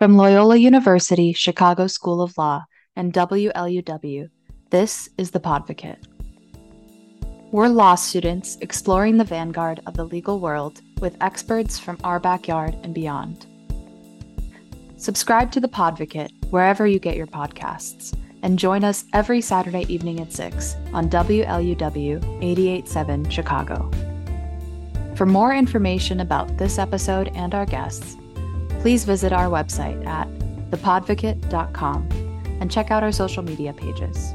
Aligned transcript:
From 0.00 0.16
Loyola 0.16 0.56
University 0.56 1.34
Chicago 1.34 1.86
School 1.86 2.22
of 2.22 2.38
Law 2.38 2.64
and 2.96 3.12
WLUW, 3.12 4.30
this 4.70 5.10
is 5.18 5.30
The 5.30 5.40
Podvocate. 5.40 6.02
We're 7.52 7.68
law 7.68 7.96
students 7.96 8.56
exploring 8.62 9.18
the 9.18 9.24
vanguard 9.24 9.80
of 9.84 9.92
the 9.92 10.06
legal 10.06 10.40
world 10.40 10.80
with 11.02 11.18
experts 11.20 11.78
from 11.78 11.98
our 12.02 12.18
backyard 12.18 12.78
and 12.82 12.94
beyond. 12.94 13.44
Subscribe 14.96 15.52
to 15.52 15.60
The 15.60 15.68
Podvocate 15.68 16.30
wherever 16.48 16.86
you 16.86 16.98
get 16.98 17.18
your 17.18 17.26
podcasts 17.26 18.16
and 18.42 18.58
join 18.58 18.84
us 18.84 19.04
every 19.12 19.42
Saturday 19.42 19.84
evening 19.92 20.20
at 20.20 20.32
6 20.32 20.76
on 20.94 21.10
WLUW 21.10 22.24
887 22.42 23.28
Chicago. 23.28 23.90
For 25.14 25.26
more 25.26 25.52
information 25.52 26.20
about 26.20 26.56
this 26.56 26.78
episode 26.78 27.30
and 27.34 27.54
our 27.54 27.66
guests, 27.66 28.16
please 28.80 29.04
visit 29.04 29.32
our 29.32 29.46
website 29.46 30.06
at 30.06 30.26
thepodvocate.com 30.70 32.08
and 32.60 32.70
check 32.70 32.90
out 32.90 33.02
our 33.02 33.12
social 33.12 33.42
media 33.42 33.74
pages. 33.74 34.32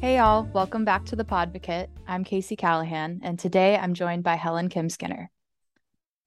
Hey, 0.00 0.16
y'all, 0.16 0.48
welcome 0.54 0.86
back 0.86 1.04
to 1.06 1.16
the 1.16 1.24
Podvocate. 1.24 1.88
I'm 2.08 2.24
Casey 2.24 2.56
Callahan, 2.56 3.20
and 3.22 3.38
today 3.38 3.76
I'm 3.76 3.92
joined 3.92 4.24
by 4.24 4.36
Helen 4.36 4.70
Kim 4.70 4.88
Skinner. 4.88 5.30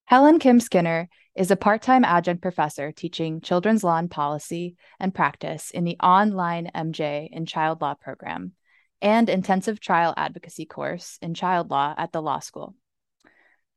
Helen 0.05 0.37
Kim 0.37 0.59
Skinner 0.59 1.09
is 1.35 1.49
a 1.49 1.55
part 1.55 1.81
time 1.81 2.05
adjunct 2.05 2.43
professor 2.43 2.91
teaching 2.91 3.41
children's 3.41 3.83
law 3.83 3.97
and 3.97 4.11
policy 4.11 4.75
and 4.99 5.15
practice 5.15 5.71
in 5.71 5.85
the 5.85 5.97
online 5.99 6.69
MJ 6.75 7.27
in 7.31 7.47
Child 7.47 7.81
Law 7.81 7.95
program 7.95 8.51
and 9.01 9.29
intensive 9.29 9.79
trial 9.79 10.13
advocacy 10.15 10.65
course 10.67 11.17
in 11.23 11.33
child 11.33 11.71
law 11.71 11.95
at 11.97 12.11
the 12.11 12.21
law 12.21 12.39
school. 12.39 12.75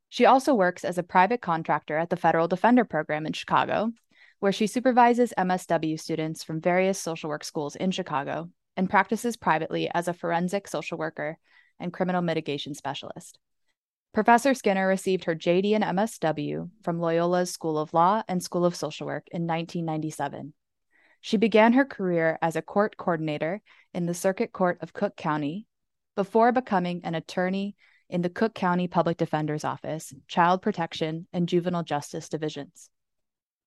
She 0.09 0.25
also 0.25 0.55
works 0.55 0.85
as 0.85 0.99
a 0.99 1.03
private 1.03 1.41
contractor 1.41 1.97
at 1.97 2.11
the 2.11 2.17
Federal 2.17 2.49
Defender 2.49 2.85
Program 2.85 3.27
in 3.27 3.33
Chicago, 3.33 3.93
where 4.39 4.53
she 4.53 4.67
supervises 4.67 5.33
MSW 5.37 5.99
students 5.99 6.45
from 6.45 6.61
various 6.61 6.99
social 6.99 7.29
work 7.29 7.45
schools 7.45 7.77
in 7.77 7.91
Chicago 7.91 8.51
and 8.77 8.91
practices 8.91 9.37
privately 9.37 9.91
as 9.93 10.09
a 10.09 10.15
forensic 10.15 10.69
social 10.69 10.99
worker 10.99 11.39
and 11.81 11.93
criminal 11.93 12.23
mitigation 12.23 12.75
specialist. 12.75 13.39
Professor 14.13 14.55
Skinner 14.55 14.89
received 14.89 15.25
her 15.25 15.35
JD 15.35 15.75
and 15.75 15.85
MSW 15.85 16.71
from 16.83 17.01
Loyola's 17.01 17.51
School 17.51 17.79
of 17.79 17.93
Law 17.93 18.23
and 18.29 18.43
School 18.43 18.65
of 18.65 18.75
Social 18.75 19.07
Work 19.07 19.29
in 19.31 19.43
1997. 19.43 20.55
She 21.21 21.37
began 21.37 21.73
her 21.75 21.85
career 21.85 22.39
as 22.41 22.57
a 22.57 22.63
court 22.63 22.97
coordinator 22.97 23.61
in 23.93 24.07
the 24.07 24.15
Circuit 24.15 24.53
Court 24.53 24.79
of 24.81 24.93
Cook 24.93 25.17
County 25.17 25.67
before 26.15 26.53
becoming 26.53 27.03
an 27.05 27.15
attorney 27.15 27.77
in 28.09 28.23
the 28.23 28.31
Cook 28.31 28.55
County 28.55 28.89
Public 28.89 29.17
Defender's 29.17 29.65
Office, 29.65 30.13
Child 30.29 30.63
Protection, 30.63 31.27
and 31.33 31.49
Juvenile 31.49 31.83
Justice 31.83 32.29
Divisions. 32.29 32.91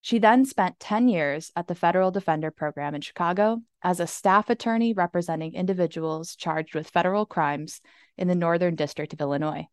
She 0.02 0.20
then 0.20 0.46
spent 0.46 0.80
10 0.80 1.10
years 1.10 1.52
at 1.56 1.68
the 1.68 1.76
Federal 1.76 2.10
Defender 2.10 2.52
Program 2.52 2.96
in 2.96 3.02
Chicago 3.02 3.62
as 3.84 4.00
a 4.00 4.08
staff 4.08 4.50
attorney 4.50 4.94
representing 4.94 5.54
individuals 5.54 6.36
charged 6.36 6.74
with 6.74 6.90
federal 6.90 7.26
crimes 7.26 7.82
in 8.18 8.30
the 8.30 8.36
Northern 8.36 8.76
District 8.76 9.12
of 9.12 9.20
Illinois. 9.20 9.68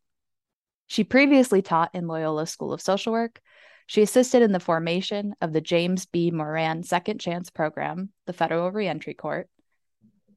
She 0.89 1.05
previously 1.05 1.63
taught 1.63 1.95
in 1.95 2.09
Loyola 2.09 2.47
School 2.47 2.73
of 2.73 2.81
Social 2.81 3.13
Work. 3.13 3.41
She 3.87 4.03
assisted 4.03 4.43
in 4.43 4.51
the 4.51 4.59
formation 4.59 5.35
of 5.41 5.53
the 5.53 5.61
James 5.61 6.07
B. 6.07 6.33
Moran 6.33 6.83
Second 6.83 7.21
Chance 7.21 7.51
Program, 7.51 8.11
the 8.27 8.33
Federal 8.33 8.73
Reentry 8.73 9.15
Court, 9.15 9.49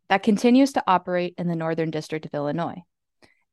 that 0.08 0.24
continues 0.24 0.74
to 0.74 0.84
operate 0.86 1.34
in 1.38 1.48
the 1.48 1.56
Northern 1.56 1.90
District 1.90 2.26
of 2.26 2.34
Illinois 2.34 2.84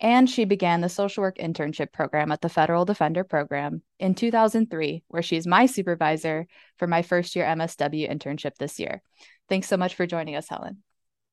and 0.00 0.28
she 0.28 0.44
began 0.44 0.80
the 0.80 0.88
social 0.88 1.22
work 1.22 1.38
internship 1.38 1.92
program 1.92 2.30
at 2.30 2.40
the 2.42 2.48
Federal 2.48 2.84
Defender 2.84 3.24
Program 3.24 3.82
in 3.98 4.14
2003, 4.14 5.04
where 5.08 5.22
she's 5.22 5.46
my 5.46 5.66
supervisor 5.66 6.46
for 6.76 6.86
my 6.86 7.02
first 7.02 7.34
year 7.34 7.46
MSW 7.46 8.10
internship 8.10 8.56
this 8.58 8.78
year. 8.78 9.02
Thanks 9.48 9.68
so 9.68 9.76
much 9.76 9.94
for 9.94 10.06
joining 10.06 10.36
us, 10.36 10.48
Helen. 10.48 10.82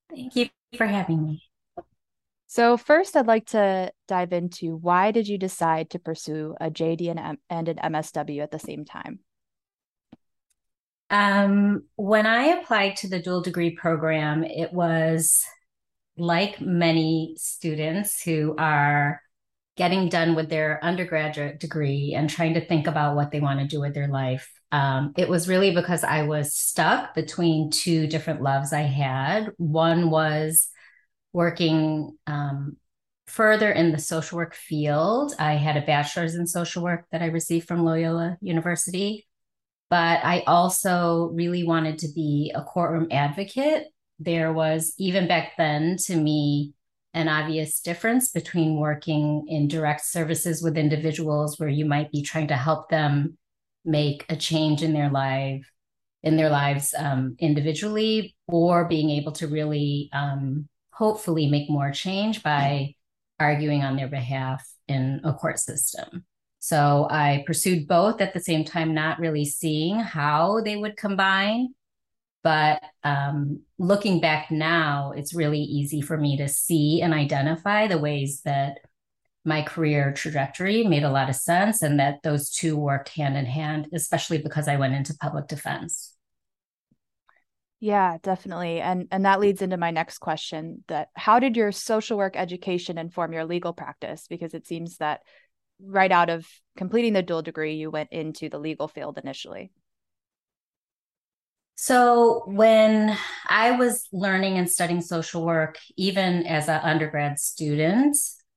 Thank 0.09 0.35
you 0.35 0.49
for 0.77 0.85
having 0.85 1.23
me. 1.23 1.43
So, 2.47 2.77
first, 2.77 3.17
I'd 3.17 3.25
like 3.25 3.47
to 3.47 3.91
dive 4.07 4.31
into 4.31 4.75
why 4.75 5.11
did 5.11 5.27
you 5.27 5.39
decide 5.39 5.89
to 5.89 5.99
pursue 5.99 6.55
a 6.61 6.69
JD 6.69 7.09
and, 7.09 7.19
M- 7.19 7.37
and 7.49 7.67
an 7.67 7.77
MSW 7.77 8.43
at 8.43 8.51
the 8.51 8.59
same 8.59 8.85
time? 8.85 9.19
Um, 11.09 11.83
when 11.95 12.25
I 12.25 12.45
applied 12.45 12.97
to 12.97 13.09
the 13.09 13.21
dual 13.21 13.41
degree 13.41 13.71
program, 13.71 14.43
it 14.43 14.71
was 14.71 15.43
like 16.17 16.61
many 16.61 17.35
students 17.37 18.21
who 18.21 18.55
are 18.57 19.21
getting 19.75 20.07
done 20.07 20.35
with 20.35 20.49
their 20.49 20.83
undergraduate 20.83 21.59
degree 21.59 22.13
and 22.15 22.29
trying 22.29 22.53
to 22.53 22.65
think 22.65 22.85
about 22.85 23.15
what 23.15 23.31
they 23.31 23.39
want 23.39 23.59
to 23.59 23.67
do 23.67 23.81
with 23.81 23.93
their 23.93 24.07
life. 24.07 24.51
Um, 24.71 25.13
it 25.17 25.27
was 25.27 25.47
really 25.47 25.73
because 25.73 26.03
I 26.03 26.23
was 26.23 26.53
stuck 26.55 27.15
between 27.15 27.71
two 27.71 28.07
different 28.07 28.41
loves 28.41 28.73
I 28.73 28.81
had. 28.81 29.51
One 29.57 30.09
was 30.11 30.67
working 31.31 32.17
um, 32.27 32.77
further 33.25 33.71
in 33.71 33.91
the 33.91 33.97
social 33.97 34.37
work 34.37 34.53
field. 34.53 35.33
I 35.39 35.53
had 35.53 35.77
a 35.77 35.85
bachelor's 35.85 36.35
in 36.35 36.45
social 36.45 36.83
work 36.83 37.05
that 37.11 37.23
I 37.23 37.27
received 37.27 37.67
from 37.67 37.83
Loyola 37.83 38.37
University, 38.41 39.27
but 39.89 40.23
I 40.23 40.43
also 40.45 41.31
really 41.33 41.63
wanted 41.63 41.99
to 41.99 42.09
be 42.13 42.51
a 42.53 42.61
courtroom 42.61 43.07
advocate 43.09 43.87
there 44.19 44.53
was 44.53 44.93
even 44.97 45.27
back 45.27 45.53
then 45.57 45.97
to 45.97 46.15
me 46.15 46.73
an 47.13 47.27
obvious 47.27 47.79
difference 47.79 48.31
between 48.31 48.79
working 48.79 49.45
in 49.47 49.67
direct 49.67 50.03
services 50.05 50.63
with 50.63 50.77
individuals 50.77 51.59
where 51.59 51.69
you 51.69 51.85
might 51.85 52.11
be 52.11 52.23
trying 52.23 52.47
to 52.47 52.55
help 52.55 52.89
them 52.89 53.37
make 53.85 54.25
a 54.29 54.35
change 54.35 54.81
in 54.81 54.93
their 54.93 55.09
life 55.09 55.69
in 56.23 56.37
their 56.37 56.49
lives 56.49 56.93
um, 56.97 57.35
individually 57.39 58.35
or 58.47 58.85
being 58.85 59.09
able 59.09 59.33
to 59.33 59.47
really 59.47 60.09
um, 60.13 60.67
hopefully 60.91 61.47
make 61.49 61.69
more 61.69 61.91
change 61.91 62.41
by 62.41 62.95
arguing 63.39 63.83
on 63.83 63.97
their 63.97 64.07
behalf 64.07 64.65
in 64.87 65.19
a 65.23 65.33
court 65.33 65.59
system. 65.59 66.23
So 66.59 67.07
i 67.09 67.43
pursued 67.45 67.89
both 67.89 68.21
at 68.21 68.33
the 68.33 68.39
same 68.39 68.63
time 68.63 68.93
not 68.93 69.19
really 69.19 69.43
seeing 69.43 69.99
how 69.99 70.61
they 70.61 70.77
would 70.77 70.95
combine 70.95 71.73
but 72.43 72.81
um, 73.03 73.61
looking 73.79 74.19
back 74.19 74.51
now, 74.51 75.13
it's 75.15 75.33
really 75.33 75.61
easy 75.61 76.01
for 76.01 76.17
me 76.17 76.37
to 76.37 76.47
see 76.47 77.01
and 77.01 77.13
identify 77.13 77.87
the 77.87 77.97
ways 77.97 78.41
that 78.43 78.79
my 79.45 79.61
career 79.61 80.13
trajectory 80.13 80.83
made 80.83 81.03
a 81.03 81.11
lot 81.11 81.29
of 81.29 81.35
sense 81.35 81.81
and 81.81 81.99
that 81.99 82.21
those 82.23 82.49
two 82.49 82.77
worked 82.77 83.09
hand 83.09 83.37
in 83.37 83.45
hand, 83.45 83.87
especially 83.93 84.37
because 84.37 84.67
I 84.67 84.77
went 84.77 84.93
into 84.93 85.15
public 85.15 85.47
defense. 85.47 86.13
Yeah, 87.79 88.17
definitely. 88.23 88.79
And 88.79 89.09
and 89.11 89.25
that 89.25 89.41
leads 89.41 89.61
into 89.61 89.75
my 89.75 89.91
next 89.91 90.19
question 90.19 90.85
that 90.87 91.09
how 91.15 91.39
did 91.39 91.57
your 91.57 91.73
social 91.73 92.17
work 92.17 92.37
education 92.37 92.97
inform 92.97 93.33
your 93.33 93.43
legal 93.43 93.73
practice 93.73 94.25
because 94.29 94.53
it 94.53 94.65
seems 94.65 94.97
that 94.97 95.19
right 95.81 96.11
out 96.11 96.29
of 96.29 96.47
completing 96.77 97.11
the 97.11 97.21
dual 97.21 97.41
degree 97.41 97.75
you 97.75 97.91
went 97.91 98.11
into 98.11 98.47
the 98.47 98.59
legal 98.59 98.87
field 98.87 99.19
initially. 99.21 99.71
So, 101.75 102.43
when 102.45 103.17
I 103.47 103.71
was 103.71 104.07
learning 104.11 104.57
and 104.57 104.69
studying 104.69 105.01
social 105.01 105.43
work, 105.43 105.77
even 105.97 106.45
as 106.45 106.69
an 106.69 106.79
undergrad 106.83 107.39
student, 107.39 108.15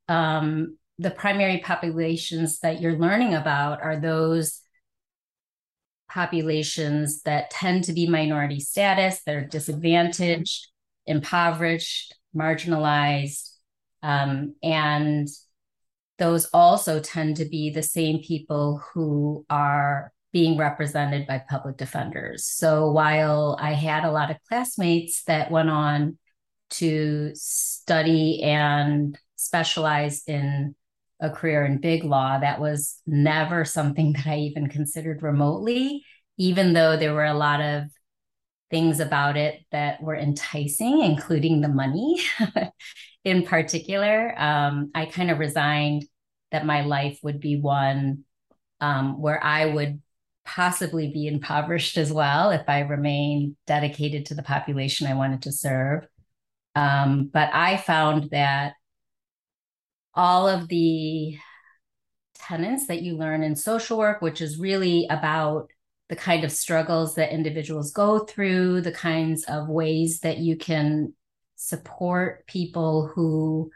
um, 0.09 0.77
the 0.99 1.11
primary 1.11 1.59
populations 1.59 2.61
that 2.61 2.81
you're 2.81 2.99
learning 2.99 3.35
about 3.35 3.83
are 3.83 3.99
those 3.99 4.61
populations 6.11 7.23
that 7.23 7.51
tend 7.51 7.85
to 7.85 7.93
be 7.93 8.07
minority 8.07 8.61
status, 8.61 9.23
they're 9.25 9.47
disadvantaged, 9.47 10.69
impoverished, 11.07 12.15
marginalized, 12.35 13.51
um, 14.03 14.55
and 14.63 15.29
those 16.19 16.47
also 16.53 17.01
tend 17.01 17.37
to 17.37 17.45
be 17.45 17.71
the 17.71 17.83
same 17.83 18.23
people 18.23 18.83
who 18.93 19.45
are 19.51 20.13
being 20.37 20.59
represented 20.59 21.27
by 21.27 21.39
public 21.49 21.79
defenders. 21.79 22.47
So 22.47 22.91
while 22.91 23.57
I 23.59 23.73
had 23.73 24.05
a 24.05 24.11
lot 24.11 24.31
of 24.31 24.37
classmates 24.47 25.25
that 25.25 25.51
went 25.51 25.71
on 25.71 26.19
to 26.73 27.31
study 27.33 28.43
and 28.43 29.19
specialize 29.37 30.25
in 30.27 30.75
a 31.21 31.31
career 31.31 31.65
in 31.65 31.79
big 31.79 32.05
law, 32.05 32.39
that 32.39 32.61
was 32.61 33.01
never 33.07 33.65
something 33.65 34.13
that 34.17 34.27
I 34.27 34.41
even 34.41 34.69
considered 34.69 35.23
remotely, 35.23 36.05
even 36.37 36.75
though 36.75 36.99
there 36.99 37.15
were 37.15 37.25
a 37.25 37.33
lot 37.33 37.63
of 37.63 37.85
things 38.71 39.01
about 39.01 39.39
it 39.39 39.65
that 39.73 40.03
were 40.03 40.17
enticing, 40.17 41.01
including 41.01 41.63
the 41.63 41.69
money 41.69 42.21
in 43.25 43.43
particular. 43.43 44.39
Um, 44.39 44.91
I 44.95 45.07
kind 45.07 45.31
of 45.31 45.39
resigned 45.39 46.05
that 46.53 46.67
my 46.67 46.83
life 46.83 47.21
would 47.23 47.41
be 47.41 47.59
one 47.59 48.25
um, 48.83 49.19
where 49.19 49.43
I 49.43 49.65
would 49.65 50.03
possibly 50.47 51.11
be 51.13 51.27
impoverished 51.27 51.99
as 51.99 52.13
well 52.13 52.51
if 52.51 52.63
I 52.69 52.81
remain 52.81 53.57
dedicated 53.67 54.27
to 54.27 54.35
the 54.35 54.43
population 54.43 55.07
I 55.07 55.15
wanted 55.15 55.43
to 55.43 55.53
serve. 55.53 56.07
Um, 56.75 57.29
but 57.33 57.51
I 57.53 57.77
found 57.77 58.31
that 58.31 58.75
all 60.15 60.49
of 60.49 60.69
the 60.69 61.37
tenets 62.35 62.87
that 62.87 63.03
you 63.03 63.17
learn 63.17 63.43
in 63.43 63.57
social 63.57 63.99
work, 63.99 64.23
which 64.23 64.41
is 64.41 64.59
really 64.59 65.07
about 65.11 65.71
the 66.09 66.17
kind 66.17 66.45
of 66.45 66.53
struggles 66.53 67.17
that 67.17 67.33
individuals 67.33 67.93
go 67.93 68.21
through, 68.21 68.81
the 68.81 68.93
kinds 68.93 69.45
of 69.45 69.69
ways 69.69 70.21
that 70.21 70.39
you 70.39 70.57
can 70.57 71.13
support 71.57 72.47
people 72.47 73.11
who 73.15 73.71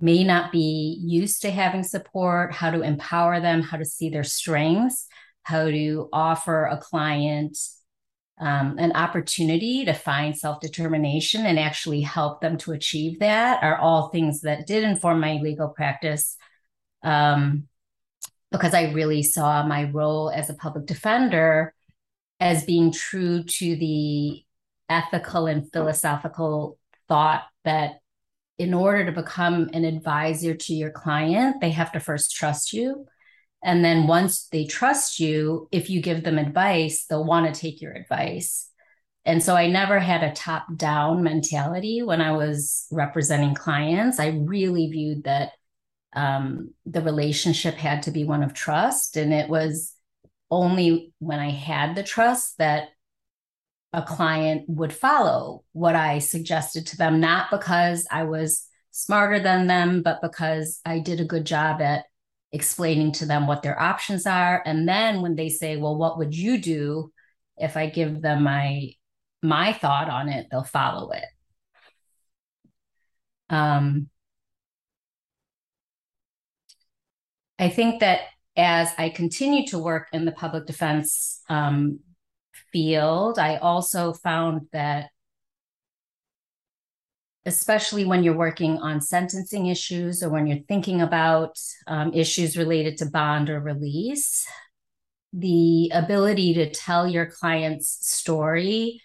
may 0.00 0.24
not 0.24 0.52
be 0.52 0.98
used 1.02 1.42
to 1.42 1.50
having 1.50 1.82
support, 1.82 2.54
how 2.54 2.70
to 2.70 2.82
empower 2.82 3.40
them, 3.40 3.62
how 3.62 3.76
to 3.76 3.84
see 3.84 4.08
their 4.08 4.24
strengths, 4.24 5.06
how 5.42 5.64
to 5.64 6.08
offer 6.12 6.64
a 6.66 6.78
client 6.78 7.56
um, 8.40 8.78
an 8.78 8.92
opportunity 8.92 9.84
to 9.84 9.92
find 9.92 10.36
self 10.36 10.60
determination 10.60 11.44
and 11.44 11.58
actually 11.58 12.00
help 12.00 12.40
them 12.40 12.56
to 12.58 12.72
achieve 12.72 13.20
that 13.20 13.62
are 13.62 13.76
all 13.76 14.08
things 14.08 14.40
that 14.40 14.66
did 14.66 14.82
inform 14.82 15.20
my 15.20 15.34
legal 15.34 15.68
practice. 15.68 16.36
Um, 17.02 17.68
because 18.50 18.74
I 18.74 18.92
really 18.92 19.22
saw 19.22 19.64
my 19.64 19.84
role 19.84 20.30
as 20.30 20.50
a 20.50 20.54
public 20.54 20.86
defender 20.86 21.74
as 22.40 22.64
being 22.64 22.90
true 22.92 23.44
to 23.44 23.76
the 23.76 24.42
ethical 24.88 25.46
and 25.46 25.70
philosophical 25.70 26.78
thought 27.08 27.44
that 27.64 28.00
in 28.58 28.74
order 28.74 29.04
to 29.06 29.12
become 29.12 29.70
an 29.72 29.84
advisor 29.84 30.54
to 30.54 30.74
your 30.74 30.90
client, 30.90 31.60
they 31.60 31.70
have 31.70 31.92
to 31.92 32.00
first 32.00 32.34
trust 32.34 32.72
you. 32.72 33.06
And 33.62 33.84
then 33.84 34.06
once 34.06 34.48
they 34.48 34.64
trust 34.64 35.20
you, 35.20 35.68
if 35.70 35.90
you 35.90 36.00
give 36.00 36.24
them 36.24 36.38
advice, 36.38 37.04
they'll 37.06 37.24
want 37.24 37.52
to 37.52 37.60
take 37.60 37.80
your 37.82 37.92
advice. 37.92 38.68
And 39.24 39.42
so 39.42 39.54
I 39.54 39.66
never 39.66 39.98
had 39.98 40.22
a 40.22 40.32
top 40.32 40.66
down 40.76 41.22
mentality 41.22 42.02
when 42.02 42.22
I 42.22 42.32
was 42.32 42.86
representing 42.90 43.54
clients. 43.54 44.18
I 44.18 44.28
really 44.28 44.88
viewed 44.88 45.24
that 45.24 45.52
um, 46.14 46.70
the 46.86 47.02
relationship 47.02 47.74
had 47.74 48.04
to 48.04 48.10
be 48.10 48.24
one 48.24 48.42
of 48.42 48.54
trust. 48.54 49.16
And 49.16 49.32
it 49.32 49.48
was 49.48 49.94
only 50.50 51.12
when 51.18 51.38
I 51.38 51.50
had 51.50 51.94
the 51.94 52.02
trust 52.02 52.56
that 52.58 52.88
a 53.92 54.02
client 54.02 54.64
would 54.68 54.92
follow 54.92 55.64
what 55.72 55.96
I 55.96 56.18
suggested 56.20 56.86
to 56.88 56.96
them, 56.96 57.20
not 57.20 57.50
because 57.50 58.06
I 58.10 58.24
was 58.24 58.66
smarter 58.90 59.38
than 59.38 59.66
them, 59.66 60.02
but 60.02 60.22
because 60.22 60.80
I 60.84 61.00
did 61.00 61.20
a 61.20 61.24
good 61.24 61.44
job 61.44 61.80
at 61.80 62.04
explaining 62.52 63.12
to 63.12 63.26
them 63.26 63.46
what 63.46 63.62
their 63.62 63.80
options 63.80 64.26
are. 64.26 64.62
And 64.66 64.88
then 64.88 65.22
when 65.22 65.36
they 65.36 65.48
say, 65.48 65.76
well, 65.76 65.96
what 65.96 66.18
would 66.18 66.34
you 66.34 66.58
do 66.58 67.12
if 67.56 67.76
I 67.76 67.88
give 67.88 68.22
them 68.22 68.42
my 68.42 68.92
my 69.42 69.72
thought 69.72 70.10
on 70.10 70.28
it, 70.28 70.48
they'll 70.50 70.64
follow 70.64 71.10
it. 71.12 71.24
Um, 73.48 74.10
I 77.58 77.68
think 77.68 78.00
that 78.00 78.20
as 78.56 78.92
I 78.98 79.10
continue 79.10 79.66
to 79.68 79.78
work 79.78 80.08
in 80.12 80.24
the 80.24 80.32
public 80.32 80.66
defense 80.66 81.42
um, 81.48 82.00
field, 82.72 83.38
I 83.38 83.56
also 83.56 84.12
found 84.12 84.68
that, 84.72 85.10
especially 87.46 88.04
when 88.04 88.22
you're 88.22 88.36
working 88.36 88.78
on 88.78 89.00
sentencing 89.00 89.66
issues 89.66 90.22
or 90.22 90.28
when 90.28 90.46
you're 90.46 90.64
thinking 90.68 91.00
about 91.00 91.58
um, 91.86 92.12
issues 92.12 92.56
related 92.56 92.98
to 92.98 93.06
bond 93.06 93.48
or 93.48 93.60
release, 93.60 94.46
the 95.32 95.90
ability 95.94 96.54
to 96.54 96.70
tell 96.70 97.08
your 97.08 97.26
client's 97.26 97.98
story 98.06 99.00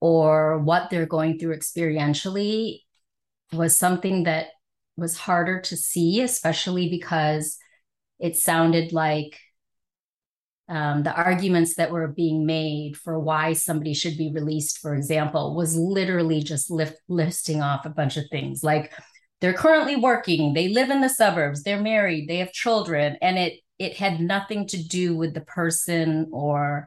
or 0.00 0.58
what 0.58 0.90
they're 0.90 1.06
going 1.06 1.38
through 1.38 1.56
experientially 1.56 2.80
was 3.52 3.76
something 3.76 4.24
that 4.24 4.48
was 4.96 5.16
harder 5.16 5.60
to 5.60 5.76
see, 5.76 6.22
especially 6.22 6.88
because 6.88 7.58
it 8.18 8.36
sounded 8.36 8.92
like 8.92 9.38
um, 10.70 11.02
the 11.02 11.12
arguments 11.12 11.74
that 11.74 11.90
were 11.90 12.06
being 12.06 12.46
made 12.46 12.96
for 12.96 13.18
why 13.18 13.54
somebody 13.54 13.92
should 13.92 14.16
be 14.16 14.30
released, 14.32 14.78
for 14.78 14.94
example, 14.94 15.56
was 15.56 15.76
literally 15.76 16.42
just 16.42 16.70
lift, 16.70 16.96
listing 17.08 17.60
off 17.60 17.84
a 17.84 17.90
bunch 17.90 18.16
of 18.16 18.24
things 18.30 18.62
like 18.62 18.92
they're 19.40 19.52
currently 19.52 19.96
working, 19.96 20.54
they 20.54 20.68
live 20.68 20.90
in 20.90 21.00
the 21.00 21.08
suburbs, 21.08 21.64
they're 21.64 21.80
married, 21.80 22.28
they 22.28 22.36
have 22.38 22.52
children, 22.52 23.16
and 23.20 23.36
it 23.36 23.60
it 23.80 23.96
had 23.96 24.20
nothing 24.20 24.66
to 24.68 24.82
do 24.82 25.16
with 25.16 25.34
the 25.34 25.40
person 25.40 26.28
or 26.32 26.86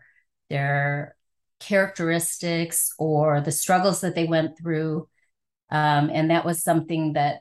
their 0.49 1.15
characteristics 1.59 2.93
or 2.99 3.41
the 3.41 3.51
struggles 3.51 4.01
that 4.01 4.15
they 4.15 4.25
went 4.25 4.57
through. 4.57 5.07
Um, 5.71 6.11
and 6.13 6.29
that 6.29 6.45
was 6.45 6.63
something 6.63 7.13
that 7.13 7.39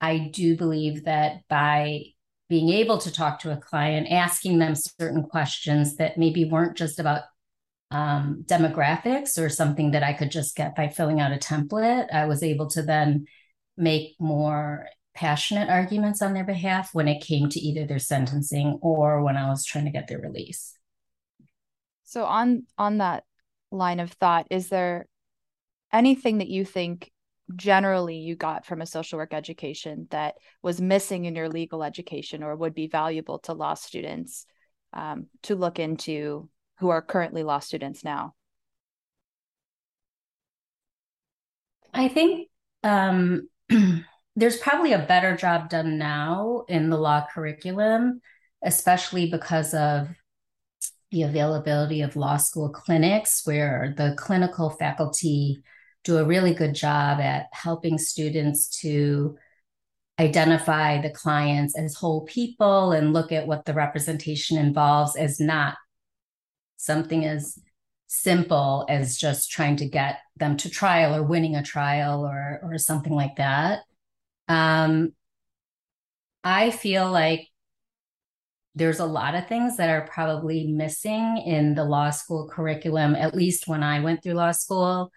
I 0.00 0.30
do 0.32 0.56
believe 0.56 1.04
that 1.04 1.40
by 1.48 2.11
being 2.52 2.68
able 2.68 2.98
to 2.98 3.10
talk 3.10 3.40
to 3.40 3.50
a 3.50 3.56
client, 3.56 4.06
asking 4.10 4.58
them 4.58 4.74
certain 4.74 5.22
questions 5.22 5.96
that 5.96 6.18
maybe 6.18 6.44
weren't 6.44 6.76
just 6.76 6.98
about 6.98 7.22
um, 7.90 8.44
demographics 8.46 9.38
or 9.38 9.48
something 9.48 9.92
that 9.92 10.02
I 10.02 10.12
could 10.12 10.30
just 10.30 10.54
get 10.54 10.76
by 10.76 10.88
filling 10.88 11.18
out 11.18 11.32
a 11.32 11.38
template. 11.38 12.12
I 12.12 12.26
was 12.26 12.42
able 12.42 12.68
to 12.72 12.82
then 12.82 13.24
make 13.78 14.16
more 14.20 14.86
passionate 15.14 15.70
arguments 15.70 16.20
on 16.20 16.34
their 16.34 16.44
behalf 16.44 16.90
when 16.92 17.08
it 17.08 17.22
came 17.22 17.48
to 17.48 17.58
either 17.58 17.86
their 17.86 17.98
sentencing 17.98 18.78
or 18.82 19.22
when 19.22 19.38
I 19.38 19.48
was 19.48 19.64
trying 19.64 19.86
to 19.86 19.90
get 19.90 20.08
their 20.08 20.20
release. 20.20 20.76
So 22.04 22.26
on 22.26 22.64
on 22.76 22.98
that 22.98 23.24
line 23.70 23.98
of 23.98 24.12
thought, 24.12 24.46
is 24.50 24.68
there 24.68 25.06
anything 25.90 26.36
that 26.36 26.48
you 26.48 26.66
think 26.66 27.10
generally 27.56 28.16
you 28.16 28.36
got 28.36 28.66
from 28.66 28.80
a 28.80 28.86
social 28.86 29.18
work 29.18 29.34
education 29.34 30.06
that 30.10 30.36
was 30.62 30.80
missing 30.80 31.24
in 31.24 31.34
your 31.34 31.48
legal 31.48 31.82
education 31.82 32.42
or 32.42 32.56
would 32.56 32.74
be 32.74 32.86
valuable 32.86 33.38
to 33.40 33.52
law 33.52 33.74
students 33.74 34.46
um, 34.92 35.26
to 35.42 35.54
look 35.54 35.78
into 35.78 36.48
who 36.78 36.90
are 36.90 37.02
currently 37.02 37.42
law 37.42 37.58
students 37.58 38.04
now? 38.04 38.34
I 41.94 42.08
think 42.08 42.48
um, 42.82 43.48
there's 44.36 44.56
probably 44.58 44.92
a 44.92 45.06
better 45.06 45.36
job 45.36 45.68
done 45.68 45.98
now 45.98 46.64
in 46.68 46.90
the 46.90 46.96
law 46.96 47.26
curriculum, 47.32 48.20
especially 48.62 49.30
because 49.30 49.74
of 49.74 50.08
the 51.10 51.22
availability 51.22 52.00
of 52.00 52.16
law 52.16 52.38
school 52.38 52.70
clinics 52.70 53.42
where 53.44 53.94
the 53.96 54.14
clinical 54.16 54.70
faculty 54.70 55.62
do 56.04 56.18
a 56.18 56.24
really 56.24 56.54
good 56.54 56.74
job 56.74 57.20
at 57.20 57.46
helping 57.52 57.98
students 57.98 58.68
to 58.80 59.36
identify 60.18 61.00
the 61.00 61.10
clients 61.10 61.76
as 61.76 61.94
whole 61.94 62.24
people 62.24 62.92
and 62.92 63.12
look 63.12 63.32
at 63.32 63.46
what 63.46 63.64
the 63.64 63.74
representation 63.74 64.58
involves 64.58 65.16
as 65.16 65.40
not 65.40 65.76
something 66.76 67.24
as 67.24 67.58
simple 68.08 68.84
as 68.88 69.16
just 69.16 69.50
trying 69.50 69.76
to 69.76 69.88
get 69.88 70.18
them 70.36 70.56
to 70.58 70.68
trial 70.68 71.14
or 71.14 71.22
winning 71.22 71.56
a 71.56 71.62
trial 71.62 72.26
or 72.26 72.60
or 72.62 72.76
something 72.76 73.12
like 73.12 73.36
that. 73.36 73.80
Um, 74.48 75.12
I 76.44 76.70
feel 76.70 77.10
like 77.10 77.48
there's 78.74 79.00
a 79.00 79.06
lot 79.06 79.34
of 79.34 79.48
things 79.48 79.76
that 79.76 79.90
are 79.90 80.06
probably 80.06 80.66
missing 80.66 81.38
in 81.38 81.74
the 81.74 81.84
law 81.84 82.10
school 82.10 82.48
curriculum, 82.48 83.14
at 83.14 83.34
least 83.34 83.68
when 83.68 83.82
I 83.82 84.00
went 84.00 84.22
through 84.22 84.34
law 84.34 84.52
school 84.52 85.10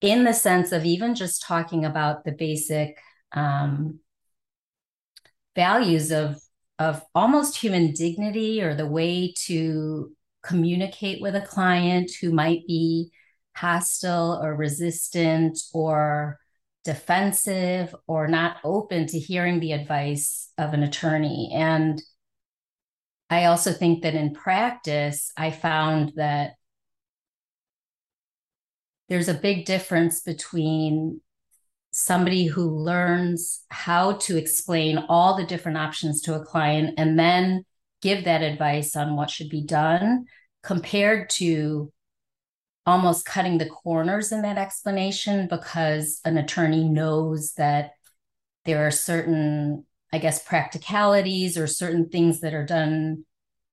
in 0.00 0.24
the 0.24 0.32
sense 0.32 0.72
of 0.72 0.84
even 0.84 1.14
just 1.14 1.42
talking 1.42 1.84
about 1.84 2.24
the 2.24 2.32
basic 2.32 2.98
um, 3.32 4.00
values 5.54 6.10
of 6.10 6.36
of 6.78 7.02
almost 7.14 7.58
human 7.58 7.92
dignity 7.92 8.62
or 8.62 8.74
the 8.74 8.86
way 8.86 9.34
to 9.36 10.10
communicate 10.42 11.20
with 11.20 11.36
a 11.36 11.42
client 11.42 12.10
who 12.22 12.32
might 12.32 12.66
be 12.66 13.12
hostile 13.54 14.40
or 14.42 14.56
resistant 14.56 15.58
or 15.74 16.38
defensive 16.84 17.94
or 18.06 18.26
not 18.26 18.56
open 18.64 19.06
to 19.06 19.18
hearing 19.18 19.60
the 19.60 19.72
advice 19.72 20.50
of 20.56 20.72
an 20.72 20.82
attorney. 20.82 21.50
And 21.54 22.02
i 23.28 23.44
also 23.44 23.72
think 23.72 24.02
that 24.02 24.14
in 24.14 24.34
practice 24.34 25.32
i 25.36 25.50
found 25.50 26.12
that 26.16 26.54
there's 29.10 29.28
a 29.28 29.34
big 29.34 29.66
difference 29.66 30.20
between 30.20 31.20
somebody 31.90 32.46
who 32.46 32.70
learns 32.70 33.64
how 33.68 34.12
to 34.12 34.38
explain 34.38 35.04
all 35.08 35.36
the 35.36 35.44
different 35.44 35.76
options 35.76 36.22
to 36.22 36.34
a 36.34 36.44
client 36.44 36.94
and 36.96 37.18
then 37.18 37.64
give 38.00 38.24
that 38.24 38.42
advice 38.42 38.94
on 38.94 39.16
what 39.16 39.28
should 39.28 39.48
be 39.48 39.66
done 39.66 40.24
compared 40.62 41.28
to 41.28 41.92
almost 42.86 43.26
cutting 43.26 43.58
the 43.58 43.68
corners 43.68 44.30
in 44.30 44.42
that 44.42 44.56
explanation 44.56 45.48
because 45.50 46.20
an 46.24 46.38
attorney 46.38 46.88
knows 46.88 47.52
that 47.54 47.90
there 48.64 48.86
are 48.86 48.90
certain 48.90 49.84
i 50.12 50.18
guess 50.18 50.42
practicalities 50.42 51.58
or 51.58 51.66
certain 51.66 52.08
things 52.08 52.40
that 52.40 52.54
are 52.54 52.64
done 52.64 53.24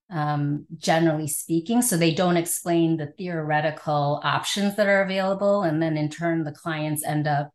um, 0.09 0.65
generally 0.77 1.27
speaking. 1.27 1.81
So 1.81 1.97
they 1.97 2.13
don't 2.13 2.37
explain 2.37 2.97
the 2.97 3.13
theoretical 3.17 4.21
options 4.23 4.75
that 4.75 4.87
are 4.87 5.03
available. 5.03 5.63
And 5.63 5.81
then 5.81 5.97
in 5.97 6.09
turn, 6.09 6.43
the 6.43 6.51
clients 6.51 7.05
end 7.05 7.27
up 7.27 7.51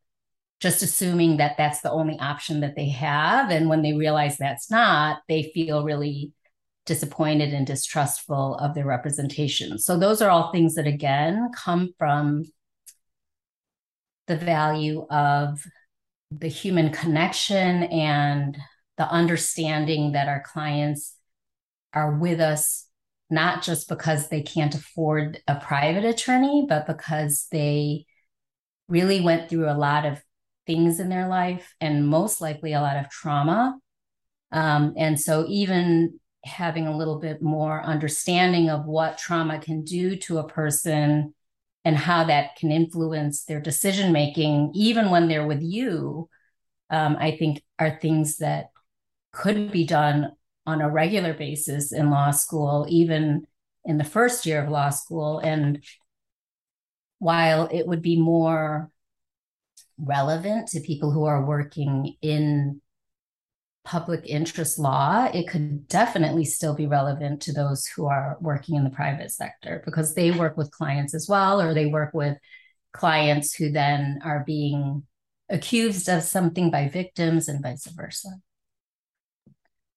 just 0.60 0.82
assuming 0.82 1.38
that 1.38 1.56
that's 1.56 1.80
the 1.80 1.90
only 1.90 2.18
option 2.20 2.60
that 2.60 2.76
they 2.76 2.88
have. 2.90 3.50
And 3.50 3.68
when 3.68 3.82
they 3.82 3.94
realize 3.94 4.36
that's 4.36 4.70
not, 4.70 5.20
they 5.28 5.50
feel 5.54 5.84
really 5.84 6.32
disappointed 6.86 7.52
and 7.52 7.66
distrustful 7.66 8.56
of 8.56 8.74
their 8.74 8.86
representation. 8.86 9.78
So 9.78 9.98
those 9.98 10.20
are 10.20 10.30
all 10.30 10.52
things 10.52 10.74
that 10.74 10.86
again 10.86 11.50
come 11.56 11.94
from 11.98 12.44
the 14.26 14.36
value 14.36 15.06
of 15.10 15.64
the 16.30 16.48
human 16.48 16.90
connection 16.90 17.84
and 17.84 18.56
the 18.98 19.08
understanding 19.08 20.12
that 20.12 20.28
our 20.28 20.42
clients 20.42 21.14
are 21.94 22.16
with 22.16 22.40
us 22.40 22.86
not 23.30 23.62
just 23.62 23.88
because 23.88 24.28
they 24.28 24.42
can't 24.42 24.74
afford 24.74 25.40
a 25.48 25.56
private 25.56 26.04
attorney, 26.04 26.66
but 26.68 26.86
because 26.86 27.46
they 27.50 28.04
really 28.88 29.20
went 29.20 29.48
through 29.48 29.70
a 29.70 29.78
lot 29.78 30.04
of 30.04 30.22
things 30.66 31.00
in 31.00 31.08
their 31.08 31.28
life 31.28 31.74
and 31.80 32.06
most 32.06 32.40
likely 32.40 32.74
a 32.74 32.80
lot 32.80 32.96
of 32.96 33.08
trauma. 33.08 33.78
Um, 34.52 34.94
and 34.98 35.18
so, 35.18 35.46
even 35.48 36.20
having 36.44 36.86
a 36.86 36.96
little 36.96 37.18
bit 37.18 37.40
more 37.40 37.82
understanding 37.82 38.68
of 38.68 38.84
what 38.84 39.16
trauma 39.16 39.58
can 39.58 39.82
do 39.82 40.16
to 40.16 40.38
a 40.38 40.48
person 40.48 41.34
and 41.84 41.96
how 41.96 42.24
that 42.24 42.56
can 42.56 42.70
influence 42.70 43.44
their 43.44 43.60
decision 43.60 44.12
making, 44.12 44.72
even 44.74 45.10
when 45.10 45.28
they're 45.28 45.46
with 45.46 45.62
you, 45.62 46.28
um, 46.90 47.16
I 47.18 47.36
think 47.36 47.62
are 47.78 47.98
things 47.98 48.38
that 48.38 48.66
could 49.32 49.72
be 49.72 49.86
done 49.86 50.32
on 50.66 50.80
a 50.80 50.90
regular 50.90 51.34
basis 51.34 51.92
in 51.92 52.10
law 52.10 52.30
school, 52.30 52.86
even 52.88 53.46
in 53.84 53.98
the 53.98 54.04
first 54.04 54.46
year 54.46 54.62
of 54.62 54.70
law 54.70 54.90
school. 54.90 55.38
And 55.38 55.84
while 57.18 57.68
it 57.72 57.86
would 57.86 58.02
be 58.02 58.20
more 58.20 58.90
relevant 59.98 60.68
to 60.68 60.80
people 60.80 61.10
who 61.10 61.24
are 61.24 61.44
working 61.44 62.16
in 62.22 62.80
public 63.84 64.24
interest 64.24 64.78
law, 64.78 65.28
it 65.32 65.48
could 65.48 65.88
definitely 65.88 66.44
still 66.44 66.74
be 66.74 66.86
relevant 66.86 67.42
to 67.42 67.52
those 67.52 67.86
who 67.86 68.06
are 68.06 68.36
working 68.40 68.76
in 68.76 68.84
the 68.84 68.90
private 68.90 69.30
sector 69.30 69.82
because 69.84 70.14
they 70.14 70.30
work 70.30 70.56
with 70.56 70.70
clients 70.70 71.14
as 71.14 71.28
well, 71.28 71.60
or 71.60 71.74
they 71.74 71.86
work 71.86 72.14
with 72.14 72.38
clients 72.92 73.54
who 73.54 73.70
then 73.70 74.20
are 74.24 74.44
being 74.46 75.02
accused 75.48 76.08
of 76.08 76.22
something 76.22 76.70
by 76.70 76.88
victims 76.88 77.48
and 77.48 77.62
vice 77.62 77.86
versa. 77.86 78.28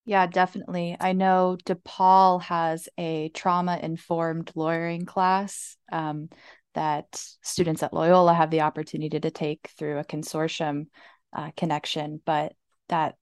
Yeah, 0.06 0.28
definitely. 0.28 0.96
I 1.00 1.14
know 1.14 1.58
DePaul 1.66 2.42
has 2.44 2.88
a 2.98 3.30
trauma 3.30 3.80
informed 3.82 4.52
lawyering 4.54 5.06
class 5.06 5.78
um, 5.92 6.30
that 6.76 7.08
students 7.42 7.82
at 7.82 7.94
Loyola 7.94 8.34
have 8.36 8.52
the 8.52 8.62
opportunity 8.62 9.20
to 9.20 9.32
take 9.32 9.72
through 9.78 9.98
a 9.98 10.04
consortium 10.04 10.88
uh, 11.34 11.50
connection. 11.58 12.22
But 12.24 12.54
that 12.90 13.16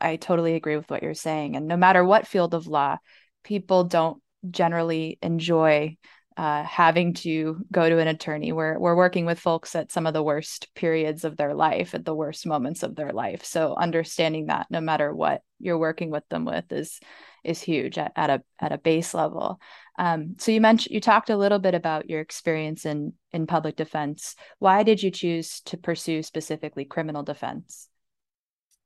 I 0.00 0.16
totally 0.16 0.54
agree 0.54 0.76
with 0.76 0.88
what 0.90 1.02
you're 1.02 1.12
saying. 1.12 1.56
And 1.56 1.68
no 1.68 1.76
matter 1.76 2.02
what 2.02 2.26
field 2.26 2.54
of 2.54 2.66
law, 2.66 2.96
people 3.42 3.84
don't 3.84 4.22
generally 4.50 5.18
enjoy 5.20 5.96
uh, 6.36 6.64
having 6.64 7.14
to 7.14 7.64
go 7.70 7.88
to 7.88 7.98
an 7.98 8.08
attorney. 8.08 8.52
We're 8.52 8.78
we're 8.78 8.96
working 8.96 9.24
with 9.24 9.38
folks 9.38 9.74
at 9.76 9.92
some 9.92 10.06
of 10.06 10.14
the 10.14 10.22
worst 10.22 10.68
periods 10.74 11.24
of 11.24 11.36
their 11.36 11.54
life, 11.54 11.94
at 11.94 12.04
the 12.04 12.14
worst 12.14 12.46
moments 12.46 12.82
of 12.82 12.96
their 12.96 13.12
life. 13.12 13.44
So 13.44 13.74
understanding 13.76 14.46
that, 14.46 14.66
no 14.70 14.80
matter 14.80 15.14
what 15.14 15.42
you're 15.60 15.78
working 15.78 16.10
with 16.10 16.28
them 16.28 16.44
with, 16.44 16.72
is 16.72 16.98
is 17.44 17.60
huge 17.60 17.98
at, 17.98 18.12
at 18.16 18.30
a 18.30 18.42
at 18.58 18.72
a 18.72 18.78
base 18.78 19.14
level. 19.14 19.60
Um, 19.96 20.34
so 20.38 20.50
you 20.50 20.60
mentioned 20.60 20.92
you 20.92 21.00
talked 21.00 21.30
a 21.30 21.36
little 21.36 21.60
bit 21.60 21.74
about 21.74 22.10
your 22.10 22.20
experience 22.20 22.84
in 22.84 23.12
in 23.32 23.46
public 23.46 23.76
defense. 23.76 24.34
Why 24.58 24.82
did 24.82 25.02
you 25.02 25.12
choose 25.12 25.60
to 25.66 25.76
pursue 25.76 26.22
specifically 26.22 26.84
criminal 26.84 27.22
defense? 27.22 27.88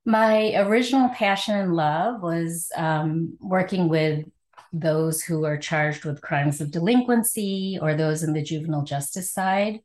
My 0.04 0.54
original 0.56 1.08
passion 1.10 1.54
and 1.54 1.74
love 1.74 2.22
was 2.22 2.70
um, 2.76 3.36
working 3.40 3.88
with 3.88 4.24
those 4.72 5.22
who 5.22 5.44
are 5.44 5.56
charged 5.56 6.04
with 6.04 6.20
crimes 6.20 6.60
of 6.60 6.70
delinquency 6.70 7.78
or 7.80 7.94
those 7.94 8.22
in 8.22 8.32
the 8.32 8.42
juvenile 8.42 8.84
justice 8.84 9.32
side. 9.32 9.80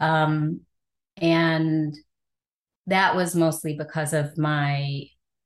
Um, 0.00 0.60
and 1.16 1.94
that 2.86 3.14
was 3.14 3.34
mostly 3.34 3.76
because 3.76 4.12
of 4.12 4.36
my 4.38 5.04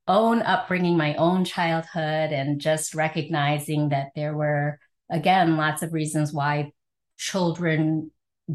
own 0.08 0.40
upbringing, 0.42 0.96
my 0.96 1.14
own 1.16 1.44
childhood, 1.44 2.32
and 2.32 2.60
just 2.60 2.94
recognizing 2.94 3.90
that 3.90 4.10
there 4.14 4.34
were, 4.34 4.78
again, 5.10 5.56
lots 5.56 5.82
of 5.82 5.92
reasons 5.92 6.32
why 6.32 6.72
children 7.18 8.10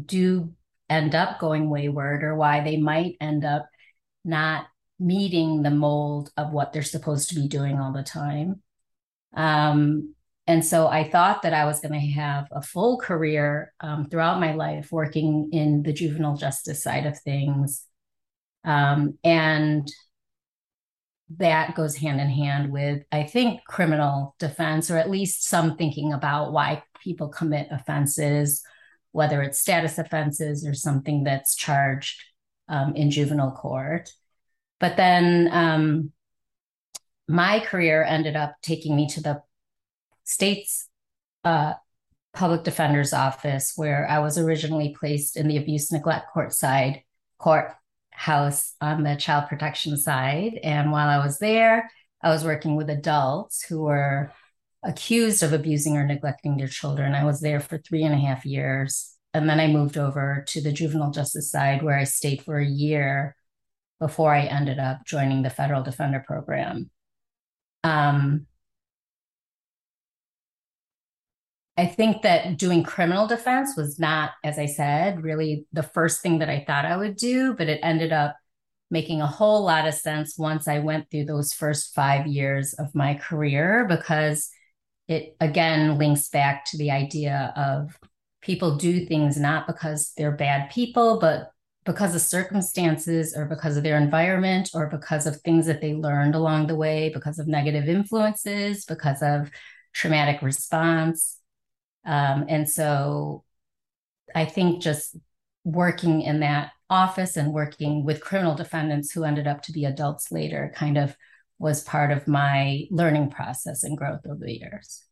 do 0.06 0.52
end 0.88 1.14
up 1.14 1.38
going 1.38 1.68
wayward 1.68 2.24
or 2.24 2.34
why 2.34 2.62
they 2.62 2.76
might 2.76 3.16
end 3.20 3.44
up 3.44 3.66
not 4.24 4.66
meeting 4.98 5.62
the 5.62 5.70
mold 5.70 6.30
of 6.36 6.52
what 6.52 6.72
they're 6.72 6.82
supposed 6.82 7.28
to 7.28 7.34
be 7.34 7.48
doing 7.48 7.78
all 7.78 7.92
the 7.92 8.02
time. 8.02 8.62
Um, 9.34 10.14
and 10.46 10.64
so 10.64 10.88
I 10.88 11.08
thought 11.08 11.42
that 11.42 11.54
I 11.54 11.66
was 11.66 11.80
going 11.80 11.92
to 11.92 12.06
have 12.20 12.48
a 12.50 12.62
full 12.62 12.98
career 12.98 13.72
um, 13.80 14.06
throughout 14.06 14.40
my 14.40 14.54
life 14.54 14.90
working 14.90 15.50
in 15.52 15.82
the 15.84 15.92
juvenile 15.92 16.36
justice 16.36 16.82
side 16.82 17.06
of 17.06 17.18
things. 17.18 17.84
Um, 18.64 19.18
and 19.22 19.90
that 21.38 21.74
goes 21.76 21.96
hand 21.96 22.20
in 22.20 22.28
hand 22.28 22.72
with, 22.72 23.04
I 23.12 23.22
think, 23.22 23.64
criminal 23.66 24.34
defense, 24.38 24.90
or 24.90 24.98
at 24.98 25.10
least 25.10 25.44
some 25.44 25.76
thinking 25.76 26.12
about 26.12 26.52
why 26.52 26.82
people 27.02 27.28
commit 27.28 27.68
offenses, 27.70 28.62
whether 29.12 29.42
it's 29.42 29.60
status 29.60 29.98
offenses 29.98 30.66
or 30.66 30.74
something 30.74 31.24
that's 31.24 31.54
charged 31.54 32.20
um, 32.68 32.96
in 32.96 33.10
juvenile 33.10 33.52
court. 33.52 34.12
But 34.80 34.96
then 34.96 35.48
um, 35.52 36.12
my 37.28 37.60
career 37.60 38.02
ended 38.02 38.34
up 38.34 38.56
taking 38.62 38.96
me 38.96 39.08
to 39.10 39.22
the 39.22 39.42
state's 40.24 40.88
uh, 41.44 41.74
public 42.32 42.64
defender's 42.64 43.12
office, 43.12 43.72
where 43.76 44.08
I 44.08 44.20
was 44.20 44.38
originally 44.38 44.96
placed 44.98 45.36
in 45.36 45.48
the 45.48 45.56
abuse 45.56 45.92
neglect 45.92 46.32
court 46.32 46.52
side 46.52 47.02
courthouse 47.38 48.74
on 48.80 49.02
the 49.02 49.16
child 49.16 49.48
protection 49.48 49.96
side. 49.96 50.58
And 50.62 50.92
while 50.92 51.08
I 51.08 51.24
was 51.24 51.38
there, 51.38 51.90
I 52.22 52.30
was 52.30 52.44
working 52.44 52.76
with 52.76 52.88
adults 52.88 53.64
who 53.64 53.82
were 53.82 54.32
accused 54.84 55.42
of 55.42 55.52
abusing 55.52 55.96
or 55.96 56.06
neglecting 56.06 56.56
their 56.56 56.68
children. 56.68 57.14
I 57.14 57.24
was 57.24 57.40
there 57.40 57.60
for 57.60 57.78
three 57.78 58.02
and 58.04 58.14
a 58.14 58.18
half 58.18 58.44
years. 58.44 59.16
And 59.34 59.48
then 59.48 59.60
I 59.60 59.66
moved 59.66 59.96
over 59.96 60.44
to 60.48 60.60
the 60.60 60.72
juvenile 60.72 61.10
justice 61.10 61.50
side, 61.50 61.82
where 61.82 61.98
I 61.98 62.04
stayed 62.04 62.42
for 62.42 62.58
a 62.58 62.66
year 62.66 63.34
before 63.98 64.34
I 64.34 64.42
ended 64.42 64.78
up 64.78 65.04
joining 65.06 65.42
the 65.42 65.50
federal 65.50 65.82
defender 65.82 66.22
program. 66.26 66.90
Um, 67.84 68.46
I 71.76 71.86
think 71.86 72.22
that 72.22 72.58
doing 72.58 72.82
criminal 72.82 73.26
defense 73.26 73.76
was 73.76 73.98
not, 73.98 74.32
as 74.44 74.58
I 74.58 74.66
said, 74.66 75.22
really 75.22 75.66
the 75.72 75.82
first 75.82 76.20
thing 76.20 76.40
that 76.40 76.50
I 76.50 76.64
thought 76.66 76.84
I 76.84 76.96
would 76.96 77.16
do, 77.16 77.54
but 77.54 77.68
it 77.68 77.80
ended 77.82 78.12
up 78.12 78.36
making 78.90 79.22
a 79.22 79.26
whole 79.26 79.64
lot 79.64 79.88
of 79.88 79.94
sense 79.94 80.36
once 80.36 80.68
I 80.68 80.80
went 80.80 81.10
through 81.10 81.24
those 81.24 81.54
first 81.54 81.94
five 81.94 82.26
years 82.26 82.74
of 82.74 82.94
my 82.94 83.14
career 83.14 83.86
because 83.88 84.50
it 85.08 85.34
again 85.40 85.96
links 85.96 86.28
back 86.28 86.66
to 86.66 86.76
the 86.76 86.90
idea 86.90 87.52
of 87.56 87.98
people 88.42 88.76
do 88.76 89.06
things 89.06 89.38
not 89.38 89.66
because 89.66 90.12
they're 90.16 90.36
bad 90.36 90.70
people, 90.70 91.18
but 91.18 91.52
because 91.84 92.14
of 92.14 92.20
circumstances 92.20 93.34
or 93.36 93.46
because 93.46 93.76
of 93.76 93.82
their 93.82 93.96
environment 93.96 94.70
or 94.74 94.86
because 94.88 95.26
of 95.26 95.40
things 95.40 95.66
that 95.66 95.80
they 95.80 95.94
learned 95.94 96.34
along 96.34 96.66
the 96.66 96.76
way, 96.76 97.10
because 97.12 97.38
of 97.38 97.48
negative 97.48 97.88
influences, 97.88 98.84
because 98.84 99.22
of 99.22 99.50
traumatic 99.92 100.42
response. 100.42 101.38
Um, 102.04 102.46
and 102.48 102.68
so 102.68 103.44
I 104.34 104.44
think 104.44 104.82
just 104.82 105.16
working 105.64 106.22
in 106.22 106.40
that 106.40 106.72
office 106.90 107.36
and 107.36 107.52
working 107.52 108.04
with 108.04 108.20
criminal 108.20 108.54
defendants 108.54 109.12
who 109.12 109.24
ended 109.24 109.46
up 109.46 109.62
to 109.62 109.72
be 109.72 109.84
adults 109.84 110.30
later 110.32 110.72
kind 110.74 110.98
of 110.98 111.16
was 111.58 111.84
part 111.84 112.10
of 112.10 112.26
my 112.26 112.86
learning 112.90 113.30
process 113.30 113.84
and 113.84 113.96
growth 113.96 114.20
over 114.26 114.44
the 114.44 114.58
years. 114.58 115.04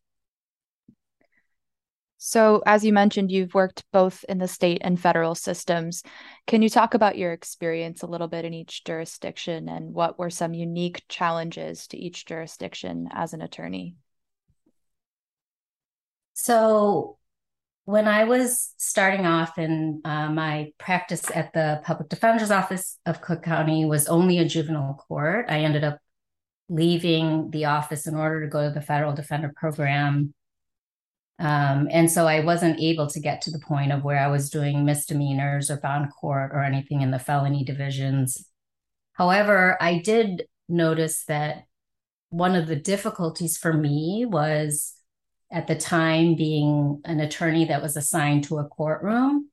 So, 2.22 2.62
as 2.66 2.84
you 2.84 2.92
mentioned, 2.92 3.30
you've 3.30 3.54
worked 3.54 3.82
both 3.92 4.24
in 4.28 4.36
the 4.36 4.46
state 4.46 4.82
and 4.84 5.00
federal 5.00 5.34
systems. 5.34 6.02
Can 6.46 6.60
you 6.60 6.68
talk 6.68 6.92
about 6.92 7.16
your 7.16 7.32
experience 7.32 8.02
a 8.02 8.06
little 8.06 8.28
bit 8.28 8.44
in 8.44 8.52
each 8.52 8.84
jurisdiction 8.84 9.70
and 9.70 9.94
what 9.94 10.18
were 10.18 10.28
some 10.28 10.52
unique 10.52 11.02
challenges 11.08 11.86
to 11.86 11.96
each 11.96 12.26
jurisdiction 12.26 13.08
as 13.12 13.32
an 13.32 13.40
attorney? 13.40 13.94
So, 16.42 17.18
when 17.84 18.06
I 18.06 18.24
was 18.24 18.74
starting 18.78 19.26
off 19.26 19.58
in 19.58 20.00
uh, 20.04 20.30
my 20.30 20.72
practice 20.78 21.24
at 21.34 21.52
the 21.52 21.80
public 21.84 22.08
defender's 22.08 22.50
office 22.50 22.98
of 23.04 23.20
Cook 23.20 23.42
County 23.42 23.84
was 23.84 24.06
only 24.06 24.38
a 24.38 24.44
juvenile 24.44 24.94
court. 25.08 25.46
I 25.48 25.60
ended 25.60 25.82
up 25.82 25.98
leaving 26.68 27.50
the 27.50 27.64
office 27.64 28.06
in 28.06 28.14
order 28.14 28.42
to 28.42 28.48
go 28.48 28.68
to 28.68 28.74
the 28.74 28.80
federal 28.80 29.12
defender 29.12 29.52
program 29.56 30.34
um, 31.40 31.88
and 31.90 32.10
so 32.10 32.26
I 32.26 32.40
wasn't 32.40 32.80
able 32.80 33.06
to 33.08 33.18
get 33.18 33.40
to 33.42 33.50
the 33.50 33.58
point 33.58 33.92
of 33.92 34.04
where 34.04 34.18
I 34.18 34.26
was 34.26 34.50
doing 34.50 34.84
misdemeanors 34.84 35.70
or 35.70 35.78
bond 35.78 36.10
court 36.12 36.50
or 36.52 36.62
anything 36.62 37.00
in 37.00 37.12
the 37.12 37.18
felony 37.18 37.64
divisions. 37.64 38.46
However, 39.14 39.78
I 39.80 40.00
did 40.00 40.44
notice 40.68 41.24
that 41.24 41.64
one 42.28 42.54
of 42.54 42.66
the 42.66 42.76
difficulties 42.76 43.56
for 43.56 43.72
me 43.72 44.26
was 44.28 44.94
at 45.52 45.66
the 45.66 45.76
time 45.76 46.34
being 46.34 47.00
an 47.04 47.20
attorney 47.20 47.66
that 47.66 47.82
was 47.82 47.96
assigned 47.96 48.44
to 48.44 48.58
a 48.58 48.68
courtroom 48.68 49.50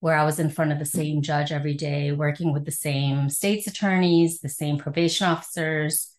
where 0.00 0.16
I 0.16 0.24
was 0.24 0.38
in 0.38 0.48
front 0.48 0.72
of 0.72 0.78
the 0.78 0.86
same 0.86 1.20
judge 1.20 1.52
every 1.52 1.74
day, 1.74 2.12
working 2.12 2.52
with 2.52 2.64
the 2.64 2.70
same 2.70 3.28
state's 3.28 3.66
attorneys, 3.66 4.40
the 4.40 4.48
same 4.48 4.78
probation 4.78 5.26
officers. 5.26 6.14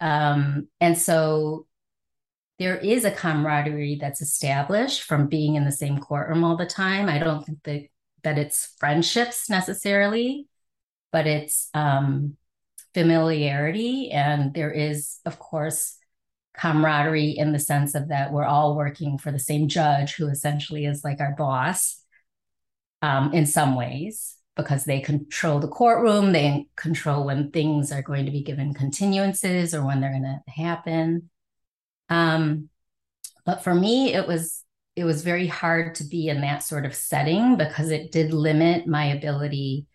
Um, 0.00 0.68
and 0.80 0.98
so 0.98 1.66
there 2.58 2.76
is 2.76 3.04
a 3.04 3.10
camaraderie 3.10 3.98
that's 4.00 4.20
established 4.20 5.02
from 5.02 5.28
being 5.28 5.54
in 5.54 5.64
the 5.64 5.72
same 5.72 5.98
courtroom 5.98 6.42
all 6.44 6.56
the 6.56 6.66
time. 6.66 7.08
I 7.08 7.18
don't 7.18 7.44
think 7.44 7.62
that 7.64 7.82
that 8.24 8.38
it's 8.38 8.74
friendships 8.78 9.50
necessarily, 9.50 10.48
but 11.12 11.26
it's 11.26 11.68
um, 11.74 12.36
familiarity, 12.94 14.10
and 14.10 14.54
there 14.54 14.70
is, 14.70 15.18
of 15.26 15.38
course, 15.38 15.96
camaraderie 16.56 17.30
in 17.30 17.52
the 17.52 17.58
sense 17.58 17.94
of 17.94 18.08
that 18.08 18.32
we're 18.32 18.44
all 18.44 18.76
working 18.76 19.18
for 19.18 19.32
the 19.32 19.38
same 19.38 19.68
judge, 19.68 20.14
who 20.14 20.28
essentially 20.28 20.86
is 20.86 21.04
like 21.04 21.20
our 21.20 21.34
boss 21.36 22.00
um, 23.02 23.32
in 23.32 23.46
some 23.46 23.74
ways 23.74 24.36
because 24.56 24.84
they 24.84 25.00
control 25.00 25.58
the 25.58 25.68
courtroom, 25.68 26.32
they 26.32 26.66
control 26.76 27.24
when 27.24 27.50
things 27.50 27.90
are 27.90 28.02
going 28.02 28.24
to 28.24 28.30
be 28.30 28.42
given 28.42 28.72
continuances 28.72 29.74
or 29.74 29.84
when 29.84 30.00
they're 30.00 30.12
going 30.12 30.22
to 30.22 30.40
happen. 30.50 31.28
Um, 32.08 32.68
but 33.44 33.64
for 33.64 33.74
me, 33.74 34.14
it 34.14 34.26
was 34.26 34.62
it 34.96 35.04
was 35.04 35.24
very 35.24 35.48
hard 35.48 35.96
to 35.96 36.04
be 36.04 36.28
in 36.28 36.40
that 36.42 36.62
sort 36.62 36.86
of 36.86 36.94
setting 36.94 37.56
because 37.56 37.90
it 37.90 38.12
did 38.12 38.32
limit 38.32 38.86
my 38.86 39.06
ability 39.06 39.86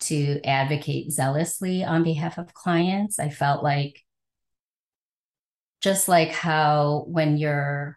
to 0.00 0.40
advocate 0.44 1.12
zealously 1.12 1.84
on 1.84 2.02
behalf 2.02 2.38
of 2.38 2.54
clients. 2.54 3.18
I 3.18 3.28
felt 3.28 3.62
like 3.62 4.02
just 5.80 6.08
like 6.08 6.30
how 6.30 7.04
when 7.08 7.36
you're 7.36 7.96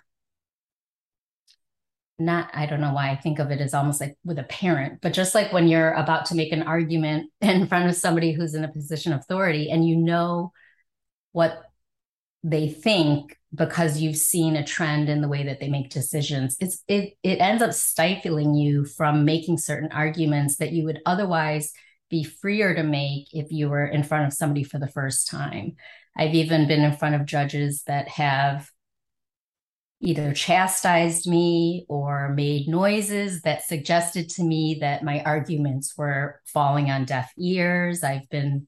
not 2.20 2.50
i 2.54 2.66
don't 2.66 2.82
know 2.82 2.94
why 2.94 3.10
i 3.10 3.16
think 3.16 3.40
of 3.40 3.52
it 3.52 3.60
as 3.60 3.74
almost 3.74 4.00
like 4.00 4.16
with 4.24 4.38
a 4.38 4.44
parent 4.44 5.00
but 5.02 5.13
just 5.13 5.34
like 5.34 5.52
when 5.52 5.68
you're 5.68 5.94
about 5.94 6.25
to 6.25 6.36
make 6.36 6.52
an 6.52 6.63
argument 6.63 7.30
in 7.42 7.68
front 7.68 7.90
of 7.90 7.96
somebody 7.96 8.32
who's 8.32 8.54
in 8.54 8.63
a 8.63 8.72
position 8.72 9.13
of 9.13 9.20
authority 9.20 9.70
and 9.70 9.88
you 9.88 9.96
know 9.96 10.52
what 11.32 11.63
they 12.44 12.70
think 12.70 13.38
because 13.56 14.00
you've 14.00 14.18
seen 14.18 14.56
a 14.56 14.66
trend 14.66 15.10
in 15.10 15.22
the 15.22 15.28
way 15.28 15.44
that 15.44 15.60
they 15.60 15.70
make 15.70 15.90
decisions 15.90 16.56
it's 16.60 16.84
it 16.88 17.13
it 17.24 17.40
ends 17.40 17.63
up 17.63 17.74
stifling 17.74 18.54
you 18.54 18.86
from 18.86 19.25
making 19.25 19.58
certain 19.58 19.92
arguments 19.92 20.58
that 20.58 20.72
you 20.72 20.84
would 20.84 21.00
otherwise 21.06 21.72
be 22.10 22.24
freer 22.24 22.75
to 22.75 22.84
make 22.84 23.28
if 23.34 23.52
you 23.52 23.70
were 23.70 23.86
in 23.86 24.04
front 24.04 24.28
of 24.28 24.34
somebody 24.34 24.63
for 24.63 24.78
the 24.78 24.88
first 24.88 25.28
time 25.28 25.75
i've 26.17 26.36
even 26.36 26.67
been 26.67 26.82
in 26.82 26.96
front 26.96 27.15
of 27.15 27.25
judges 27.25 27.84
that 27.84 28.08
have 28.08 28.70
either 30.03 30.34
chastised 30.34 31.27
me 31.27 31.86
or 31.88 32.27
made 32.36 32.67
noises 32.67 33.41
that 33.43 33.63
suggested 33.63 34.27
to 34.27 34.43
me 34.43 34.77
that 34.82 35.01
my 35.01 35.24
arguments 35.24 35.98
were 35.98 36.41
falling 36.46 36.91
on 36.91 37.05
deaf 37.05 37.32
ears. 37.38 38.03
I've 38.03 38.29
been 38.29 38.67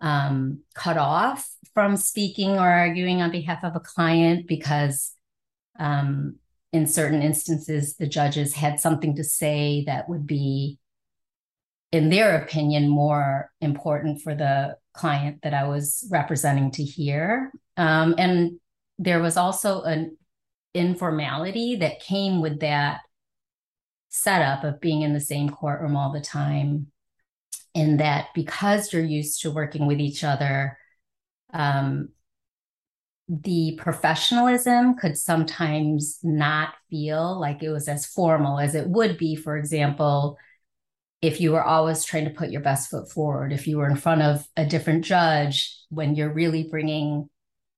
um, 0.00 0.62
cut 0.74 0.96
off 0.96 1.48
from 1.74 1.96
speaking 1.96 2.58
or 2.58 2.68
arguing 2.68 3.22
on 3.22 3.30
behalf 3.30 3.62
of 3.62 3.76
a 3.76 3.80
client 3.80 4.48
because, 4.48 5.12
um, 5.78 6.36
in 6.72 6.88
certain 6.88 7.22
instances, 7.22 7.94
the 7.94 8.08
judges 8.08 8.54
had 8.54 8.80
something 8.80 9.14
to 9.14 9.22
say 9.22 9.84
that 9.86 10.08
would 10.08 10.26
be, 10.26 10.80
in 11.94 12.08
their 12.08 12.42
opinion, 12.42 12.88
more 12.88 13.52
important 13.60 14.20
for 14.20 14.34
the 14.34 14.76
client 14.94 15.38
that 15.44 15.54
I 15.54 15.68
was 15.68 16.04
representing 16.10 16.72
to 16.72 16.82
hear. 16.82 17.52
Um, 17.76 18.16
and 18.18 18.58
there 18.98 19.22
was 19.22 19.36
also 19.36 19.82
an 19.82 20.16
informality 20.74 21.76
that 21.76 22.00
came 22.00 22.42
with 22.42 22.58
that 22.60 23.02
setup 24.08 24.64
of 24.64 24.80
being 24.80 25.02
in 25.02 25.14
the 25.14 25.20
same 25.20 25.48
courtroom 25.48 25.96
all 25.96 26.10
the 26.10 26.20
time. 26.20 26.88
In 27.74 27.98
that, 27.98 28.26
because 28.34 28.92
you're 28.92 29.04
used 29.04 29.42
to 29.42 29.52
working 29.52 29.86
with 29.86 30.00
each 30.00 30.24
other, 30.24 30.76
um, 31.52 32.08
the 33.28 33.78
professionalism 33.80 34.96
could 34.96 35.16
sometimes 35.16 36.18
not 36.24 36.74
feel 36.90 37.38
like 37.38 37.62
it 37.62 37.70
was 37.70 37.86
as 37.86 38.04
formal 38.04 38.58
as 38.58 38.74
it 38.74 38.88
would 38.88 39.16
be, 39.16 39.36
for 39.36 39.56
example, 39.56 40.38
if 41.24 41.40
you 41.40 41.52
were 41.52 41.64
always 41.64 42.04
trying 42.04 42.26
to 42.26 42.30
put 42.30 42.50
your 42.50 42.60
best 42.60 42.90
foot 42.90 43.10
forward, 43.10 43.50
if 43.50 43.66
you 43.66 43.78
were 43.78 43.88
in 43.88 43.96
front 43.96 44.20
of 44.20 44.46
a 44.58 44.66
different 44.66 45.06
judge 45.06 45.74
when 45.88 46.14
you're 46.14 46.32
really 46.32 46.64
bringing 46.64 47.30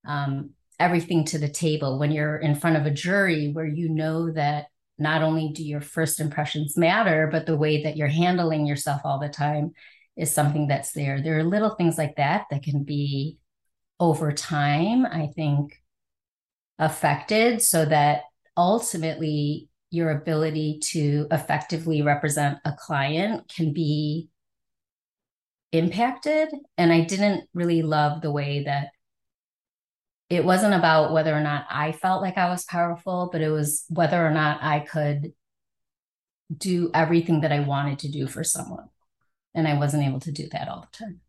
um, 0.05 0.51
everything 0.81 1.25
to 1.27 1.39
the 1.39 1.49
table 1.49 1.99
when 1.99 2.11
you're 2.11 2.37
in 2.39 2.57
front 2.57 2.77
of 2.77 2.87
a 2.87 2.91
jury 2.91 3.53
where 3.53 3.67
you 3.67 3.89
know 3.89 4.33
that 4.33 4.67
not 4.99 5.23
only 5.23 5.53
do 5.53 5.63
your 5.63 5.81
first 5.81 6.19
impressions 6.19 6.77
matter, 6.77 7.29
but 7.31 7.47
the 7.47 7.57
way 7.57 7.85
that 7.85 7.97
you're 7.97 8.09
handling 8.09 8.67
yourself 8.67 9.01
all 9.05 9.21
the 9.21 9.29
time 9.29 9.73
is 10.17 10.33
something 10.33 10.67
that's 10.67 10.91
there. 10.91 11.23
There 11.23 11.39
are 11.39 11.45
little 11.45 11.77
things 11.77 11.97
like 11.97 12.17
that 12.17 12.47
that 12.51 12.65
can 12.65 12.83
be 12.83 13.39
over 14.01 14.33
time, 14.33 15.07
I 15.07 15.29
think, 15.37 15.81
affected 16.81 17.63
so 17.63 17.85
that 17.85 18.23
ultimately 18.57 19.69
your 19.97 20.11
ability 20.11 20.79
to 20.81 21.27
effectively 21.31 22.03
represent 22.03 22.59
a 22.65 22.73
client 22.73 23.49
can 23.49 23.73
be 23.73 24.29
impacted. 25.73 26.49
And 26.77 26.93
I 26.93 27.01
didn't 27.01 27.49
really 27.55 27.83
love 27.83 28.21
the 28.21 28.31
way 28.31 28.65
that 28.65 28.91
it 30.29 30.45
wasn't 30.45 30.75
about 30.75 31.13
whether 31.13 31.35
or 31.35 31.41
not 31.41 31.67
I 31.71 31.93
felt 31.93 32.21
like 32.21 32.37
I 32.37 32.51
was 32.51 32.65
powerful, 32.65 33.31
but 33.33 33.41
it 33.41 33.49
was 33.49 33.85
whether 33.89 34.25
or 34.25 34.31
not 34.31 34.63
I 34.63 34.81
could 34.81 35.33
do 36.57 36.91
everything 36.93 37.41
that 37.41 37.53
I 37.53 37.61
wanted 37.61 38.01
to 38.01 38.11
do 38.11 38.27
for 38.27 38.45
someone. 38.45 38.89
And 39.55 39.67
I 39.67 39.79
wasn't 39.79 40.05
able 40.05 40.21
to 40.21 40.33
do 40.33 40.49
that 40.53 40.69
all 40.69 40.87
the 40.91 40.99
time. 40.99 41.21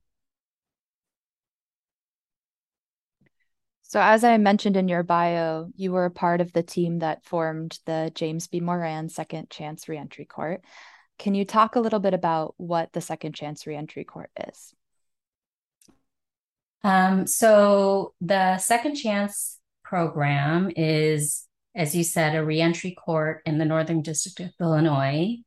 So, 3.89 4.01
as 4.01 4.25
I 4.25 4.37
mentioned 4.37 4.75
in 4.75 4.89
your 4.89 5.03
bio, 5.03 5.69
you 5.77 5.93
were 5.93 6.03
a 6.03 6.11
part 6.11 6.41
of 6.41 6.51
the 6.51 6.61
team 6.61 6.99
that 6.99 7.23
formed 7.23 7.79
the 7.85 8.11
James 8.13 8.47
B. 8.47 8.59
Moran 8.59 9.07
Second 9.07 9.49
Chance 9.49 9.87
Reentry 9.87 10.25
Court. 10.25 10.61
Can 11.17 11.35
you 11.35 11.45
talk 11.45 11.77
a 11.77 11.79
little 11.79 11.99
bit 11.99 12.13
about 12.13 12.53
what 12.57 12.91
the 12.91 12.99
Second 12.99 13.33
Chance 13.33 13.65
Reentry 13.65 14.03
Court 14.03 14.29
is? 14.45 14.73
Um, 16.83 17.27
so 17.27 18.13
the 18.19 18.57
Second 18.57 18.95
Chance 18.95 19.57
program 19.85 20.69
is, 20.75 21.45
as 21.73 21.95
you 21.95 22.03
said, 22.03 22.35
a 22.35 22.43
reentry 22.43 22.91
court 22.91 23.41
in 23.45 23.57
the 23.57 23.65
Northern 23.65 24.01
District 24.01 24.41
of 24.41 24.51
Illinois. 24.59 25.37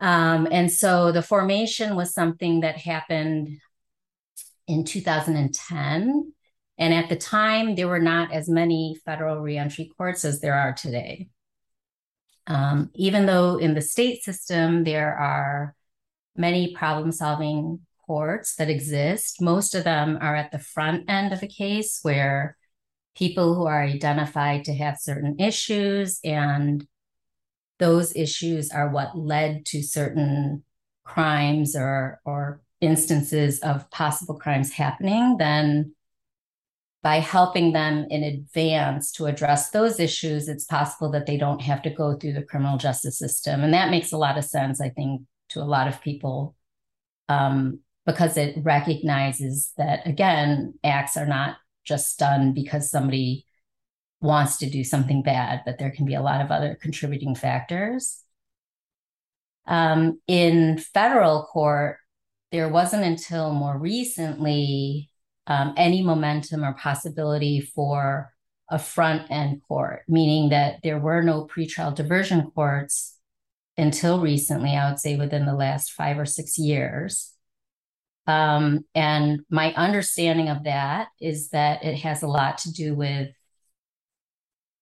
Um, 0.00 0.46
and 0.50 0.70
so 0.70 1.12
the 1.12 1.22
formation 1.22 1.96
was 1.96 2.12
something 2.12 2.60
that 2.60 2.76
happened 2.76 3.58
in 4.68 4.84
2010. 4.84 6.34
And 6.80 6.94
at 6.94 7.10
the 7.10 7.16
time, 7.16 7.74
there 7.74 7.88
were 7.88 8.00
not 8.00 8.32
as 8.32 8.48
many 8.48 8.96
federal 9.04 9.40
reentry 9.40 9.92
courts 9.98 10.24
as 10.24 10.40
there 10.40 10.54
are 10.54 10.72
today. 10.72 11.28
Um, 12.46 12.90
even 12.94 13.26
though 13.26 13.58
in 13.58 13.74
the 13.74 13.82
state 13.82 14.24
system, 14.24 14.82
there 14.84 15.14
are 15.14 15.76
many 16.34 16.74
problem 16.74 17.12
solving 17.12 17.80
courts 18.06 18.56
that 18.56 18.70
exist. 18.70 19.42
Most 19.42 19.74
of 19.74 19.84
them 19.84 20.18
are 20.22 20.34
at 20.34 20.50
the 20.52 20.58
front 20.58 21.08
end 21.10 21.34
of 21.34 21.42
a 21.42 21.46
case 21.46 22.00
where 22.00 22.56
people 23.14 23.54
who 23.54 23.66
are 23.66 23.82
identified 23.82 24.64
to 24.64 24.74
have 24.74 24.98
certain 24.98 25.38
issues 25.38 26.18
and 26.24 26.86
those 27.78 28.16
issues 28.16 28.70
are 28.70 28.88
what 28.88 29.16
led 29.16 29.66
to 29.66 29.82
certain 29.82 30.62
crimes 31.04 31.76
or 31.76 32.20
or 32.24 32.62
instances 32.80 33.58
of 33.60 33.90
possible 33.90 34.38
crimes 34.38 34.72
happening 34.72 35.36
then 35.38 35.92
by 37.02 37.16
helping 37.16 37.72
them 37.72 38.06
in 38.10 38.22
advance 38.22 39.10
to 39.12 39.26
address 39.26 39.70
those 39.70 39.98
issues 39.98 40.48
it's 40.48 40.64
possible 40.64 41.10
that 41.10 41.26
they 41.26 41.36
don't 41.36 41.62
have 41.62 41.82
to 41.82 41.90
go 41.90 42.16
through 42.16 42.32
the 42.32 42.42
criminal 42.42 42.76
justice 42.76 43.18
system. 43.18 43.62
And 43.62 43.72
that 43.72 43.90
makes 43.90 44.12
a 44.12 44.18
lot 44.18 44.38
of 44.38 44.44
sense 44.44 44.80
i 44.80 44.88
think 44.90 45.22
to 45.50 45.60
a 45.60 45.64
lot 45.64 45.88
of 45.88 46.00
people 46.00 46.54
um, 47.28 47.80
because 48.06 48.36
it 48.36 48.56
recognizes 48.62 49.72
that 49.76 50.06
again 50.06 50.74
acts 50.84 51.16
are 51.16 51.26
not 51.26 51.56
just 51.84 52.18
done 52.18 52.52
because 52.52 52.90
somebody 52.90 53.46
wants 54.20 54.58
to 54.58 54.68
do 54.68 54.84
something 54.84 55.22
bad 55.22 55.62
but 55.64 55.78
there 55.78 55.90
can 55.90 56.04
be 56.04 56.14
a 56.14 56.22
lot 56.22 56.40
of 56.40 56.50
other 56.50 56.76
contributing 56.80 57.34
factors. 57.34 58.22
Um, 59.66 60.20
in 60.26 60.78
federal 60.78 61.44
court 61.44 61.98
there 62.52 62.68
wasn't 62.68 63.04
until 63.04 63.52
more 63.52 63.78
recently 63.78 65.09
um, 65.50 65.74
any 65.76 66.02
momentum 66.02 66.64
or 66.64 66.72
possibility 66.72 67.60
for 67.60 68.32
a 68.70 68.78
front 68.78 69.30
end 69.30 69.60
court 69.68 70.02
meaning 70.08 70.48
that 70.48 70.80
there 70.82 70.98
were 70.98 71.22
no 71.22 71.46
pretrial 71.46 71.94
diversion 71.94 72.50
courts 72.54 73.18
until 73.76 74.20
recently 74.20 74.70
i 74.70 74.88
would 74.88 74.98
say 74.98 75.16
within 75.16 75.44
the 75.44 75.54
last 75.54 75.92
five 75.92 76.18
or 76.18 76.26
six 76.26 76.56
years. 76.58 77.34
Um, 78.26 78.84
and 78.94 79.40
my 79.50 79.72
understanding 79.74 80.48
of 80.48 80.64
that 80.64 81.08
is 81.20 81.50
that 81.50 81.84
it 81.84 81.96
has 81.96 82.22
a 82.22 82.28
lot 82.28 82.58
to 82.58 82.72
do 82.72 82.94
with 82.94 83.30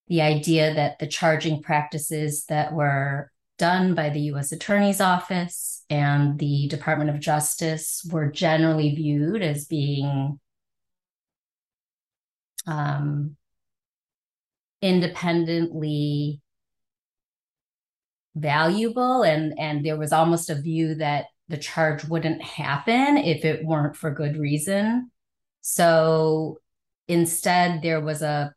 the 0.08 0.20
idea 0.20 0.74
that 0.74 0.98
the 0.98 1.06
charging 1.06 1.62
practices 1.62 2.44
that 2.46 2.72
were 2.74 3.30
done 3.56 3.94
by 3.94 4.10
the 4.10 4.20
US 4.32 4.52
Attorney's 4.52 5.00
Office 5.00 5.84
and 5.88 6.38
the 6.38 6.68
Department 6.68 7.10
of 7.10 7.20
Justice 7.20 8.06
were 8.10 8.30
generally 8.30 8.94
viewed 8.94 9.40
as 9.42 9.64
being 9.64 10.38
um, 12.68 13.36
independently 14.80 16.40
valuable 18.36 19.22
and 19.24 19.58
and 19.58 19.84
there 19.84 19.96
was 19.96 20.12
almost 20.12 20.48
a 20.48 20.60
view 20.60 20.94
that 20.94 21.24
the 21.48 21.56
charge 21.56 22.04
wouldn't 22.04 22.40
happen 22.40 23.16
if 23.16 23.44
it 23.44 23.64
weren't 23.64 23.96
for 23.96 24.12
good 24.12 24.36
reason 24.36 25.10
so 25.60 26.58
instead 27.08 27.82
there 27.82 28.00
was 28.00 28.22
a 28.22 28.54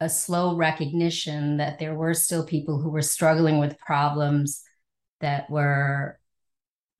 a 0.00 0.08
slow 0.08 0.56
recognition 0.56 1.58
that 1.58 1.78
there 1.78 1.94
were 1.94 2.12
still 2.12 2.44
people 2.44 2.80
who 2.80 2.90
were 2.90 3.02
struggling 3.02 3.58
with 3.58 3.78
problems 3.78 4.62
that 5.20 5.48
were 5.48 6.18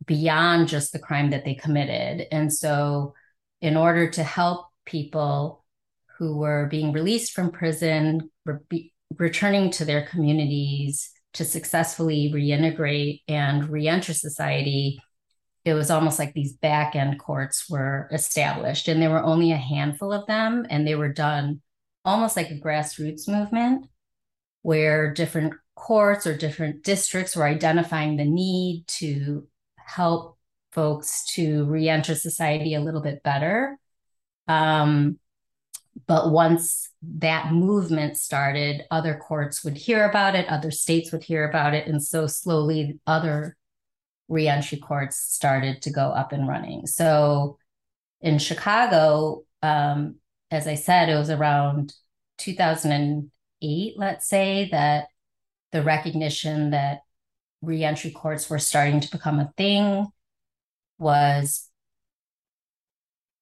beyond 0.07 0.69
just 0.69 0.93
the 0.93 0.99
crime 0.99 1.31
that 1.31 1.45
they 1.45 1.55
committed. 1.55 2.27
And 2.31 2.53
so, 2.53 3.15
in 3.61 3.77
order 3.77 4.11
to 4.11 4.23
help 4.23 4.67
people 4.85 5.62
who 6.23 6.37
were 6.37 6.69
being 6.71 6.93
released 6.93 7.33
from 7.33 7.51
prison, 7.51 8.31
re- 8.45 8.93
returning 9.19 9.73
to 9.73 9.85
their 9.85 10.07
communities 10.07 11.11
to 11.33 11.45
successfully 11.45 12.31
reintegrate 12.33 13.23
and 13.27 13.69
reenter 13.69 14.15
society, 14.15 15.03
it 15.65 15.75
was 15.75 15.91
almost 15.91 16.21
like 16.21 16.33
these 16.33 16.53
back 16.53 16.95
end 16.95 17.19
courts 17.19 17.69
were 17.69 18.09
established. 18.13 18.87
And 18.87 19.03
there 19.03 19.11
were 19.11 19.25
only 19.25 19.51
a 19.51 19.57
handful 19.57 20.13
of 20.13 20.25
them, 20.27 20.65
and 20.71 20.87
they 20.87 20.95
were 20.95 21.13
done 21.13 21.61
almost 22.05 22.37
like 22.37 22.53
a 22.53 22.61
grassroots 22.61 23.27
movement 23.27 23.87
where 24.63 25.13
different 25.13 25.55
courts 25.75 26.25
or 26.25 26.37
different 26.37 26.85
districts 26.85 27.35
were 27.35 27.47
identifying 27.47 28.17
the 28.17 28.25
need 28.25 28.85
to 28.87 29.49
help 29.77 30.39
folks 30.71 31.25
to 31.35 31.65
reenter 31.65 32.15
society 32.15 32.75
a 32.75 32.81
little 32.81 33.03
bit 33.03 33.25
better. 33.25 33.77
Um, 34.47 35.19
but 36.07 36.31
once 36.31 36.91
that 37.03 37.53
movement 37.53 38.17
started, 38.17 38.85
other 38.91 39.17
courts 39.17 39.65
would 39.65 39.77
hear 39.77 40.09
about 40.09 40.35
it, 40.35 40.49
other 40.49 40.71
states 40.71 41.13
would 41.13 41.23
hear 41.23 41.49
about 41.49 41.75
it. 41.75 41.87
And 41.87 42.03
so 42.03 42.27
slowly, 42.27 42.99
other 43.07 43.57
reentry 44.29 44.79
courts 44.79 45.17
started 45.17 45.83
to 45.83 45.91
go 45.91 46.09
up 46.09 46.33
and 46.33 46.49
running. 46.49 46.87
So 46.87 47.59
in 48.21 48.39
Chicago, 48.39 49.45
um, 49.63 50.17
as 50.51 50.67
I 50.67 50.75
said, 50.75 51.09
it 51.09 51.17
was 51.17 51.31
around 51.31 51.95
2008, 52.39 53.95
let's 53.97 54.29
say, 54.29 54.69
that 54.71 55.09
the 55.73 55.83
recognition 55.83 56.71
that 56.71 57.01
reentry 57.61 58.11
courts 58.11 58.49
were 58.49 58.59
starting 58.59 59.01
to 59.01 59.11
become 59.11 59.39
a 59.39 59.53
thing 59.57 60.07
was, 60.99 61.69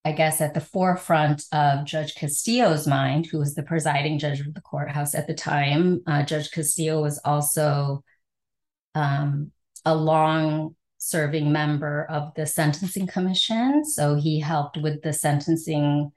I 0.05 0.13
guess, 0.13 0.41
at 0.41 0.55
the 0.55 0.61
forefront 0.61 1.45
of 1.53 1.85
Judge 1.85 2.15
Castillo's 2.15 2.87
mind, 2.87 3.27
who 3.27 3.39
was 3.39 3.55
the 3.55 3.63
presiding 3.63 4.19
judge 4.19 4.41
of 4.41 4.55
the 4.55 4.61
courthouse 4.63 5.15
at 5.15 5.27
the 5.27 5.35
time. 5.35 6.01
Uh, 6.07 6.23
judge 6.23 6.51
Castillo 6.51 7.03
was 7.03 7.21
also 7.25 8.03
um, 8.95 9.53
a 9.85 9.95
long 9.95 10.75
serving 10.97 11.53
member 11.53 12.07
of 12.07 12.33
the 12.35 12.47
Sentencing 12.47 13.07
Commission. 13.07 13.85
So 13.85 14.15
he 14.15 14.41
helped 14.41 14.79
with 14.79 15.03
the 15.03 15.13
sentencing 15.13 16.13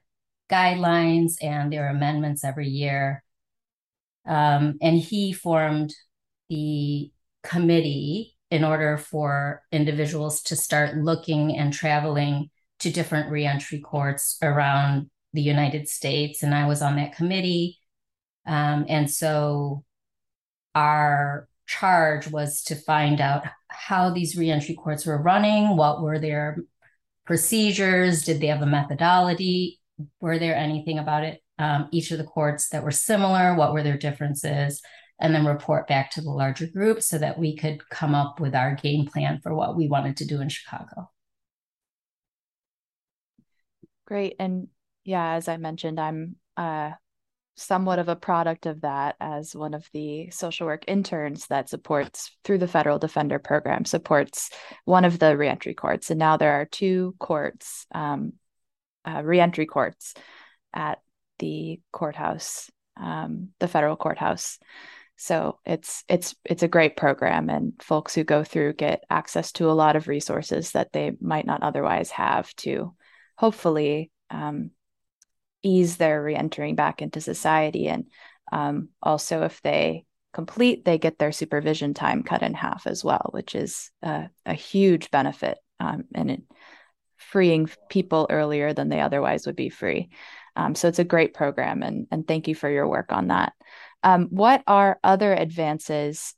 guidelines 0.50 1.34
and 1.42 1.72
their 1.72 1.88
amendments 1.88 2.44
every 2.44 2.68
year. 2.68 3.22
Um, 4.26 4.78
and 4.80 4.98
he 4.98 5.32
formed 5.32 5.94
the 6.48 7.10
committee 7.42 8.36
in 8.50 8.64
order 8.64 8.96
for 8.96 9.62
individuals 9.72 10.42
to 10.42 10.56
start 10.56 10.96
looking 10.96 11.56
and 11.56 11.72
traveling 11.72 12.50
to 12.80 12.90
different 12.90 13.30
reentry 13.30 13.80
courts 13.80 14.36
around 14.42 15.10
the 15.32 15.42
United 15.42 15.88
States. 15.88 16.42
And 16.42 16.54
I 16.54 16.66
was 16.66 16.82
on 16.82 16.96
that 16.96 17.16
committee. 17.16 17.78
Um, 18.46 18.86
and 18.88 19.10
so 19.10 19.84
our 20.74 21.48
charge 21.66 22.28
was 22.28 22.62
to 22.64 22.74
find 22.74 23.20
out 23.20 23.44
how 23.68 24.10
these 24.10 24.36
reentry 24.36 24.74
courts 24.74 25.06
were 25.06 25.20
running, 25.20 25.76
what 25.76 26.02
were 26.02 26.18
their 26.18 26.58
procedures, 27.24 28.22
did 28.22 28.40
they 28.40 28.48
have 28.48 28.62
a 28.62 28.66
methodology, 28.66 29.80
were 30.20 30.38
there 30.38 30.54
anything 30.54 30.98
about 30.98 31.24
it, 31.24 31.42
um, 31.58 31.88
each 31.90 32.10
of 32.10 32.18
the 32.18 32.24
courts 32.24 32.68
that 32.68 32.84
were 32.84 32.90
similar? 32.90 33.54
What 33.54 33.72
were 33.72 33.82
their 33.82 33.96
differences? 33.96 34.82
And 35.20 35.34
then 35.34 35.46
report 35.46 35.86
back 35.86 36.10
to 36.12 36.20
the 36.20 36.30
larger 36.30 36.66
group 36.66 37.02
so 37.02 37.18
that 37.18 37.38
we 37.38 37.56
could 37.56 37.88
come 37.88 38.14
up 38.14 38.40
with 38.40 38.54
our 38.54 38.74
game 38.74 39.06
plan 39.06 39.40
for 39.42 39.54
what 39.54 39.76
we 39.76 39.88
wanted 39.88 40.16
to 40.18 40.26
do 40.26 40.40
in 40.40 40.48
Chicago. 40.48 41.10
Great. 44.06 44.36
And 44.38 44.68
yeah, 45.04 45.34
as 45.34 45.48
I 45.48 45.56
mentioned, 45.56 45.98
I'm 45.98 46.36
uh, 46.56 46.92
somewhat 47.56 47.98
of 47.98 48.08
a 48.08 48.16
product 48.16 48.66
of 48.66 48.80
that 48.82 49.16
as 49.20 49.54
one 49.54 49.74
of 49.74 49.88
the 49.92 50.30
social 50.30 50.66
work 50.66 50.84
interns 50.88 51.46
that 51.46 51.68
supports 51.68 52.36
through 52.42 52.58
the 52.58 52.68
federal 52.68 52.98
defender 52.98 53.38
program 53.38 53.84
supports 53.84 54.50
one 54.84 55.04
of 55.04 55.18
the 55.20 55.36
reentry 55.36 55.72
courts 55.72 56.10
and 56.10 56.18
now 56.18 56.36
there 56.36 56.60
are 56.60 56.64
two 56.64 57.14
courts 57.20 57.86
um, 57.94 58.32
uh, 59.06 59.22
reentry 59.22 59.66
courts 59.66 60.14
at 60.72 61.00
the 61.38 61.80
courthouse, 61.92 62.70
um, 62.96 63.50
the 63.60 63.68
federal 63.68 63.96
courthouse. 63.96 64.58
So 65.16 65.60
it's 65.64 66.02
it's 66.08 66.34
it's 66.44 66.64
a 66.64 66.68
great 66.68 66.96
program, 66.96 67.48
and 67.48 67.72
folks 67.80 68.14
who 68.14 68.24
go 68.24 68.42
through 68.42 68.72
get 68.74 69.04
access 69.08 69.52
to 69.52 69.70
a 69.70 69.72
lot 69.72 69.94
of 69.94 70.08
resources 70.08 70.72
that 70.72 70.92
they 70.92 71.12
might 71.20 71.46
not 71.46 71.62
otherwise 71.62 72.10
have 72.10 72.52
to 72.56 72.94
hopefully 73.36 74.10
um, 74.30 74.70
ease 75.62 75.96
their 75.96 76.22
reentering 76.22 76.74
back 76.74 77.02
into 77.02 77.20
society. 77.20 77.88
And 77.88 78.06
um, 78.52 78.90
also, 79.02 79.42
if 79.42 79.60
they 79.62 80.04
complete, 80.32 80.84
they 80.84 80.98
get 80.98 81.18
their 81.18 81.32
supervision 81.32 81.94
time 81.94 82.22
cut 82.22 82.42
in 82.42 82.54
half 82.54 82.86
as 82.86 83.04
well, 83.04 83.30
which 83.32 83.54
is 83.54 83.90
a, 84.02 84.28
huge 84.54 85.10
benefit. 85.10 85.58
Um, 85.80 86.04
and 86.14 86.42
freeing 87.16 87.68
people 87.88 88.26
earlier 88.30 88.72
than 88.72 88.88
they 88.88 89.00
otherwise 89.00 89.46
would 89.46 89.56
be 89.56 89.70
free. 89.70 90.10
Um, 90.56 90.74
so 90.74 90.88
it's 90.88 91.00
a 91.00 91.04
great 91.04 91.34
program, 91.34 91.82
and 91.82 92.06
and 92.10 92.26
thank 92.28 92.46
you 92.46 92.54
for 92.54 92.70
your 92.70 92.86
work 92.86 93.12
on 93.12 93.28
that. 93.28 93.54
Um, 94.02 94.28
what 94.30 94.62
are 94.66 95.00
other 95.02 95.32
advances 95.32 96.34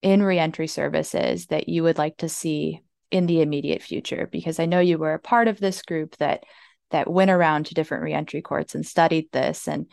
in 0.00 0.22
reentry 0.22 0.68
services 0.68 1.46
that 1.46 1.68
you 1.68 1.82
would 1.82 1.98
like 1.98 2.16
to 2.18 2.28
see 2.28 2.80
in 3.10 3.26
the 3.26 3.40
immediate 3.40 3.82
future? 3.82 4.28
Because 4.30 4.60
I 4.60 4.66
know 4.66 4.80
you 4.80 4.98
were 4.98 5.14
a 5.14 5.18
part 5.18 5.48
of 5.48 5.58
this 5.58 5.82
group 5.82 6.16
that 6.18 6.44
that 6.90 7.10
went 7.10 7.30
around 7.30 7.66
to 7.66 7.74
different 7.74 8.02
reentry 8.02 8.40
courts 8.40 8.74
and 8.74 8.86
studied 8.86 9.30
this 9.32 9.68
and 9.68 9.86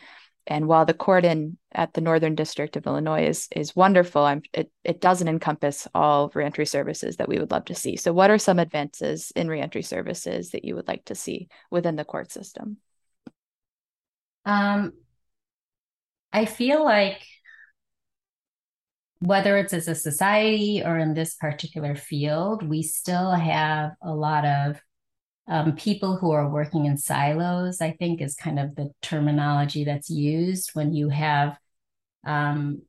and 0.47 0.67
while 0.67 0.85
the 0.85 0.93
court 0.93 1.25
in 1.25 1.57
at 1.71 1.93
the 1.93 2.01
Northern 2.01 2.35
District 2.35 2.75
of 2.75 2.85
Illinois 2.85 3.25
is 3.27 3.47
is 3.51 3.75
wonderful, 3.75 4.23
I'm, 4.23 4.43
it 4.53 4.71
it 4.83 5.01
doesn't 5.01 5.27
encompass 5.27 5.87
all 5.95 6.31
reentry 6.35 6.67
services 6.67 7.17
that 7.17 7.27
we 7.27 7.39
would 7.39 7.51
love 7.51 7.65
to 7.65 7.75
see. 7.75 7.95
So, 7.95 8.13
what 8.13 8.29
are 8.29 8.37
some 8.37 8.59
advances 8.59 9.31
in 9.35 9.47
reentry 9.47 9.81
services 9.81 10.51
that 10.51 10.63
you 10.63 10.75
would 10.75 10.87
like 10.87 11.05
to 11.05 11.15
see 11.15 11.47
within 11.71 11.95
the 11.95 12.05
court 12.05 12.31
system? 12.31 12.77
Um, 14.45 14.93
I 16.31 16.45
feel 16.45 16.83
like 16.83 17.25
whether 19.25 19.57
it's 19.57 19.73
as 19.73 19.87
a 19.87 19.95
society 19.95 20.83
or 20.83 20.97
in 20.97 21.13
this 21.13 21.35
particular 21.35 21.95
field, 21.95 22.67
we 22.67 22.83
still 22.83 23.31
have 23.31 23.91
a 24.01 24.13
lot 24.13 24.45
of 24.45 24.79
um, 25.47 25.75
people 25.75 26.17
who 26.17 26.31
are 26.31 26.49
working 26.49 26.85
in 26.85 26.97
silos, 26.97 27.81
I 27.81 27.91
think, 27.91 28.21
is 28.21 28.35
kind 28.35 28.59
of 28.59 28.75
the 28.75 28.91
terminology 29.01 29.83
that's 29.83 30.09
used 30.09 30.71
when 30.73 30.93
you 30.93 31.09
have 31.09 31.57
um, 32.25 32.81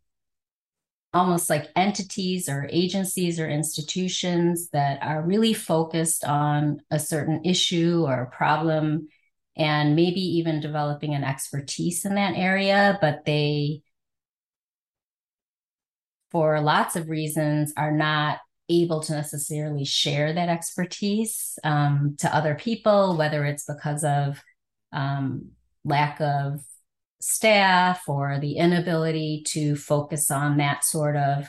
almost 1.13 1.49
like 1.49 1.71
entities 1.77 2.49
or 2.49 2.69
agencies 2.71 3.41
or 3.41 3.49
institutions 3.49 4.69
that 4.71 5.03
are 5.03 5.23
really 5.23 5.55
focused 5.55 6.25
on 6.25 6.81
a 6.91 6.99
certain 6.99 7.45
issue 7.45 8.05
or 8.07 8.23
a 8.23 8.31
problem 8.31 9.09
and 9.57 9.97
maybe 9.97 10.21
even 10.21 10.61
developing 10.61 11.15
an 11.15 11.25
expertise 11.25 12.05
in 12.05 12.15
that 12.15 12.37
area, 12.37 12.99
but 13.01 13.25
they, 13.25 13.83
for 16.31 16.61
lots 16.61 16.97
of 16.97 17.09
reasons, 17.09 17.73
are 17.77 17.93
not 17.93 18.39
able 18.69 19.01
to 19.01 19.13
necessarily 19.13 19.85
share 19.85 20.33
that 20.33 20.49
expertise 20.49 21.59
um, 21.63 22.17
to 22.19 22.35
other 22.35 22.55
people, 22.55 23.17
whether 23.17 23.45
it's 23.45 23.65
because 23.65 24.05
of 24.05 24.43
um, 24.93 25.51
lack 25.85 26.21
of 26.21 26.61
staff 27.21 28.09
or 28.09 28.39
the 28.41 28.57
inability 28.57 29.43
to 29.47 29.77
focus 29.77 30.31
on 30.31 30.59
that 30.59 30.85
sort 30.85 31.17
of 31.17 31.49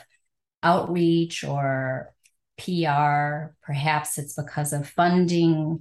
outreach 0.62 1.44
or 1.44 2.14
PR. 2.58 3.54
Perhaps 3.62 4.18
it's 4.18 4.34
because 4.34 4.72
of 4.72 4.88
funding 4.88 5.80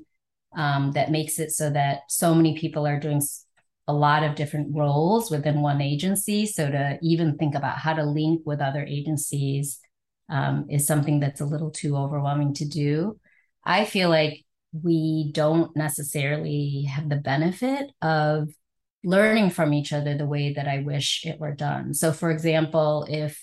um, 0.55 0.91
that 0.93 1.11
makes 1.11 1.39
it 1.39 1.51
so 1.51 1.69
that 1.69 2.01
so 2.09 2.33
many 2.33 2.57
people 2.57 2.87
are 2.87 2.99
doing 2.99 3.21
a 3.87 3.93
lot 3.93 4.23
of 4.23 4.35
different 4.35 4.75
roles 4.75 5.31
within 5.31 5.61
one 5.61 5.81
agency. 5.81 6.45
So 6.45 6.69
to 6.69 6.99
even 7.01 7.37
think 7.37 7.55
about 7.55 7.77
how 7.77 7.93
to 7.93 8.03
link 8.03 8.41
with 8.45 8.61
other 8.61 8.83
agencies 8.83 9.79
um, 10.29 10.65
is 10.69 10.85
something 10.85 11.19
that's 11.19 11.41
a 11.41 11.45
little 11.45 11.71
too 11.71 11.95
overwhelming 11.95 12.53
to 12.55 12.65
do. 12.65 13.19
I 13.63 13.85
feel 13.85 14.09
like 14.09 14.43
we 14.73 15.31
don't 15.33 15.75
necessarily 15.75 16.83
have 16.83 17.09
the 17.09 17.15
benefit 17.15 17.91
of 18.01 18.49
learning 19.03 19.51
from 19.51 19.73
each 19.73 19.93
other 19.93 20.17
the 20.17 20.25
way 20.25 20.53
that 20.53 20.67
I 20.67 20.79
wish 20.79 21.25
it 21.25 21.39
were 21.39 21.55
done. 21.55 21.93
So, 21.93 22.11
for 22.11 22.29
example, 22.29 23.05
if 23.09 23.41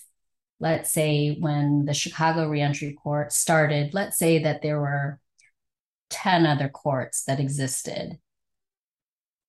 let's 0.61 0.91
say 0.91 1.37
when 1.41 1.85
the 1.87 1.95
Chicago 1.95 2.49
Reentry 2.49 2.97
Court 3.03 3.33
started, 3.33 3.95
let's 3.95 4.19
say 4.19 4.43
that 4.43 4.63
there 4.63 4.81
were 4.81 5.21
10 6.11 6.47
other 6.47 6.69
courts 6.69 7.25
that 7.25 7.41
existed. 7.41 8.19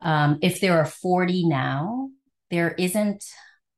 Um, 0.02 0.40
if 0.42 0.62
there 0.62 0.78
are 0.80 0.86
40 0.86 1.48
now, 1.48 2.10
there 2.52 2.72
isn't 2.72 3.24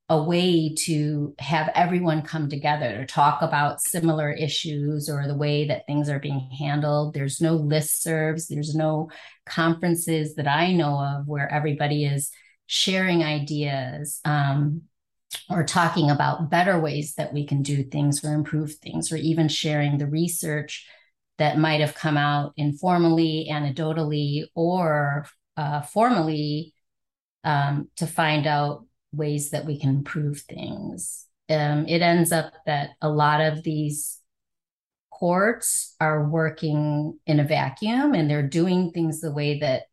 a 0.10 0.24
way 0.24 0.74
to 0.74 1.36
have 1.38 1.70
everyone 1.76 2.22
come 2.22 2.48
together 2.50 2.98
to 2.98 3.06
talk 3.06 3.42
about 3.42 3.82
similar 3.82 4.32
issues 4.32 5.10
or 5.10 5.28
the 5.28 5.36
way 5.36 5.68
that 5.68 5.86
things 5.86 6.08
are 6.08 6.20
being 6.20 6.50
handled. 6.58 7.14
There's 7.14 7.42
no 7.42 7.60
listservs, 7.60 8.48
there's 8.48 8.74
no 8.74 9.10
conferences 9.46 10.36
that 10.36 10.48
I 10.48 10.72
know 10.72 10.98
of 10.98 11.28
where 11.28 11.52
everybody 11.52 12.06
is 12.06 12.32
sharing 12.68 13.22
ideas 13.24 14.22
um, 14.24 14.84
or 15.50 15.66
talking 15.66 16.10
about 16.10 16.50
better 16.50 16.80
ways 16.80 17.16
that 17.16 17.34
we 17.34 17.46
can 17.46 17.62
do 17.62 17.84
things 17.84 18.24
or 18.24 18.34
improve 18.34 18.76
things, 18.76 19.12
or 19.12 19.18
even 19.18 19.50
sharing 19.50 19.98
the 19.98 20.08
research 20.08 20.88
that 21.38 21.58
might 21.58 21.82
have 21.82 21.96
come 21.96 22.18
out 22.18 22.54
informally, 22.56 23.48
anecdotally, 23.52 24.46
or 24.56 25.26
uh, 25.58 25.82
formally 25.82 26.74
um, 27.44 27.90
to 27.98 28.08
find 28.08 28.48
out 28.48 28.86
ways 29.12 29.50
that 29.50 29.66
we 29.66 29.80
can 29.80 29.90
improve 29.90 30.42
things. 30.42 31.26
Um, 31.50 31.88
it 31.88 32.02
ends 32.02 32.32
up 32.32 32.54
that 32.66 32.92
a 33.02 33.10
lot 33.10 33.42
of 33.42 33.64
these 33.64 34.20
courts 35.12 35.96
are 36.00 36.30
working 36.30 37.18
in 37.26 37.40
a 37.40 37.44
vacuum 37.44 38.14
and 38.14 38.30
they're 38.30 38.48
doing 38.48 38.92
things 38.92 39.20
the 39.20 39.32
way 39.32 39.60
that 39.60 39.84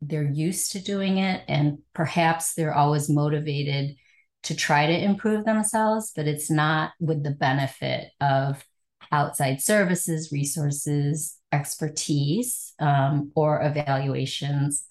they're 0.00 0.30
used 0.30 0.72
to 0.72 0.82
doing 0.82 1.18
it. 1.18 1.42
And 1.48 1.78
perhaps 1.94 2.54
they're 2.54 2.74
always 2.74 3.08
motivated 3.08 3.96
to 4.44 4.54
try 4.54 4.86
to 4.86 4.92
improve 5.04 5.44
themselves, 5.44 6.12
but 6.14 6.28
it's 6.28 6.50
not 6.50 6.92
with 7.00 7.22
the 7.24 7.30
benefit 7.30 8.10
of 8.20 8.64
outside 9.10 9.62
services, 9.62 10.30
resources, 10.30 11.38
expertise, 11.54 12.74
um, 12.78 13.32
or 13.34 13.62
evaluations. 13.62 14.84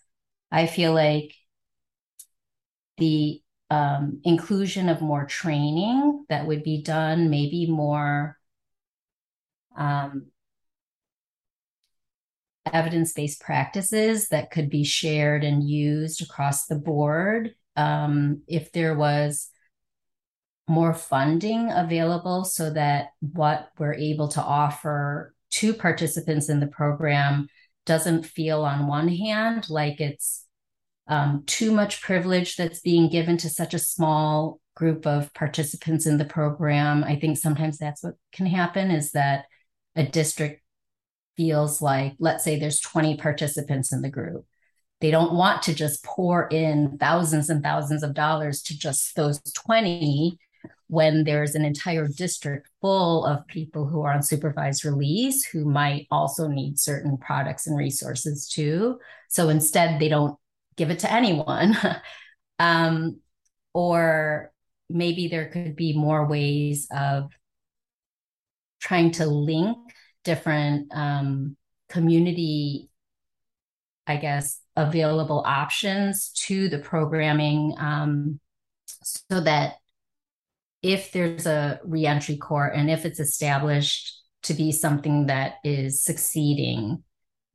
I 0.52 0.68
feel 0.68 0.94
like 0.94 1.34
the 2.98 3.42
um, 3.70 4.22
inclusion 4.24 4.90
of 4.90 5.02
more 5.02 5.26
training 5.26 6.26
that 6.30 6.46
would 6.48 6.64
be 6.64 6.82
done, 6.82 7.30
maybe 7.30 7.66
more 7.66 8.38
um, 9.76 10.28
evidence 12.72 13.14
based 13.14 13.42
practices 13.42 14.30
that 14.30 14.52
could 14.52 14.70
be 14.70 14.84
shared 14.84 15.44
and 15.44 15.68
used 15.68 16.22
across 16.22 16.66
the 16.66 16.76
board. 16.76 17.56
Um, 17.76 18.44
if 18.48 18.72
there 18.72 18.96
was 18.96 19.50
more 20.68 20.94
funding 20.94 21.72
available 21.72 22.46
so 22.46 22.70
that 22.72 23.08
what 23.20 23.70
we're 23.78 23.96
able 23.96 24.30
to 24.30 24.42
offer 24.42 25.34
to 25.54 25.74
participants 25.74 26.50
in 26.50 26.60
the 26.60 26.68
program 26.68 27.48
doesn't 27.86 28.26
feel, 28.26 28.64
on 28.64 28.88
one 28.88 29.08
hand, 29.08 29.70
like 29.70 30.00
it's 30.00 30.46
um, 31.08 31.44
too 31.46 31.72
much 31.72 32.02
privilege 32.02 32.56
that's 32.56 32.80
being 32.80 33.10
given 33.10 33.38
to 33.38 33.50
such 33.50 33.74
a 33.74 33.80
small 33.80 34.60
group 34.76 35.06
of 35.06 35.34
participants 35.34 36.06
in 36.06 36.18
the 36.18 36.26
program. 36.26 37.04
I 37.04 37.18
think 37.18 37.38
sometimes 37.38 37.78
that's 37.78 38.04
what 38.04 38.16
can 38.32 38.46
happen 38.46 38.90
is 38.90 39.12
that 39.12 39.46
a 39.96 40.04
district 40.04 40.62
feels 41.38 41.82
like, 41.82 42.16
let's 42.20 42.44
say 42.44 42.58
there's 42.58 42.80
20 42.80 43.18
participants 43.18 43.94
in 43.94 44.02
the 44.02 44.10
group. 44.10 44.46
They 45.02 45.12
don't 45.12 45.34
want 45.34 45.64
to 45.64 45.76
just 45.76 46.04
pour 46.04 46.48
in 46.48 46.98
thousands 46.98 47.50
and 47.50 47.62
thousands 47.62 48.04
of 48.04 48.14
dollars 48.14 48.64
to 48.64 48.78
just 48.78 49.16
those 49.16 49.40
20 49.52 50.40
when 50.88 51.24
there's 51.24 51.56
an 51.56 51.66
entire 51.66 52.08
district 52.08 52.70
full 52.82 53.26
of 53.26 53.48
people 53.48 53.86
who 53.88 54.02
are 54.02 54.14
on 54.14 54.22
supervised 54.22 54.86
release 54.86 55.46
who 55.46 55.66
might 55.66 56.08
also 56.12 56.48
need 56.48 56.80
certain 56.80 57.18
products 57.18 57.68
and 57.68 57.78
resources 57.78 58.48
too. 58.48 59.00
So 59.30 59.50
instead, 59.50 60.00
they 60.00 60.10
don't 60.10 60.38
give 60.76 60.92
it 60.92 61.00
to 61.00 61.12
anyone. 61.12 61.78
um, 62.60 63.20
or 63.74 64.52
maybe 64.90 65.28
there 65.28 65.50
could 65.50 65.76
be 65.76 65.98
more 65.98 66.28
ways 66.28 66.88
of 66.96 67.32
trying 68.80 69.12
to 69.12 69.26
link 69.26 69.78
different 70.24 70.92
um, 70.94 71.58
community, 71.90 72.90
I 74.06 74.18
guess, 74.18 74.60
available 74.76 75.44
options 75.46 76.30
to 76.48 76.68
the 76.68 76.80
programming 76.80 77.76
um, 77.80 78.40
so 78.86 79.42
that 79.42 79.76
if 80.84 81.14
there's 81.14 81.48
a 81.48 81.80
reentry 81.84 82.38
court 82.38 82.74
and 82.76 82.92
if 82.92 83.06
it's 83.06 83.20
established 83.20 84.20
to 84.44 84.54
be 84.54 84.72
something 84.72 85.28
that 85.28 85.56
is 85.64 86.04
succeeding, 86.04 87.04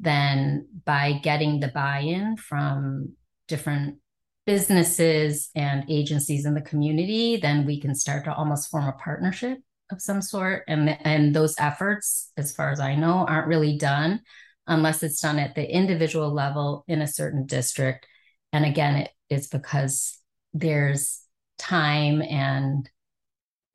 then 0.01 0.67
by 0.85 1.21
getting 1.23 1.61
the 1.61 1.69
buy-in 1.69 2.37
from 2.37 3.13
different 3.47 3.99
businesses 4.47 5.51
and 5.55 5.85
agencies 5.91 6.47
in 6.47 6.55
the 6.55 6.63
community, 6.63 7.37
then 7.37 7.67
we 7.67 7.79
can 7.79 7.95
start 7.95 8.25
to 8.25 8.33
almost 8.33 8.71
form 8.71 8.89
a 8.89 8.93
partnership 8.93 9.59
of 9.91 10.01
some 10.01 10.23
sort. 10.23 10.65
And, 10.67 10.97
and 11.05 11.35
those 11.35 11.55
efforts, 11.59 12.33
as 12.39 12.55
far 12.55 12.71
as 12.71 12.81
I 12.81 12.95
know, 12.95 13.27
aren't 13.29 13.49
really 13.49 13.77
done 13.77 14.21
unless 14.67 15.03
it's 15.03 15.21
done 15.21 15.39
at 15.39 15.55
the 15.55 15.71
individual 15.71 16.33
level 16.33 16.85
in 16.89 17.03
a 17.03 17.07
certain 17.07 17.45
district. 17.45 18.07
And 18.53 18.65
again, 18.65 18.97
it, 18.97 19.11
it's 19.29 19.49
because 19.49 20.19
there's 20.55 21.21
time 21.59 22.23
and 22.23 22.89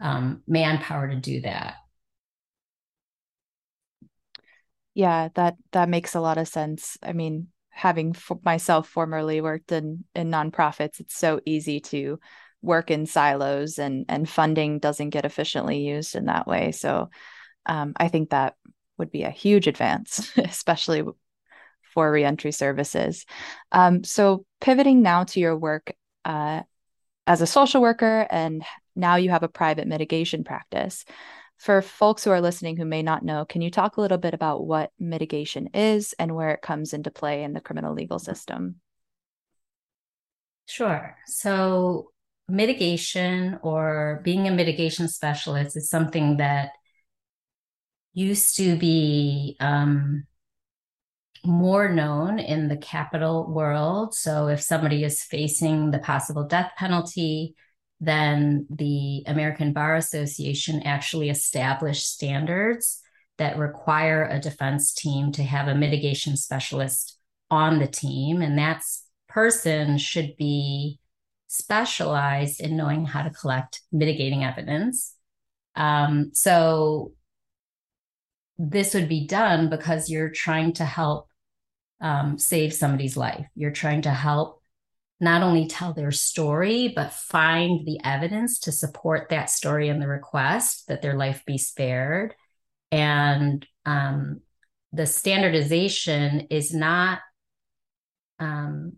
um, 0.04 0.44
manpower 0.46 1.08
to 1.08 1.16
do 1.16 1.42
that. 1.42 1.78
Yeah, 4.94 5.30
that 5.36 5.56
that 5.72 5.90
makes 5.90 6.14
a 6.14 6.22
lot 6.22 6.38
of 6.38 6.48
sense. 6.48 6.98
I 7.02 7.14
mean, 7.14 7.48
having 7.70 8.16
myself 8.44 8.88
formerly 8.88 9.42
worked 9.42 9.72
in 9.72 10.04
in 10.14 10.30
nonprofits, 10.30 11.00
it's 11.00 11.18
so 11.18 11.40
easy 11.46 11.80
to 11.80 12.20
work 12.62 12.92
in 12.92 13.08
silos, 13.08 13.80
and 13.80 14.06
and 14.10 14.30
funding 14.30 14.78
doesn't 14.78 15.10
get 15.10 15.26
efficiently 15.26 15.80
used 15.80 16.16
in 16.16 16.26
that 16.26 16.46
way. 16.46 16.74
So, 16.74 17.10
um, 17.66 17.94
I 17.96 18.10
think 18.10 18.30
that 18.30 18.56
would 18.98 19.10
be 19.10 19.24
a 19.24 19.32
huge 19.32 19.68
advance, 19.68 20.32
especially 20.38 21.04
for 21.94 22.12
reentry 22.12 22.52
services. 22.52 23.26
Um, 23.72 24.04
so, 24.04 24.46
pivoting 24.60 25.02
now 25.02 25.24
to 25.26 25.40
your 25.40 25.58
work 25.58 25.94
uh, 26.26 26.62
as 27.26 27.42
a 27.42 27.48
social 27.48 27.82
worker, 27.82 28.28
and 28.30 28.64
now 28.96 29.16
you 29.16 29.30
have 29.30 29.44
a 29.44 29.48
private 29.48 29.88
mitigation 29.88 30.44
practice. 30.44 31.06
For 31.58 31.82
folks 31.82 32.24
who 32.24 32.32
are 32.32 32.42
listening 32.42 32.78
who 32.78 32.86
may 32.86 33.04
not 33.04 33.24
know, 33.24 33.46
can 33.46 33.62
you 33.62 33.72
talk 33.72 33.98
a 33.98 34.02
little 34.02 34.18
bit 34.18 34.34
about 34.34 34.66
what 34.66 34.92
mitigation 35.00 35.68
is 35.74 36.14
and 36.20 36.36
where 36.36 36.52
it 36.52 36.62
comes 36.62 36.94
into 36.94 37.12
play 37.12 37.44
in 37.44 37.54
the 37.54 37.62
criminal 37.62 37.94
legal 37.94 38.20
system? 38.20 38.82
Sure. 40.66 41.16
So, 41.28 42.12
mitigation 42.48 43.60
or 43.64 44.22
being 44.24 44.48
a 44.48 44.52
mitigation 44.52 45.08
specialist 45.08 45.78
is 45.78 45.90
something 45.90 46.38
that 46.38 46.72
used 48.14 48.58
to 48.58 48.76
be 48.76 49.56
um, 49.60 50.26
more 51.46 51.90
known 51.90 52.40
in 52.40 52.68
the 52.68 52.78
capital 52.78 53.52
world. 53.52 54.16
So, 54.16 54.48
if 54.48 54.62
somebody 54.62 55.04
is 55.04 55.24
facing 55.24 55.92
the 55.92 56.00
possible 56.00 56.46
death 56.46 56.72
penalty, 56.78 57.56
then 58.06 58.66
the 58.70 59.24
American 59.28 59.72
Bar 59.72 59.96
Association 59.96 60.84
actually 60.84 61.30
established 61.30 62.12
standards 62.12 63.02
that 63.38 63.58
require 63.58 64.28
a 64.28 64.40
defense 64.40 64.94
team 64.94 65.32
to 65.34 65.44
have 65.44 65.68
a 65.68 65.76
mitigation 65.76 66.36
specialist 66.36 67.18
on 67.50 67.80
the 67.80 67.88
team. 67.88 68.42
And 68.42 68.58
that 68.58 68.84
person 69.28 69.98
should 69.98 70.36
be 70.38 71.00
specialized 71.48 72.60
in 72.60 72.76
knowing 72.76 73.06
how 73.06 73.24
to 73.24 73.30
collect 73.30 73.82
mitigating 73.92 74.44
evidence. 74.44 75.16
Um, 75.76 76.32
so 76.34 77.14
this 78.58 78.94
would 78.94 79.08
be 79.08 79.28
done 79.28 79.70
because 79.70 80.10
you're 80.10 80.30
trying 80.30 80.74
to 80.74 80.86
help 80.86 81.30
um, 82.02 82.38
save 82.38 82.74
somebody's 82.74 83.16
life. 83.16 83.46
You're 83.56 83.72
trying 83.72 84.02
to 84.04 84.12
help 84.12 84.63
not 85.20 85.42
only 85.42 85.68
tell 85.68 85.94
their 85.94 86.12
story, 86.12 86.92
but 86.96 87.14
find 87.14 87.86
the 87.86 88.00
evidence 88.04 88.60
to 88.60 88.72
support 88.72 89.30
that 89.30 89.50
story 89.50 89.90
and 89.90 90.02
the 90.02 90.08
request 90.08 90.88
that 90.88 91.02
their 91.02 91.16
life 91.16 91.44
be 91.46 91.58
spared. 91.58 92.36
And 92.92 93.66
um, 93.86 94.42
the 94.92 95.06
standardization 95.06 96.48
is 96.50 96.74
not 96.74 97.20
um, 98.40 98.94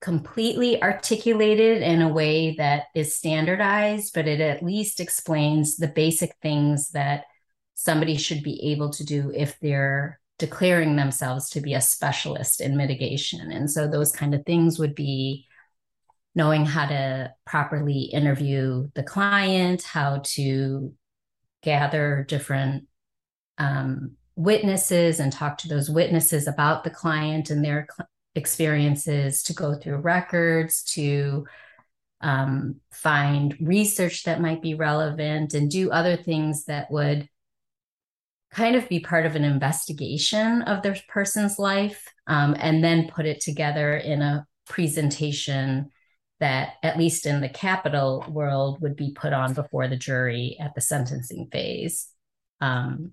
completely 0.00 0.82
articulated 0.82 1.82
in 1.82 2.02
a 2.02 2.12
way 2.12 2.56
that 2.56 2.84
is 2.94 3.14
standardized, 3.14 4.12
but 4.14 4.26
it 4.26 4.40
at 4.40 4.62
least 4.62 5.00
explains 5.00 5.76
the 5.76 5.88
basic 5.88 6.34
things 6.42 6.90
that 6.90 7.24
somebody 7.74 8.16
should 8.16 8.42
be 8.42 8.72
able 8.72 8.90
to 8.90 9.04
do 9.04 9.32
if 9.34 9.58
they're 9.60 10.20
declaring 10.42 10.96
themselves 10.96 11.48
to 11.50 11.60
be 11.60 11.74
a 11.74 11.80
specialist 11.80 12.60
in 12.60 12.76
mitigation. 12.76 13.52
And 13.52 13.70
so 13.70 13.86
those 13.86 14.10
kind 14.10 14.34
of 14.34 14.44
things 14.44 14.76
would 14.76 14.96
be 14.96 15.46
knowing 16.34 16.66
how 16.66 16.86
to 16.86 17.32
properly 17.46 18.00
interview 18.12 18.88
the 18.96 19.04
client, 19.04 19.82
how 19.82 20.20
to 20.24 20.92
gather 21.62 22.24
different 22.26 22.88
um, 23.56 24.16
witnesses 24.34 25.20
and 25.20 25.32
talk 25.32 25.58
to 25.58 25.68
those 25.68 25.88
witnesses 25.88 26.48
about 26.48 26.82
the 26.82 26.90
client 26.90 27.50
and 27.50 27.64
their 27.64 27.86
cl- 27.88 28.08
experiences, 28.34 29.44
to 29.44 29.52
go 29.54 29.76
through 29.76 29.98
records, 29.98 30.82
to 30.82 31.46
um, 32.20 32.80
find 32.90 33.56
research 33.60 34.24
that 34.24 34.40
might 34.40 34.60
be 34.60 34.74
relevant, 34.74 35.54
and 35.54 35.70
do 35.70 35.92
other 35.92 36.16
things 36.16 36.64
that 36.64 36.90
would 36.90 37.28
kind 38.52 38.76
of 38.76 38.88
be 38.88 39.00
part 39.00 39.26
of 39.26 39.34
an 39.34 39.44
investigation 39.44 40.62
of 40.62 40.82
their 40.82 40.96
person's 41.08 41.58
life 41.58 42.12
um, 42.26 42.54
and 42.58 42.84
then 42.84 43.08
put 43.08 43.26
it 43.26 43.40
together 43.40 43.96
in 43.96 44.20
a 44.20 44.46
presentation 44.66 45.90
that 46.38 46.74
at 46.82 46.98
least 46.98 47.24
in 47.24 47.40
the 47.40 47.48
capital 47.48 48.24
world 48.28 48.80
would 48.82 48.96
be 48.96 49.12
put 49.12 49.32
on 49.32 49.54
before 49.54 49.88
the 49.88 49.96
jury 49.96 50.56
at 50.60 50.74
the 50.74 50.80
sentencing 50.80 51.48
phase 51.50 52.08
um, 52.60 53.12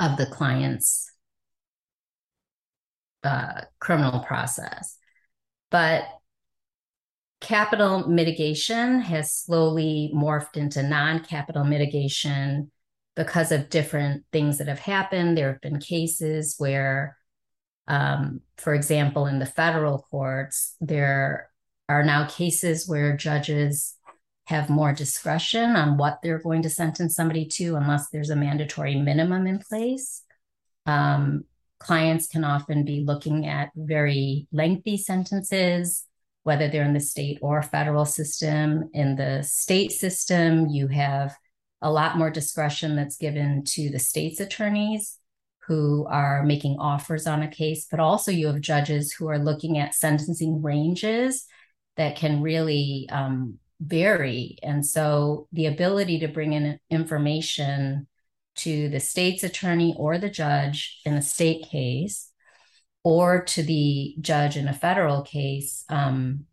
of 0.00 0.16
the 0.16 0.26
client's 0.26 1.12
uh, 3.22 3.60
criminal 3.78 4.20
process. 4.20 4.98
But 5.70 6.04
capital 7.40 8.08
mitigation 8.08 9.00
has 9.00 9.32
slowly 9.32 10.10
morphed 10.14 10.56
into 10.56 10.82
non-capital 10.82 11.64
mitigation 11.64 12.70
because 13.14 13.52
of 13.52 13.68
different 13.68 14.24
things 14.32 14.58
that 14.58 14.68
have 14.68 14.78
happened. 14.78 15.36
There 15.36 15.52
have 15.52 15.60
been 15.60 15.78
cases 15.78 16.54
where, 16.58 17.16
um, 17.86 18.40
for 18.56 18.74
example, 18.74 19.26
in 19.26 19.38
the 19.38 19.46
federal 19.46 20.06
courts, 20.10 20.76
there 20.80 21.50
are 21.88 22.02
now 22.02 22.26
cases 22.26 22.88
where 22.88 23.16
judges 23.16 23.96
have 24.46 24.70
more 24.70 24.92
discretion 24.92 25.76
on 25.76 25.96
what 25.96 26.18
they're 26.22 26.38
going 26.38 26.62
to 26.62 26.70
sentence 26.70 27.14
somebody 27.14 27.46
to, 27.46 27.76
unless 27.76 28.08
there's 28.10 28.30
a 28.30 28.36
mandatory 28.36 28.96
minimum 28.96 29.46
in 29.46 29.58
place. 29.58 30.22
Um, 30.86 31.44
clients 31.78 32.26
can 32.26 32.44
often 32.44 32.84
be 32.84 33.04
looking 33.04 33.46
at 33.46 33.70
very 33.76 34.48
lengthy 34.52 34.96
sentences, 34.96 36.04
whether 36.42 36.68
they're 36.68 36.84
in 36.84 36.92
the 36.94 37.00
state 37.00 37.38
or 37.40 37.62
federal 37.62 38.04
system. 38.04 38.90
In 38.94 39.16
the 39.16 39.42
state 39.42 39.92
system, 39.92 40.68
you 40.68 40.88
have 40.88 41.36
a 41.82 41.90
lot 41.90 42.16
more 42.16 42.30
discretion 42.30 42.96
that's 42.96 43.16
given 43.16 43.64
to 43.64 43.90
the 43.90 43.98
state's 43.98 44.40
attorneys 44.40 45.18
who 45.66 46.06
are 46.06 46.42
making 46.42 46.76
offers 46.78 47.26
on 47.26 47.42
a 47.42 47.48
case, 47.48 47.86
but 47.90 48.00
also 48.00 48.30
you 48.30 48.46
have 48.48 48.60
judges 48.60 49.12
who 49.12 49.28
are 49.28 49.38
looking 49.38 49.78
at 49.78 49.94
sentencing 49.94 50.62
ranges 50.62 51.46
that 51.96 52.16
can 52.16 52.42
really 52.42 53.08
um, 53.10 53.58
vary. 53.80 54.58
And 54.62 54.84
so 54.84 55.48
the 55.52 55.66
ability 55.66 56.20
to 56.20 56.28
bring 56.28 56.52
in 56.52 56.78
information 56.90 58.06
to 58.54 58.88
the 58.88 59.00
state's 59.00 59.44
attorney 59.44 59.94
or 59.96 60.18
the 60.18 60.30
judge 60.30 61.00
in 61.04 61.14
a 61.14 61.22
state 61.22 61.66
case 61.70 62.30
or 63.04 63.44
to 63.44 63.62
the 63.62 64.14
judge 64.20 64.56
in 64.56 64.68
a 64.68 64.74
federal 64.74 65.22
case 65.22 65.84
um, 65.88 66.44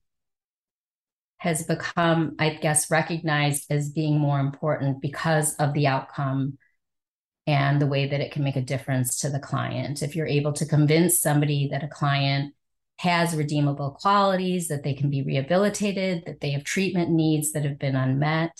has 1.39 1.63
become, 1.63 2.35
I 2.37 2.51
guess, 2.55 2.91
recognized 2.91 3.71
as 3.71 3.89
being 3.89 4.19
more 4.19 4.39
important 4.39 5.01
because 5.01 5.55
of 5.55 5.73
the 5.73 5.87
outcome 5.87 6.57
and 7.47 7.81
the 7.81 7.87
way 7.87 8.07
that 8.07 8.21
it 8.21 8.31
can 8.31 8.43
make 8.43 8.57
a 8.57 8.61
difference 8.61 9.17
to 9.19 9.29
the 9.29 9.39
client. 9.39 10.03
If 10.03 10.15
you're 10.15 10.27
able 10.27 10.53
to 10.53 10.65
convince 10.65 11.19
somebody 11.19 11.69
that 11.71 11.83
a 11.83 11.87
client 11.87 12.53
has 12.97 13.35
redeemable 13.35 13.97
qualities, 14.01 14.67
that 14.67 14.83
they 14.83 14.93
can 14.93 15.09
be 15.09 15.23
rehabilitated, 15.23 16.25
that 16.25 16.41
they 16.41 16.51
have 16.51 16.65
treatment 16.65 17.09
needs 17.09 17.53
that 17.53 17.63
have 17.63 17.79
been 17.79 17.95
unmet, 17.95 18.51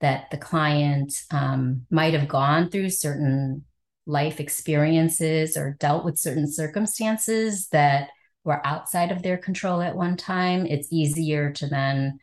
that 0.00 0.30
the 0.30 0.36
client 0.36 1.20
um, 1.32 1.84
might 1.90 2.14
have 2.14 2.28
gone 2.28 2.70
through 2.70 2.90
certain 2.90 3.64
life 4.06 4.38
experiences 4.38 5.56
or 5.56 5.76
dealt 5.80 6.04
with 6.04 6.16
certain 6.16 6.50
circumstances 6.50 7.68
that 7.68 8.08
were 8.44 8.66
outside 8.66 9.12
of 9.12 9.22
their 9.22 9.36
control 9.36 9.80
at 9.82 9.96
one 9.96 10.16
time, 10.16 10.66
it's 10.66 10.92
easier 10.92 11.52
to 11.52 11.66
then, 11.66 12.18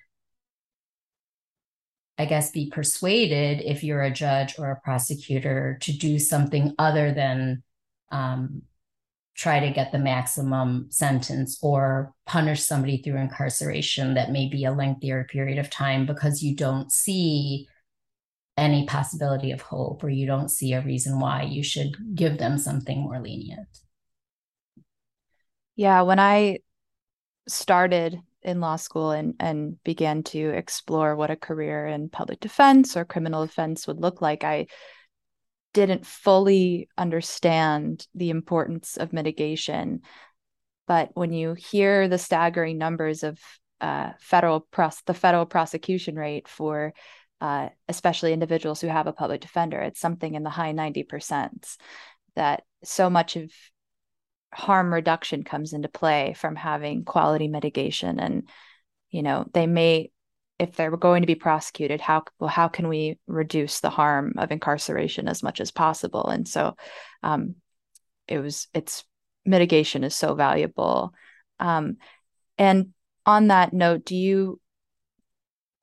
I 2.18 2.26
guess, 2.26 2.52
be 2.52 2.70
persuaded 2.70 3.62
if 3.62 3.84
you're 3.84 4.04
a 4.04 4.12
judge 4.12 4.58
or 4.58 4.72
a 4.72 4.82
prosecutor 4.82 5.78
to 5.82 5.92
do 5.92 6.18
something 6.20 6.74
other 6.80 7.14
than 7.14 7.64
um, 8.12 8.64
try 9.36 9.60
to 9.60 9.72
get 9.72 9.92
the 9.92 10.00
maximum 10.00 10.88
sentence 10.90 11.60
or 11.62 12.14
punish 12.26 12.64
somebody 12.64 13.02
through 13.02 13.18
incarceration 13.18 14.14
that 14.14 14.32
may 14.32 14.48
be 14.48 14.64
a 14.64 14.72
lengthier 14.72 15.26
period 15.26 15.60
of 15.60 15.70
time 15.70 16.06
because 16.06 16.42
you 16.42 16.56
don't 16.56 16.92
see 16.92 17.68
any 18.58 18.86
possibility 18.86 19.52
of 19.52 19.62
hope 19.62 20.04
or 20.04 20.10
you 20.10 20.26
don't 20.26 20.50
see 20.50 20.74
a 20.74 20.82
reason 20.82 21.20
why 21.20 21.44
you 21.44 21.62
should 21.62 22.16
give 22.16 22.38
them 22.38 22.58
something 22.58 23.02
more 23.02 23.20
lenient. 23.20 23.68
Yeah, 25.76 26.02
when 26.04 26.20
I 26.20 26.60
started 27.48 28.20
in 28.42 28.60
law 28.60 28.76
school 28.76 29.12
and 29.12 29.36
and 29.40 29.82
began 29.84 30.24
to 30.24 30.50
explore 30.50 31.16
what 31.16 31.32
a 31.32 31.36
career 31.36 31.88
in 31.88 32.10
public 32.10 32.40
defense 32.40 32.96
or 32.96 33.06
criminal 33.06 33.46
defense 33.46 33.88
would 33.88 34.00
look 34.00 34.22
like, 34.22 34.44
I 34.44 34.68
didn't 35.74 36.06
fully 36.06 36.88
understand 36.98 38.08
the 38.16 38.30
importance 38.30 38.98
of 38.98 39.12
mitigation. 39.12 40.02
But 40.88 41.10
when 41.16 41.34
you 41.34 41.54
hear 41.54 42.08
the 42.08 42.18
staggering 42.18 42.78
numbers 42.78 43.24
of 43.24 43.40
uh, 43.82 44.12
federal 44.20 44.62
pros- 44.62 45.02
the 45.06 45.14
federal 45.14 45.46
prosecution 45.46 46.16
rate 46.16 46.48
for 46.48 46.94
uh, 47.42 47.70
especially 47.90 48.32
individuals 48.32 48.80
who 48.80 48.88
have 48.88 49.08
a 49.08 49.14
public 49.14 49.42
defender, 49.42 49.82
it's 49.82 50.00
something 50.00 50.36
in 50.36 50.44
the 50.44 50.50
high 50.50 50.72
90%. 50.72 51.68
That 52.36 52.64
so 52.84 53.10
much 53.10 53.36
of 53.36 53.52
harm 54.54 54.94
reduction 54.94 55.44
comes 55.44 55.74
into 55.74 55.90
play 55.90 56.34
from 56.38 56.56
having 56.56 57.04
quality 57.04 57.48
mitigation 57.48 58.20
and 58.20 58.48
you 59.10 59.22
know 59.22 59.46
they 59.54 59.68
may 59.68 60.10
if 60.58 60.76
they're 60.76 60.96
going 60.96 61.22
to 61.22 61.28
be 61.28 61.36
prosecuted 61.36 62.00
how 62.00 62.24
well 62.40 62.50
how 62.50 62.68
can 62.68 62.88
we 62.88 63.20
reduce 63.28 63.80
the 63.80 63.90
harm 63.90 64.34
of 64.38 64.52
incarceration 64.52 65.28
as 65.28 65.44
much 65.44 65.60
as 65.60 65.72
possible? 65.72 66.28
And 66.28 66.48
so 66.48 66.76
um, 67.24 67.56
it 68.28 68.40
was 68.40 68.68
it's 68.74 69.04
mitigation 69.46 70.04
is 70.04 70.16
so 70.16 70.34
valuable. 70.34 71.14
Um, 71.60 71.98
and 72.58 72.94
on 73.26 73.48
that 73.48 73.74
note 73.74 74.06
do 74.06 74.16
you 74.16 74.60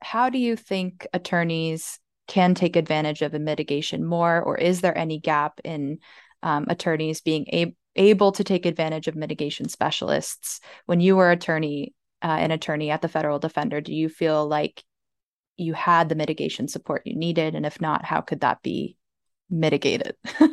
how 0.00 0.30
do 0.30 0.38
you 0.38 0.56
think 0.56 1.06
attorneys 1.12 1.98
can 2.28 2.54
take 2.54 2.76
advantage 2.76 3.22
of 3.22 3.34
a 3.34 3.38
mitigation 3.38 4.04
more 4.04 4.40
or 4.40 4.56
is 4.56 4.80
there 4.80 4.96
any 4.96 5.18
gap 5.18 5.60
in 5.64 5.98
um, 6.42 6.66
attorneys 6.68 7.20
being 7.20 7.46
able 7.48 7.72
able 7.96 8.32
to 8.32 8.44
take 8.44 8.66
advantage 8.66 9.08
of 9.08 9.16
mitigation 9.16 9.68
specialists. 9.68 10.60
When 10.86 11.00
you 11.00 11.16
were 11.16 11.30
attorney 11.30 11.94
uh, 12.22 12.36
an 12.38 12.52
attorney 12.52 12.90
at 12.90 13.02
the 13.02 13.08
federal 13.08 13.40
defender 13.40 13.80
do 13.80 13.92
you 13.92 14.08
feel 14.08 14.46
like 14.46 14.84
you 15.56 15.74
had 15.74 16.08
the 16.08 16.14
mitigation 16.14 16.68
support 16.68 17.02
you 17.04 17.16
needed? 17.16 17.54
And 17.54 17.66
if 17.66 17.80
not 17.80 18.04
how 18.04 18.20
could 18.20 18.40
that 18.40 18.62
be 18.62 18.96
mitigated? 19.50 20.14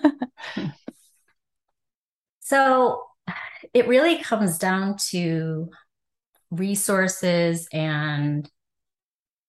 So 2.49 3.04
it 3.75 3.87
really 3.87 4.17
comes 4.23 4.58
down 4.58 4.98
to 5.10 5.69
resources 6.50 7.67
and 7.71 8.50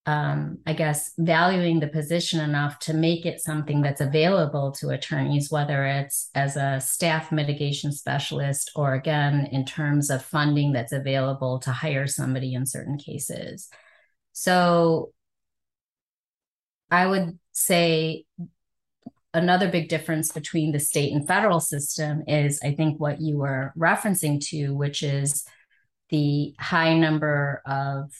um, 0.06 0.58
I 0.66 0.72
guess, 0.72 1.12
valuing 1.18 1.78
the 1.78 1.88
position 1.88 2.40
enough 2.40 2.78
to 2.80 2.94
make 2.94 3.26
it 3.26 3.40
something 3.40 3.82
that's 3.82 4.00
available 4.00 4.72
to 4.72 4.88
attorneys, 4.88 5.50
whether 5.50 5.84
it's 5.84 6.30
as 6.34 6.56
a 6.56 6.80
staff 6.80 7.30
mitigation 7.30 7.92
specialist 7.92 8.70
or 8.74 8.94
again, 8.94 9.46
in 9.52 9.64
terms 9.64 10.10
of 10.10 10.24
funding 10.24 10.72
that's 10.72 10.92
available 10.92 11.58
to 11.60 11.70
hire 11.70 12.06
somebody 12.06 12.54
in 12.54 12.64
certain 12.64 12.96
cases. 12.96 13.68
So 14.32 15.12
I 16.90 17.06
would 17.06 17.38
say 17.52 18.24
another 19.34 19.70
big 19.70 19.88
difference 19.88 20.32
between 20.32 20.72
the 20.72 20.80
state 20.80 21.12
and 21.12 21.28
federal 21.28 21.60
system 21.60 22.24
is, 22.26 22.58
I 22.64 22.74
think, 22.74 22.98
what 22.98 23.20
you 23.20 23.36
were 23.38 23.72
referencing 23.78 24.44
to, 24.46 24.74
which 24.74 25.02
is 25.02 25.44
the 26.08 26.54
high 26.58 26.98
number 26.98 27.62
of 27.66 28.10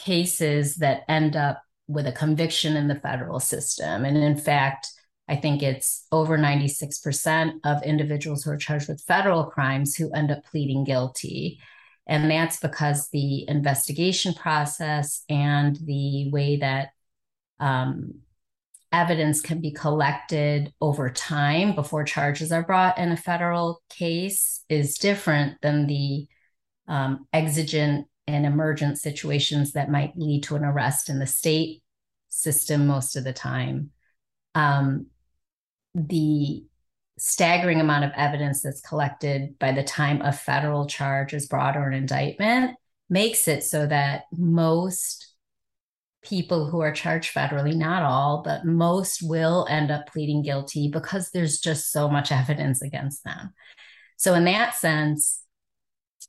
cases 0.00 0.76
that 0.76 1.02
end 1.08 1.36
up 1.36 1.62
with 1.86 2.06
a 2.06 2.12
conviction 2.12 2.76
in 2.76 2.88
the 2.88 3.00
federal 3.00 3.40
system. 3.40 4.04
And 4.04 4.16
in 4.16 4.36
fact, 4.36 4.88
I 5.28 5.36
think 5.36 5.62
it's 5.62 6.06
over 6.10 6.36
96% 6.36 7.60
of 7.64 7.82
individuals 7.84 8.42
who 8.42 8.50
are 8.50 8.56
charged 8.56 8.88
with 8.88 9.04
federal 9.06 9.44
crimes 9.44 9.94
who 9.94 10.12
end 10.12 10.30
up 10.30 10.44
pleading 10.44 10.84
guilty. 10.84 11.60
And 12.06 12.30
that's 12.30 12.58
because 12.58 13.08
the 13.10 13.48
investigation 13.48 14.34
process 14.34 15.22
and 15.28 15.76
the 15.84 16.30
way 16.32 16.56
that 16.56 16.88
um, 17.60 18.14
evidence 18.92 19.40
can 19.40 19.60
be 19.60 19.70
collected 19.70 20.72
over 20.80 21.10
time 21.10 21.74
before 21.74 22.02
charges 22.02 22.50
are 22.50 22.64
brought 22.64 22.98
in 22.98 23.12
a 23.12 23.16
federal 23.16 23.82
case 23.88 24.64
is 24.68 24.98
different 24.98 25.60
than 25.62 25.86
the 25.86 26.26
um, 26.88 27.26
exigent 27.32 28.06
and 28.34 28.46
emergent 28.46 28.98
situations 28.98 29.72
that 29.72 29.90
might 29.90 30.16
lead 30.16 30.42
to 30.44 30.56
an 30.56 30.64
arrest 30.64 31.08
in 31.08 31.18
the 31.18 31.26
state 31.26 31.82
system 32.28 32.86
most 32.86 33.16
of 33.16 33.24
the 33.24 33.32
time. 33.32 33.90
Um, 34.54 35.06
the 35.94 36.64
staggering 37.18 37.80
amount 37.80 38.04
of 38.04 38.12
evidence 38.16 38.62
that's 38.62 38.80
collected 38.80 39.58
by 39.58 39.72
the 39.72 39.84
time 39.84 40.22
a 40.22 40.32
federal 40.32 40.86
charge 40.86 41.34
is 41.34 41.46
brought 41.46 41.76
or 41.76 41.88
an 41.88 41.94
indictment 41.94 42.76
makes 43.10 43.46
it 43.48 43.62
so 43.62 43.86
that 43.86 44.22
most 44.32 45.34
people 46.22 46.68
who 46.68 46.80
are 46.80 46.92
charged 46.92 47.34
federally, 47.34 47.74
not 47.74 48.02
all, 48.02 48.42
but 48.44 48.64
most 48.64 49.22
will 49.22 49.66
end 49.68 49.90
up 49.90 50.06
pleading 50.06 50.42
guilty 50.42 50.88
because 50.88 51.30
there's 51.30 51.60
just 51.60 51.92
so 51.92 52.08
much 52.08 52.30
evidence 52.30 52.82
against 52.82 53.24
them. 53.24 53.52
So, 54.16 54.34
in 54.34 54.44
that 54.44 54.74
sense, 54.74 55.42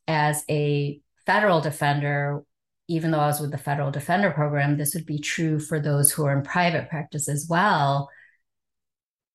as 0.08 0.44
a 0.50 1.02
federal 1.26 1.62
defender, 1.62 2.44
even 2.88 3.12
though 3.12 3.20
I 3.20 3.28
was 3.28 3.40
with 3.40 3.52
the 3.52 3.58
federal 3.58 3.92
defender 3.92 4.32
program, 4.32 4.78
this 4.78 4.94
would 4.94 5.06
be 5.06 5.20
true 5.20 5.60
for 5.60 5.80
those 5.80 6.12
who 6.12 6.26
are 6.26 6.36
in 6.36 6.44
private 6.44 6.90
practice 6.90 7.30
as 7.30 7.48
well. 7.50 8.10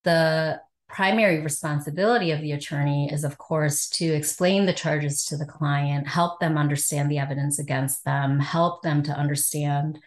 The 0.03 0.61
primary 0.87 1.41
responsibility 1.41 2.31
of 2.31 2.41
the 2.41 2.53
attorney 2.53 3.11
is, 3.11 3.23
of 3.23 3.37
course, 3.37 3.89
to 3.89 4.05
explain 4.05 4.65
the 4.65 4.73
charges 4.73 5.25
to 5.25 5.37
the 5.37 5.45
client, 5.45 6.07
help 6.07 6.39
them 6.39 6.57
understand 6.57 7.11
the 7.11 7.19
evidence 7.19 7.59
against 7.59 8.05
them, 8.05 8.39
help 8.39 8.83
them 8.83 9.03
to 9.03 9.11
understand 9.11 9.99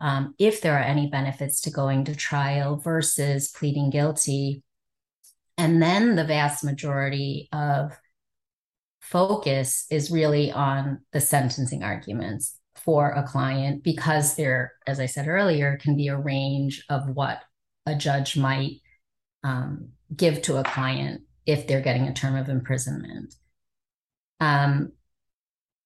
um, 0.00 0.34
if 0.38 0.60
there 0.60 0.76
are 0.76 0.82
any 0.82 1.08
benefits 1.08 1.60
to 1.62 1.70
going 1.70 2.04
to 2.04 2.14
trial 2.14 2.76
versus 2.76 3.48
pleading 3.48 3.90
guilty. 3.90 4.62
And 5.56 5.80
then 5.80 6.16
the 6.16 6.24
vast 6.24 6.64
majority 6.64 7.48
of 7.52 7.96
focus 9.10 9.86
is 9.90 10.10
really 10.10 10.50
on 10.50 11.00
the 11.12 11.20
sentencing 11.20 11.82
arguments 11.82 12.58
for 12.74 13.10
a 13.10 13.22
client 13.22 13.82
because 13.82 14.36
there, 14.36 14.72
as 14.86 15.00
I 15.00 15.06
said 15.06 15.28
earlier, 15.28 15.78
can 15.80 15.96
be 15.96 16.08
a 16.08 16.16
range 16.16 16.84
of 16.88 17.08
what 17.08 17.40
a 17.86 17.94
judge 17.94 18.36
might 18.36 18.80
um, 19.44 19.90
give 20.14 20.42
to 20.42 20.56
a 20.56 20.64
client 20.64 21.22
if 21.46 21.66
they're 21.66 21.80
getting 21.80 22.08
a 22.08 22.14
term 22.14 22.36
of 22.36 22.48
imprisonment. 22.48 23.34
Um, 24.40 24.92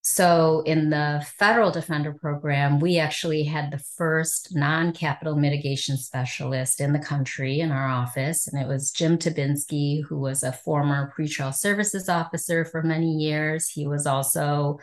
so, 0.03 0.63
in 0.65 0.89
the 0.89 1.23
federal 1.37 1.69
defender 1.69 2.11
program, 2.11 2.79
we 2.79 2.97
actually 2.97 3.43
had 3.43 3.69
the 3.69 3.77
first 3.77 4.55
non 4.55 4.93
capital 4.93 5.35
mitigation 5.35 5.95
specialist 5.95 6.81
in 6.81 6.91
the 6.91 6.99
country 6.99 7.59
in 7.59 7.71
our 7.71 7.87
office. 7.87 8.47
And 8.47 8.59
it 8.59 8.67
was 8.67 8.89
Jim 8.89 9.19
Tabinski, 9.19 10.03
who 10.03 10.17
was 10.17 10.41
a 10.41 10.51
former 10.51 11.13
pretrial 11.15 11.53
services 11.53 12.09
officer 12.09 12.65
for 12.65 12.81
many 12.81 13.11
years. 13.11 13.69
He 13.69 13.85
was 13.85 14.07
also 14.07 14.79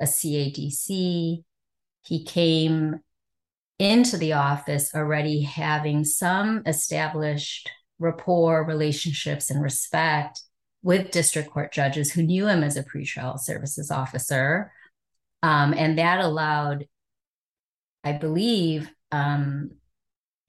a 0.00 0.04
CADC. 0.04 1.44
He 2.04 2.24
came 2.24 3.00
into 3.78 4.16
the 4.16 4.32
office 4.32 4.94
already 4.94 5.42
having 5.42 6.02
some 6.02 6.62
established 6.64 7.70
rapport, 7.98 8.64
relationships, 8.64 9.50
and 9.50 9.62
respect 9.62 10.40
with 10.82 11.10
district 11.10 11.50
court 11.50 11.72
judges 11.72 12.12
who 12.12 12.22
knew 12.22 12.46
him 12.48 12.64
as 12.64 12.76
a 12.76 12.82
pretrial 12.82 13.38
services 13.38 13.90
officer. 13.90 14.72
Um, 15.42 15.74
and 15.76 15.98
that 15.98 16.20
allowed, 16.20 16.86
I 18.04 18.12
believe, 18.12 18.90
um, 19.10 19.72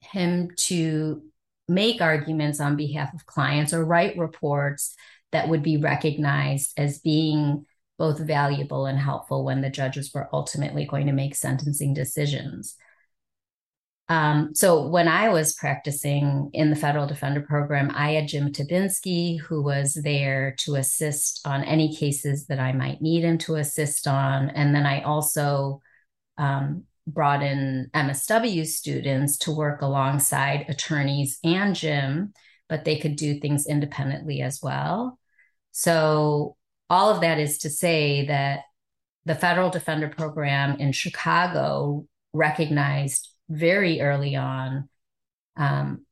him 0.00 0.50
to 0.56 1.22
make 1.68 2.00
arguments 2.00 2.60
on 2.60 2.76
behalf 2.76 3.14
of 3.14 3.26
clients 3.26 3.72
or 3.72 3.84
write 3.84 4.18
reports 4.18 4.94
that 5.32 5.48
would 5.48 5.62
be 5.62 5.76
recognized 5.76 6.72
as 6.76 6.98
being 6.98 7.64
both 7.98 8.18
valuable 8.18 8.86
and 8.86 8.98
helpful 8.98 9.44
when 9.44 9.60
the 9.60 9.70
judges 9.70 10.12
were 10.12 10.28
ultimately 10.32 10.84
going 10.84 11.06
to 11.06 11.12
make 11.12 11.34
sentencing 11.34 11.94
decisions. 11.94 12.76
Um, 14.08 14.54
so 14.54 14.86
when 14.86 15.08
I 15.08 15.30
was 15.30 15.54
practicing 15.54 16.50
in 16.52 16.68
the 16.68 16.76
federal 16.76 17.06
defender 17.06 17.40
program, 17.40 17.90
I 17.94 18.12
had 18.12 18.28
Jim 18.28 18.52
Tabinski, 18.52 19.40
who 19.40 19.62
was 19.62 19.94
there 19.94 20.54
to 20.58 20.74
assist 20.74 21.46
on 21.46 21.64
any 21.64 21.94
cases 21.96 22.46
that 22.46 22.60
I 22.60 22.72
might 22.72 23.00
need 23.00 23.24
him 23.24 23.38
to 23.38 23.56
assist 23.56 24.06
on. 24.06 24.50
And 24.50 24.74
then 24.74 24.84
I 24.84 25.02
also 25.02 25.80
um, 26.36 26.84
brought 27.06 27.42
in 27.42 27.90
MSW 27.94 28.66
students 28.66 29.38
to 29.38 29.52
work 29.52 29.80
alongside 29.80 30.66
attorneys 30.68 31.38
and 31.42 31.74
Jim, 31.74 32.34
but 32.68 32.84
they 32.84 32.98
could 32.98 33.16
do 33.16 33.40
things 33.40 33.66
independently 33.66 34.42
as 34.42 34.60
well. 34.62 35.18
So 35.72 36.56
all 36.90 37.10
of 37.10 37.22
that 37.22 37.38
is 37.38 37.58
to 37.58 37.70
say 37.70 38.26
that 38.26 38.60
the 39.24 39.34
federal 39.34 39.70
defender 39.70 40.08
program 40.08 40.78
in 40.78 40.92
Chicago 40.92 42.06
recognized 42.34 43.33
very 43.48 44.00
early 44.00 44.36
on 44.36 44.88
um, 45.56 46.04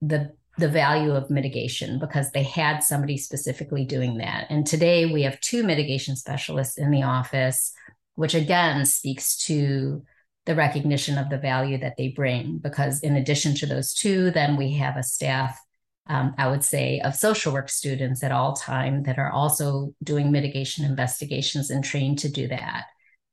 the 0.00 0.32
the 0.58 0.68
value 0.68 1.12
of 1.12 1.30
mitigation 1.30 1.98
because 1.98 2.30
they 2.30 2.42
had 2.42 2.80
somebody 2.80 3.16
specifically 3.16 3.84
doing 3.84 4.18
that. 4.18 4.46
And 4.50 4.66
today 4.66 5.06
we 5.06 5.22
have 5.22 5.40
two 5.40 5.62
mitigation 5.62 6.14
specialists 6.14 6.76
in 6.76 6.90
the 6.90 7.02
office, 7.02 7.72
which 8.16 8.34
again 8.34 8.84
speaks 8.84 9.38
to 9.46 10.04
the 10.44 10.54
recognition 10.54 11.16
of 11.16 11.30
the 11.30 11.38
value 11.38 11.78
that 11.78 11.96
they 11.96 12.08
bring. 12.08 12.58
Because 12.58 13.00
in 13.00 13.16
addition 13.16 13.54
to 13.56 13.66
those 13.66 13.94
two, 13.94 14.30
then 14.30 14.56
we 14.56 14.72
have 14.74 14.96
a 14.96 15.02
staff, 15.02 15.58
um, 16.06 16.34
I 16.36 16.50
would 16.50 16.64
say, 16.64 17.00
of 17.00 17.14
social 17.14 17.52
work 17.52 17.70
students 17.70 18.22
at 18.22 18.32
all 18.32 18.54
time 18.54 19.04
that 19.04 19.18
are 19.18 19.30
also 19.30 19.94
doing 20.02 20.30
mitigation 20.30 20.84
investigations 20.84 21.70
and 21.70 21.82
trained 21.82 22.18
to 22.20 22.28
do 22.28 22.48
that. 22.48 22.84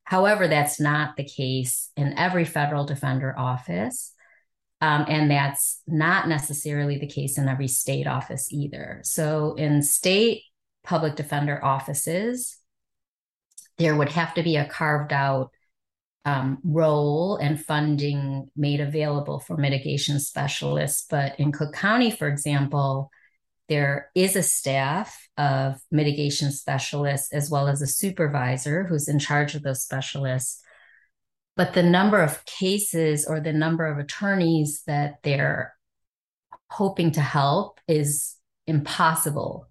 However, 0.10 0.48
that's 0.48 0.80
not 0.80 1.18
the 1.18 1.24
case 1.24 1.92
in 1.96 2.18
every 2.18 2.44
federal 2.44 2.84
defender 2.84 3.38
office. 3.38 4.12
Um, 4.82 5.06
and 5.08 5.30
that's 5.30 5.84
not 5.86 6.28
necessarily 6.28 6.98
the 6.98 7.06
case 7.06 7.38
in 7.38 7.48
every 7.48 7.68
state 7.68 8.08
office 8.08 8.52
either. 8.52 9.02
So, 9.04 9.54
in 9.54 9.84
state 9.84 10.42
public 10.84 11.16
defender 11.16 11.64
offices, 11.64 12.58
there 13.78 13.96
would 13.96 14.10
have 14.10 14.34
to 14.34 14.42
be 14.42 14.56
a 14.56 14.68
carved 14.68 15.14
out 15.14 15.52
um, 16.26 16.58
role 16.64 17.36
and 17.36 17.64
funding 17.64 18.50
made 18.56 18.82
available 18.82 19.40
for 19.40 19.58
mitigation 19.58 20.20
specialists. 20.20 21.06
But 21.08 21.40
in 21.40 21.52
Cook 21.52 21.74
County, 21.74 22.10
for 22.10 22.28
example, 22.28 23.12
there 23.70 24.12
is 24.16 24.36
a 24.36 24.44
staff 24.44 25.30
of 25.38 25.80
mitigation 25.92 26.52
specialists 26.52 27.32
as 27.32 27.50
well 27.50 27.68
as 27.68 27.82
a 27.82 27.88
supervisor 27.88 28.84
who's 28.84 29.08
in 29.08 29.20
charge 29.20 29.56
of 29.56 29.64
those 29.64 29.84
specialists. 29.84 30.62
But 31.56 31.74
the 31.74 31.84
number 31.84 32.22
of 32.22 32.44
cases 32.46 33.26
or 33.26 33.40
the 33.40 33.54
number 33.54 33.86
of 33.86 33.98
attorneys 33.98 34.84
that 34.88 35.20
they're 35.24 35.76
hoping 36.70 37.12
to 37.12 37.22
help 37.22 37.80
is 37.88 38.36
impossible 38.68 39.68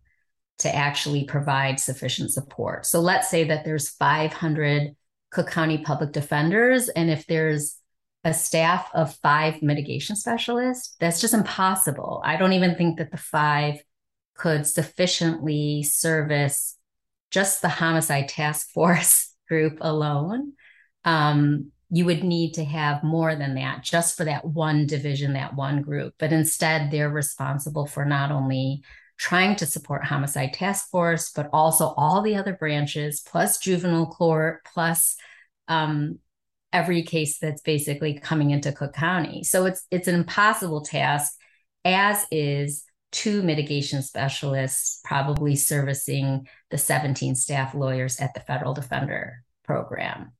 to 0.58 0.74
actually 0.74 1.24
provide 1.24 1.78
sufficient 1.78 2.32
support. 2.32 2.84
So 2.86 3.00
let's 3.00 3.28
say 3.28 3.44
that 3.44 3.64
there's 3.64 3.90
500 3.90 4.96
Cook 5.30 5.50
County 5.50 5.78
public 5.78 6.12
defenders, 6.12 6.88
and 6.88 7.10
if 7.10 7.26
there's 7.26 7.76
a 8.24 8.34
staff 8.34 8.90
of 8.94 9.14
five 9.16 9.62
mitigation 9.62 10.16
specialists, 10.16 10.96
that's 10.98 11.20
just 11.20 11.34
impossible. 11.34 12.20
I 12.24 12.36
don't 12.36 12.52
even 12.54 12.76
think 12.76 12.98
that 12.98 13.10
the 13.10 13.16
five 13.16 13.80
could 14.38 14.66
sufficiently 14.66 15.82
service 15.82 16.76
just 17.30 17.60
the 17.60 17.68
homicide 17.68 18.28
task 18.28 18.70
force 18.74 19.34
group 19.48 19.78
alone, 19.80 20.52
um, 21.04 21.70
you 21.90 22.04
would 22.04 22.22
need 22.22 22.52
to 22.54 22.64
have 22.64 23.02
more 23.02 23.34
than 23.34 23.54
that 23.54 23.82
just 23.82 24.16
for 24.16 24.24
that 24.24 24.44
one 24.44 24.86
division, 24.86 25.32
that 25.34 25.54
one 25.54 25.82
group. 25.82 26.14
But 26.18 26.32
instead, 26.32 26.90
they're 26.90 27.08
responsible 27.10 27.86
for 27.86 28.04
not 28.04 28.30
only 28.30 28.82
trying 29.16 29.56
to 29.56 29.66
support 29.66 30.04
homicide 30.04 30.52
task 30.52 30.90
force, 30.90 31.30
but 31.30 31.48
also 31.52 31.94
all 31.96 32.22
the 32.22 32.36
other 32.36 32.52
branches, 32.52 33.20
plus 33.20 33.58
juvenile 33.58 34.06
court, 34.06 34.64
plus 34.64 35.16
um, 35.66 36.18
every 36.72 37.02
case 37.02 37.38
that's 37.38 37.62
basically 37.62 38.18
coming 38.18 38.50
into 38.50 38.70
Cook 38.70 38.92
County. 38.92 39.42
So 39.42 39.64
it's 39.64 39.86
it's 39.90 40.08
an 40.08 40.14
impossible 40.14 40.82
task, 40.82 41.32
as 41.84 42.26
is 42.30 42.84
two 43.10 43.42
mitigation 43.42 44.02
specialists 44.02 45.00
probably 45.04 45.56
servicing 45.56 46.46
the 46.70 46.78
17 46.78 47.34
staff 47.34 47.74
lawyers 47.74 48.20
at 48.20 48.34
the 48.34 48.40
federal 48.40 48.74
defender 48.74 49.42
program. 49.64 50.32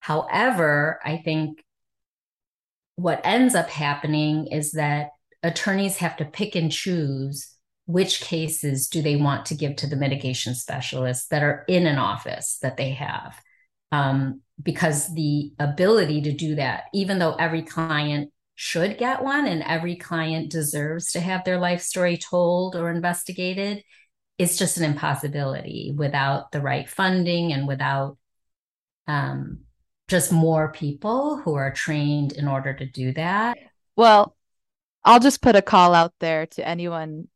However, 0.00 1.00
I 1.04 1.18
think 1.18 1.64
what 2.96 3.20
ends 3.24 3.54
up 3.54 3.68
happening 3.70 4.46
is 4.48 4.72
that 4.72 5.10
attorneys 5.42 5.96
have 5.98 6.16
to 6.18 6.24
pick 6.24 6.54
and 6.54 6.70
choose 6.70 7.54
which 7.86 8.20
cases 8.20 8.88
do 8.88 9.02
they 9.02 9.16
want 9.16 9.46
to 9.46 9.54
give 9.54 9.74
to 9.76 9.86
the 9.86 9.96
mitigation 9.96 10.54
specialists 10.54 11.26
that 11.28 11.42
are 11.42 11.64
in 11.66 11.86
an 11.86 11.98
office 11.98 12.58
that 12.62 12.76
they 12.76 12.90
have 12.90 13.40
um, 13.90 14.42
because 14.62 15.12
the 15.14 15.52
ability 15.58 16.22
to 16.22 16.32
do 16.32 16.54
that 16.54 16.84
even 16.94 17.18
though 17.18 17.34
every 17.34 17.62
client 17.62 18.30
should 18.62 18.98
get 18.98 19.24
one 19.24 19.46
and 19.46 19.62
every 19.62 19.96
client 19.96 20.50
deserves 20.50 21.12
to 21.12 21.18
have 21.18 21.42
their 21.44 21.58
life 21.58 21.80
story 21.80 22.18
told 22.18 22.76
or 22.76 22.90
investigated 22.90 23.82
it's 24.36 24.58
just 24.58 24.76
an 24.76 24.84
impossibility 24.84 25.94
without 25.96 26.52
the 26.52 26.60
right 26.60 26.86
funding 26.86 27.54
and 27.54 27.66
without 27.66 28.18
um, 29.06 29.60
just 30.08 30.30
more 30.30 30.70
people 30.72 31.38
who 31.38 31.54
are 31.54 31.72
trained 31.72 32.32
in 32.32 32.46
order 32.46 32.74
to 32.74 32.84
do 32.84 33.14
that. 33.14 33.56
Well, 33.96 34.36
I'll 35.04 35.20
just 35.20 35.40
put 35.40 35.56
a 35.56 35.62
call 35.62 35.94
out 35.94 36.12
there 36.20 36.44
to 36.44 36.68
anyone 36.68 37.28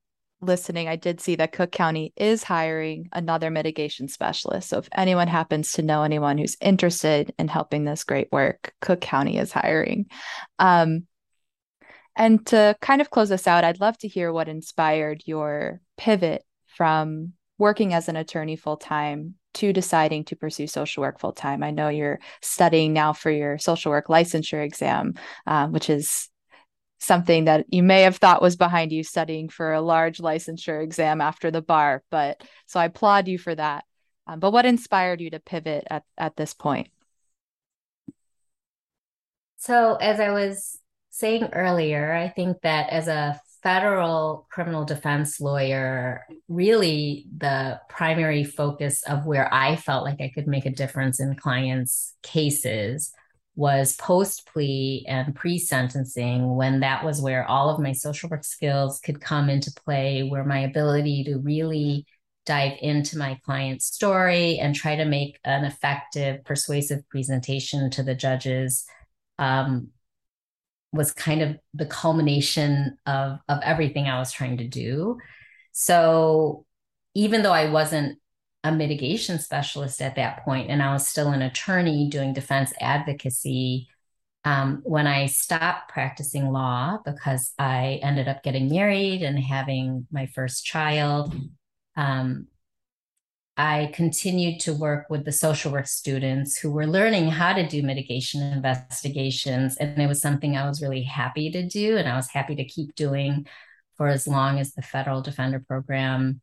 listening. 0.43 0.89
I 0.89 0.97
did 0.97 1.23
see 1.23 1.37
that 1.37 1.53
Cook 1.53 1.73
County 1.73 2.13
is 2.19 2.43
hiring 2.43 3.09
another 3.13 3.51
mitigation 3.51 4.09
specialist. 4.09 4.69
So 4.69 4.77
if 4.77 4.91
anyone 4.93 5.29
happens 5.29 5.73
to 5.73 5.83
know 5.83 6.03
anyone 6.03 6.37
who's 6.37 6.59
interested 6.61 7.33
in 7.39 7.49
helping 7.49 7.85
this 7.85 8.05
great 8.05 8.29
work, 8.31 8.75
Cook 8.83 9.01
County 9.01 9.39
is 9.39 9.53
hiring. 9.53 10.05
Um, 10.59 11.07
and 12.17 12.45
to 12.47 12.77
kind 12.81 13.01
of 13.01 13.11
close 13.11 13.31
us 13.31 13.47
out, 13.47 13.65
I'd 13.65 13.81
love 13.81 13.99
to 13.99 14.09
hear 14.09 14.33
what 14.33 14.49
inspired 14.49 15.23
your 15.27 15.81
pivot 15.97 16.45
from 16.67 17.33
working 17.59 17.95
as 17.95 18.09
an 18.09 18.17
attorney 18.17 18.57
full 18.57 18.77
time 18.77 19.35
to 19.55 19.73
deciding 19.73 20.25
to 20.25 20.37
pursue 20.37 20.67
social 20.67 21.03
work 21.03 21.21
full 21.21 21.33
time. 21.33 21.63
I 21.63 21.71
know 21.71 21.89
you're 21.89 22.21
studying 22.43 22.93
now 22.93 23.13
for 23.13 23.31
your 23.31 23.59
social 23.59 23.91
work 23.91 24.09
licensure 24.09 24.65
exam, 24.65 25.15
um, 25.47 25.73
which 25.73 25.89
is 25.89 26.29
something 26.99 27.45
that 27.45 27.67
you 27.69 27.83
may 27.83 28.03
have 28.03 28.17
thought 28.17 28.43
was 28.43 28.57
behind 28.57 28.91
you 28.91 29.05
studying 29.05 29.49
for 29.49 29.73
a 29.73 29.81
large 29.81 30.19
licensure 30.19 30.83
exam 30.83 31.21
after 31.21 31.51
the 31.51 31.63
bar. 31.63 32.03
But 32.11 32.43
so 32.67 32.81
I 32.81 32.87
applaud 32.87 33.29
you 33.29 33.39
for 33.39 33.55
that. 33.55 33.85
Um, 34.27 34.41
but 34.41 34.53
what 34.53 34.67
inspired 34.67 35.21
you 35.21 35.31
to 35.31 35.39
pivot 35.39 35.87
at, 35.91 36.05
at 36.17 36.37
this 36.37 36.55
point? 36.55 36.89
So, 39.57 39.97
as 39.97 40.21
I 40.21 40.31
was 40.31 40.79
saying 41.15 41.51
earlier, 41.53 42.13
I 42.13 42.29
think 42.29 42.61
that 42.63 42.91
as 42.91 43.07
a 43.07 43.41
federal 43.63 44.49
criminal 44.51 44.85
defense 44.85 45.41
lawyer, 45.41 46.27
really 46.49 47.29
the 47.37 47.81
primary 47.89 48.43
focus 48.43 49.01
of 49.05 49.25
where 49.25 49.53
I 49.55 49.77
felt 49.77 50.05
like 50.05 50.21
I 50.21 50.33
could 50.35 50.49
make 50.49 50.67
a 50.67 50.71
difference 50.71 51.21
in 51.21 51.37
clients' 51.37 52.17
cases 52.25 53.13
was 53.55 53.95
post 53.95 54.51
plea 54.53 55.05
and 55.07 55.37
pre 55.37 55.57
sentencing, 55.57 56.57
when 56.57 56.81
that 56.81 57.05
was 57.05 57.23
where 57.23 57.49
all 57.49 57.71
of 57.71 57.81
my 57.81 57.93
social 57.93 58.29
work 58.29 58.43
skills 58.43 58.99
could 58.99 59.21
come 59.21 59.49
into 59.49 59.71
play, 59.85 60.25
where 60.25 60.45
my 60.45 60.59
ability 60.59 61.23
to 61.25 61.39
really 61.39 62.07
dive 62.45 62.77
into 62.83 63.17
my 63.17 63.39
client's 63.45 63.87
story 63.87 64.59
and 64.59 64.75
try 64.75 64.97
to 64.97 65.05
make 65.05 65.39
an 65.45 65.65
effective, 65.65 66.45
persuasive 66.45 67.09
presentation 67.09 67.89
to 67.91 68.03
the 68.03 68.17
judges 68.17 68.85
um, 69.39 69.91
was 70.95 71.13
kind 71.13 71.43
of 71.43 71.59
the 71.75 71.87
culmination 71.87 72.97
of 73.07 73.39
of 73.49 73.61
everything 73.63 74.07
I 74.07 74.19
was 74.19 74.33
trying 74.33 74.59
to 74.59 74.69
do. 74.69 75.19
So 75.73 76.67
even 77.15 77.43
though 77.43 77.53
I 77.53 77.71
wasn't 77.71 78.19
a 78.63 78.73
mitigation 78.73 79.39
specialist 79.39 80.01
at 80.01 80.17
that 80.17 80.45
point 80.45 80.71
and 80.71 80.83
I 80.83 80.93
was 80.93 81.07
still 81.07 81.29
an 81.29 81.43
attorney 81.43 82.09
doing 82.09 82.33
defense 82.33 82.73
advocacy, 82.81 83.89
um, 84.45 84.83
when 84.85 85.07
I 85.07 85.27
stopped 85.27 85.91
practicing 85.91 86.51
law 86.51 86.99
because 87.05 87.53
I 87.59 88.01
ended 88.03 88.29
up 88.29 88.43
getting 88.43 88.69
married 88.69 89.23
and 89.23 89.39
having 89.39 90.07
my 90.11 90.27
first 90.27 90.65
child, 90.65 91.35
um, 91.97 92.47
I 93.57 93.93
continued 93.95 94.61
to 94.61 94.75
work 94.75 95.07
with 95.09 95.25
the 95.25 95.33
social 95.33 95.71
work 95.71 95.87
students 95.87 96.59
who 96.59 96.73
were 96.73 96.87
learning 96.87 97.29
how 97.29 97.53
to 97.53 97.67
do 97.67 97.83
mitigation 97.83 98.43
investigations. 98.43 99.77
And 99.77 100.01
it 100.01 100.09
was 100.09 100.21
something 100.21 100.57
I 100.57 100.67
was 100.67 100.83
really 100.83 101.05
happy 101.05 101.51
to 101.53 101.67
do. 101.67 101.97
And 101.97 102.09
I 102.09 102.17
was 102.17 102.29
happy 102.29 102.57
to 102.57 102.65
keep 102.65 102.97
doing 102.97 103.47
for 103.97 104.09
as 104.09 104.27
long 104.27 104.59
as 104.59 104.73
the 104.73 104.83
federal 104.83 105.23
defender 105.23 105.61
program 105.61 106.41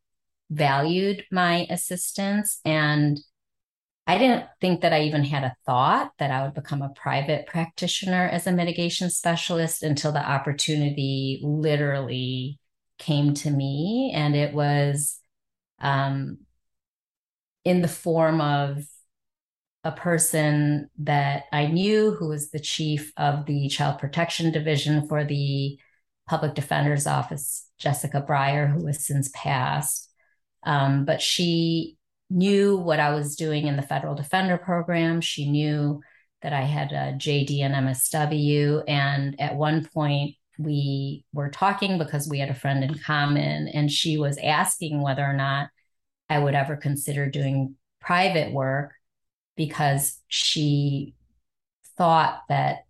valued 0.50 1.24
my 1.30 1.66
assistance. 1.68 2.60
And 2.64 3.20
I 4.06 4.16
didn't 4.18 4.46
think 4.60 4.80
that 4.80 4.94
I 4.94 5.02
even 5.02 5.22
had 5.22 5.44
a 5.44 5.54
thought 5.66 6.12
that 6.18 6.30
I 6.30 6.42
would 6.44 6.54
become 6.54 6.82
a 6.82 6.94
private 6.96 7.46
practitioner 7.46 8.26
as 8.26 8.46
a 8.46 8.52
mitigation 8.52 9.10
specialist 9.10 9.82
until 9.82 10.12
the 10.12 10.26
opportunity 10.26 11.40
literally 11.42 12.58
came 12.98 13.34
to 13.34 13.50
me. 13.50 14.12
And 14.14 14.34
it 14.34 14.54
was, 14.54 15.18
um, 15.78 16.38
in 17.64 17.82
the 17.82 17.88
form 17.88 18.40
of 18.40 18.84
a 19.84 19.92
person 19.92 20.88
that 20.98 21.44
I 21.52 21.66
knew 21.66 22.12
who 22.12 22.28
was 22.28 22.50
the 22.50 22.60
chief 22.60 23.12
of 23.16 23.46
the 23.46 23.68
child 23.68 23.98
protection 23.98 24.52
division 24.52 25.08
for 25.08 25.24
the 25.24 25.78
public 26.28 26.54
defender's 26.54 27.06
office, 27.06 27.68
Jessica 27.78 28.24
Breyer, 28.26 28.72
who 28.72 28.86
has 28.86 29.04
since 29.04 29.30
passed. 29.34 30.08
Um, 30.64 31.04
but 31.04 31.20
she 31.20 31.96
knew 32.30 32.76
what 32.76 33.00
I 33.00 33.12
was 33.12 33.34
doing 33.34 33.66
in 33.66 33.76
the 33.76 33.82
federal 33.82 34.14
defender 34.14 34.56
program. 34.56 35.20
She 35.20 35.50
knew 35.50 36.00
that 36.42 36.52
I 36.52 36.62
had 36.62 36.92
a 36.92 37.14
JD 37.14 37.60
and 37.60 37.74
MSW. 37.74 38.84
And 38.86 39.40
at 39.40 39.56
one 39.56 39.88
point, 39.92 40.36
we 40.58 41.24
were 41.32 41.50
talking 41.50 41.98
because 41.98 42.28
we 42.28 42.38
had 42.38 42.50
a 42.50 42.54
friend 42.54 42.84
in 42.84 42.98
common, 42.98 43.68
and 43.68 43.90
she 43.90 44.18
was 44.18 44.38
asking 44.38 45.00
whether 45.00 45.24
or 45.24 45.32
not 45.32 45.68
I 46.32 46.38
would 46.38 46.54
ever 46.54 46.76
consider 46.76 47.28
doing 47.28 47.76
private 48.00 48.52
work 48.52 48.94
because 49.56 50.18
she 50.28 51.14
thought 51.96 52.42
that 52.48 52.86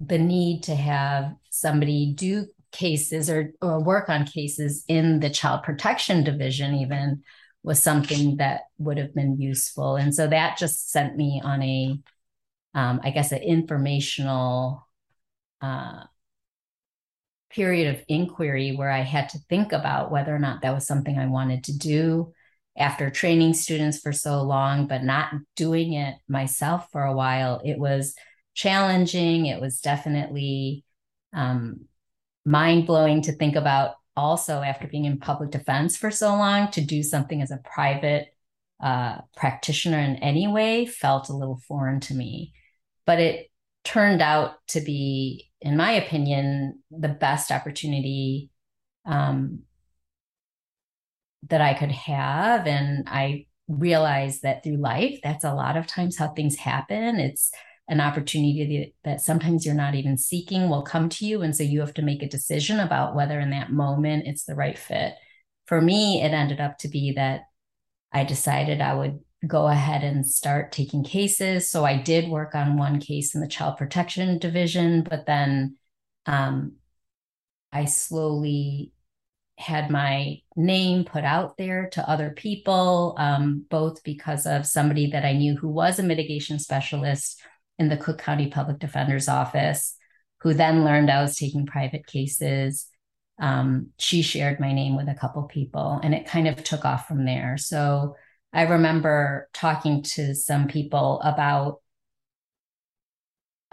the 0.00 0.18
need 0.18 0.64
to 0.64 0.74
have 0.74 1.34
somebody 1.50 2.12
do 2.14 2.46
cases 2.72 3.30
or, 3.30 3.52
or 3.62 3.80
work 3.80 4.08
on 4.08 4.26
cases 4.26 4.84
in 4.88 5.20
the 5.20 5.30
child 5.30 5.62
protection 5.62 6.24
division 6.24 6.74
even 6.74 7.22
was 7.62 7.82
something 7.82 8.36
that 8.36 8.62
would 8.78 8.98
have 8.98 9.14
been 9.14 9.40
useful. 9.40 9.96
And 9.96 10.14
so 10.14 10.26
that 10.26 10.58
just 10.58 10.90
sent 10.90 11.16
me 11.16 11.40
on 11.42 11.62
a 11.62 11.98
um, 12.74 13.00
I 13.04 13.10
guess 13.10 13.30
an 13.30 13.38
informational 13.38 14.86
uh, 15.62 16.02
period 17.54 17.94
of 17.94 18.04
inquiry 18.08 18.74
where 18.74 18.90
I 18.90 19.00
had 19.00 19.28
to 19.30 19.38
think 19.48 19.72
about 19.72 20.10
whether 20.10 20.34
or 20.34 20.38
not 20.38 20.62
that 20.62 20.74
was 20.74 20.86
something 20.86 21.18
I 21.18 21.26
wanted 21.26 21.64
to 21.64 21.78
do 21.78 22.32
after 22.76 23.08
training 23.08 23.54
students 23.54 23.98
for 24.00 24.12
so 24.12 24.42
long, 24.42 24.88
but 24.88 25.04
not 25.04 25.32
doing 25.54 25.92
it 25.92 26.16
myself 26.28 26.88
for 26.90 27.02
a 27.02 27.14
while. 27.14 27.60
It 27.64 27.78
was 27.78 28.14
challenging. 28.54 29.46
It 29.46 29.60
was 29.60 29.80
definitely 29.80 30.84
um, 31.32 31.86
mind 32.44 32.86
blowing 32.86 33.22
to 33.22 33.32
think 33.32 33.54
about 33.56 33.94
also 34.16 34.60
after 34.60 34.86
being 34.86 35.04
in 35.04 35.18
public 35.18 35.50
defense 35.50 35.96
for 35.96 36.10
so 36.10 36.28
long 36.28 36.70
to 36.72 36.80
do 36.80 37.02
something 37.02 37.42
as 37.42 37.50
a 37.50 37.60
private 37.64 38.28
uh, 38.80 39.18
practitioner 39.36 39.98
in 39.98 40.16
any 40.16 40.46
way 40.46 40.86
felt 40.86 41.28
a 41.28 41.36
little 41.36 41.60
foreign 41.68 42.00
to 42.00 42.14
me. 42.14 42.52
But 43.06 43.20
it 43.20 43.50
turned 43.84 44.22
out 44.22 44.54
to 44.68 44.80
be 44.80 45.50
in 45.64 45.78
my 45.78 45.92
opinion, 45.92 46.80
the 46.90 47.08
best 47.08 47.50
opportunity 47.50 48.50
um, 49.06 49.60
that 51.48 51.62
I 51.62 51.72
could 51.72 51.90
have. 51.90 52.66
And 52.66 53.08
I 53.08 53.46
realized 53.66 54.42
that 54.42 54.62
through 54.62 54.76
life, 54.76 55.20
that's 55.22 55.42
a 55.42 55.54
lot 55.54 55.78
of 55.78 55.86
times 55.86 56.18
how 56.18 56.28
things 56.28 56.56
happen. 56.56 57.18
It's 57.18 57.50
an 57.88 58.02
opportunity 58.02 58.94
that 59.04 59.22
sometimes 59.22 59.64
you're 59.64 59.74
not 59.74 59.94
even 59.94 60.18
seeking 60.18 60.68
will 60.68 60.82
come 60.82 61.08
to 61.08 61.24
you. 61.24 61.40
And 61.40 61.56
so 61.56 61.62
you 61.62 61.80
have 61.80 61.94
to 61.94 62.02
make 62.02 62.22
a 62.22 62.28
decision 62.28 62.78
about 62.78 63.14
whether 63.14 63.40
in 63.40 63.50
that 63.50 63.72
moment 63.72 64.24
it's 64.26 64.44
the 64.44 64.54
right 64.54 64.78
fit. 64.78 65.14
For 65.66 65.80
me, 65.80 66.22
it 66.22 66.32
ended 66.32 66.60
up 66.60 66.76
to 66.78 66.88
be 66.88 67.12
that 67.12 67.40
I 68.12 68.24
decided 68.24 68.82
I 68.82 68.94
would 68.94 69.20
go 69.46 69.66
ahead 69.66 70.02
and 70.02 70.26
start 70.26 70.72
taking 70.72 71.04
cases. 71.04 71.68
So 71.68 71.84
I 71.84 72.00
did 72.00 72.30
work 72.30 72.54
on 72.54 72.76
one 72.76 73.00
case 73.00 73.34
in 73.34 73.40
the 73.40 73.48
child 73.48 73.76
protection 73.76 74.38
division, 74.38 75.02
but 75.02 75.26
then 75.26 75.76
um, 76.26 76.76
I 77.72 77.84
slowly 77.86 78.92
had 79.58 79.90
my 79.90 80.38
name 80.56 81.04
put 81.04 81.24
out 81.24 81.56
there 81.56 81.88
to 81.90 82.08
other 82.08 82.30
people, 82.30 83.14
um, 83.18 83.64
both 83.70 84.02
because 84.02 84.46
of 84.46 84.66
somebody 84.66 85.10
that 85.10 85.24
I 85.24 85.32
knew 85.32 85.56
who 85.56 85.68
was 85.68 85.98
a 85.98 86.02
mitigation 86.02 86.58
specialist 86.58 87.40
in 87.78 87.88
the 87.88 87.96
Cook 87.96 88.18
County 88.18 88.48
Public 88.48 88.78
Defender's 88.78 89.28
Office, 89.28 89.96
who 90.40 90.54
then 90.54 90.84
learned 90.84 91.10
I 91.10 91.22
was 91.22 91.36
taking 91.36 91.66
private 91.66 92.06
cases. 92.06 92.86
Um, 93.40 93.90
she 93.98 94.22
shared 94.22 94.60
my 94.60 94.72
name 94.72 94.96
with 94.96 95.08
a 95.08 95.14
couple 95.14 95.42
people, 95.44 96.00
and 96.02 96.14
it 96.14 96.26
kind 96.26 96.48
of 96.48 96.62
took 96.62 96.84
off 96.84 97.06
from 97.06 97.24
there. 97.24 97.56
So 97.56 98.16
I 98.54 98.62
remember 98.62 99.48
talking 99.52 100.02
to 100.14 100.34
some 100.34 100.68
people 100.68 101.20
about 101.22 101.80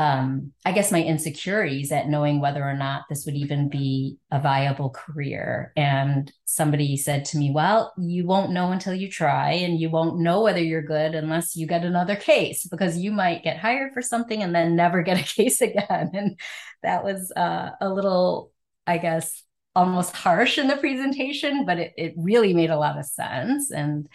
um, 0.02 0.54
I 0.66 0.72
guess 0.72 0.92
my 0.92 1.04
insecurities 1.04 1.92
at 1.92 2.10
knowing 2.10 2.42
whether 2.42 2.64
or 2.64 2.74
not 2.74 3.04
this 3.08 3.28
would 3.28 3.36
even 3.36 3.70
be 3.70 4.18
a 4.32 4.42
viable 4.42 4.90
career. 4.90 5.72
And 5.78 6.32
somebody 6.46 6.98
said 6.98 7.26
to 7.26 7.38
me, 7.38 7.52
Well, 7.52 7.94
you 8.00 8.26
won't 8.26 8.52
know 8.52 8.72
until 8.72 8.96
you 8.96 9.12
try, 9.12 9.52
and 9.52 9.80
you 9.80 9.92
won't 9.92 10.20
know 10.20 10.42
whether 10.42 10.60
you're 10.60 10.82
good 10.82 11.14
unless 11.14 11.56
you 11.56 11.68
get 11.68 11.86
another 11.86 12.16
case 12.16 12.66
because 12.66 12.98
you 12.98 13.12
might 13.12 13.44
get 13.44 13.60
hired 13.60 13.94
for 13.94 14.02
something 14.02 14.42
and 14.42 14.56
then 14.56 14.76
never 14.76 15.04
get 15.04 15.20
a 15.20 15.24
case 15.36 15.62
again. 15.62 16.10
And 16.14 16.40
that 16.82 17.04
was 17.04 17.32
uh, 17.36 17.70
a 17.80 17.90
little, 17.94 18.52
I 18.88 18.98
guess, 18.98 19.44
almost 19.76 20.16
harsh 20.16 20.58
in 20.58 20.68
the 20.68 20.78
presentation, 20.78 21.64
but 21.64 21.78
it, 21.78 21.94
it 21.96 22.14
really 22.18 22.56
made 22.56 22.72
a 22.72 22.80
lot 22.80 22.98
of 22.98 23.06
sense. 23.06 23.70
And 23.70 24.10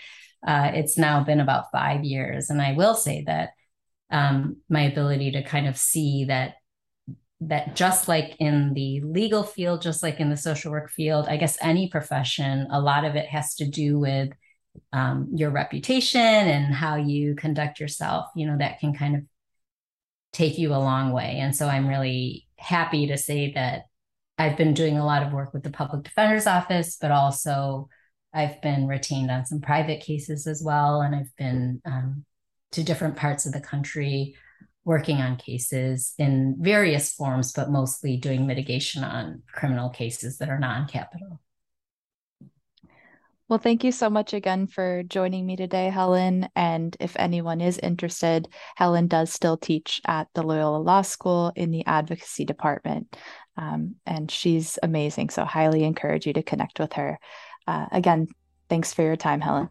uh, 0.47 0.71
it's 0.75 0.97
now 0.97 1.25
been 1.25 1.41
about 1.41 1.71
five 1.73 2.05
years. 2.05 2.51
And 2.51 2.63
I 2.63 2.73
will 2.73 2.95
say 2.95 3.25
that 3.27 3.51
um, 4.11 4.59
my 4.69 4.83
ability 4.83 5.33
to 5.33 5.43
kind 5.43 5.67
of 5.67 5.77
see 5.77 6.27
that 6.27 6.55
that 7.41 7.77
just 7.77 8.09
like 8.09 8.35
in 8.39 8.73
the 8.73 9.01
legal 9.03 9.43
field 9.43 9.83
just 9.83 10.03
like 10.03 10.21
in 10.21 10.31
the 10.31 10.37
social 10.39 10.73
work 10.73 10.91
field 10.91 11.27
i 11.29 11.37
guess 11.37 11.59
any 11.61 11.87
profession 11.87 12.67
a 12.71 12.81
lot 12.81 13.05
of 13.05 13.15
it 13.15 13.27
has 13.27 13.55
to 13.55 13.67
do 13.67 13.99
with 13.99 14.31
um, 14.93 15.29
your 15.35 15.51
reputation 15.51 16.21
and 16.21 16.75
how 16.75 16.97
you 16.97 17.35
conduct 17.35 17.79
yourself 17.79 18.27
you 18.35 18.47
know 18.47 18.57
that 18.57 18.81
can 18.81 18.95
kind 18.95 19.17
of 19.17 19.23
take 20.33 20.57
you 20.57 20.71
a 20.71 20.77
long 20.77 21.13
way 21.13 21.39
and 21.39 21.55
so 21.55 21.69
i'm 21.69 21.87
really 21.87 22.47
happy 22.57 23.07
to 23.07 23.19
say 23.19 23.53
that 23.53 23.83
i've 24.39 24.57
been 24.57 24.73
doing 24.73 24.97
a 24.97 25.05
lot 25.05 25.23
of 25.23 25.33
work 25.33 25.53
with 25.53 25.63
the 25.63 25.71
public 25.71 26.05
defender's 26.05 26.47
office 26.47 26.97
but 26.99 27.11
also 27.11 27.87
i've 28.37 28.61
been 28.63 28.87
retained 28.87 29.31
on 29.31 29.45
some 29.45 29.61
private 29.61 30.01
cases 30.01 30.47
as 30.47 30.63
well 30.63 31.01
and 31.01 31.15
i've 31.15 31.35
been 31.37 31.81
um, 31.85 32.25
to 32.73 32.83
different 32.83 33.17
parts 33.17 33.47
of 33.47 33.53
the 33.53 33.61
country 33.61 34.35
working 34.87 35.21
on 35.21 35.37
cases 35.37 36.15
in 36.17 36.57
various 36.61 37.13
forms, 37.13 37.53
but 37.53 37.71
mostly 37.71 38.17
doing 38.17 38.47
mitigation 38.47 39.03
on 39.03 39.43
criminal 39.53 39.91
cases 39.91 40.39
that 40.39 40.49
are 40.49 40.61
non 40.61 40.87
capital. 40.87 41.41
Well, 43.49 43.59
thank 43.59 43.85
you 43.85 43.93
so 43.93 44.09
much 44.11 44.33
again 44.33 44.67
for 44.67 45.03
joining 45.03 45.45
me 45.45 45.57
today, 45.57 45.89
Helen. 45.89 46.49
And 46.57 46.97
if 46.99 47.17
anyone 47.17 47.61
is 47.61 47.79
interested, 47.79 48.49
Helen 48.77 49.09
does 49.09 49.33
still 49.33 49.57
teach 49.57 50.01
at 50.05 50.29
the 50.35 50.43
Loyola 50.43 50.79
Law 50.79 51.03
School 51.03 51.53
in 51.55 51.71
the 51.71 51.85
advocacy 51.87 52.45
department. 52.45 53.17
Um, 53.57 53.97
and 54.05 54.31
she's 54.31 54.79
amazing. 54.83 55.31
So, 55.31 55.45
highly 55.45 55.83
encourage 55.85 56.27
you 56.27 56.33
to 56.35 56.43
connect 56.43 56.79
with 56.79 56.93
her. 56.95 57.19
Uh, 57.67 57.87
again, 57.93 58.29
thanks 58.69 58.93
for 58.93 59.03
your 59.03 59.17
time, 59.17 59.41
Helen. 59.41 59.69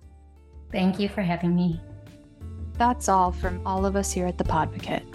Thank 0.71 0.99
you 0.99 1.09
for 1.09 1.21
having 1.21 1.55
me. 1.55 1.79
That's 2.77 3.07
all 3.07 3.31
from 3.31 3.65
all 3.65 3.85
of 3.85 3.95
us 3.95 4.11
here 4.11 4.27
at 4.27 4.37
the 4.37 4.43
Podvocate. 4.43 5.05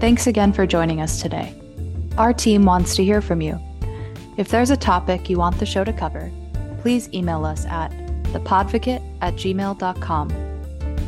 Thanks 0.00 0.26
again 0.26 0.52
for 0.52 0.66
joining 0.66 1.00
us 1.00 1.22
today. 1.22 1.54
Our 2.18 2.32
team 2.32 2.64
wants 2.64 2.96
to 2.96 3.04
hear 3.04 3.20
from 3.20 3.40
you. 3.40 3.60
If 4.36 4.48
there's 4.48 4.70
a 4.70 4.76
topic 4.76 5.30
you 5.30 5.38
want 5.38 5.58
the 5.58 5.66
show 5.66 5.84
to 5.84 5.92
cover, 5.92 6.30
please 6.80 7.08
email 7.14 7.44
us 7.44 7.64
at 7.66 7.90
thepodvocate 8.24 9.02
at 9.22 9.34
gmail.com. 9.34 10.28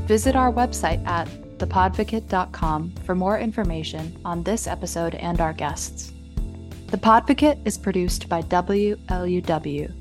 Visit 0.07 0.37
our 0.37 0.53
website 0.53 1.07
at 1.07 1.29
thepodvocate.com 1.59 2.93
for 3.05 3.15
more 3.15 3.39
information 3.39 4.17
on 4.25 4.43
this 4.43 4.67
episode 4.67 5.15
and 5.17 5.41
our 5.41 5.53
guests. 5.53 6.13
The 6.87 6.97
Podvocate 6.97 7.67
is 7.67 7.77
produced 7.77 8.29
by 8.29 8.41
WLUW, 8.43 9.93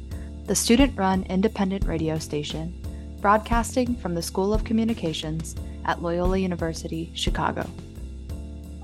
the 0.48 0.56
student 0.56 0.98
run 0.98 1.24
independent 1.24 1.86
radio 1.86 2.18
station 2.18 2.74
broadcasting 3.20 3.96
from 3.96 4.16
the 4.16 4.22
School 4.22 4.54
of 4.54 4.64
Communications 4.64 5.56
at 5.86 6.02
Loyola 6.02 6.38
University, 6.38 7.12
Chicago. 7.14 7.70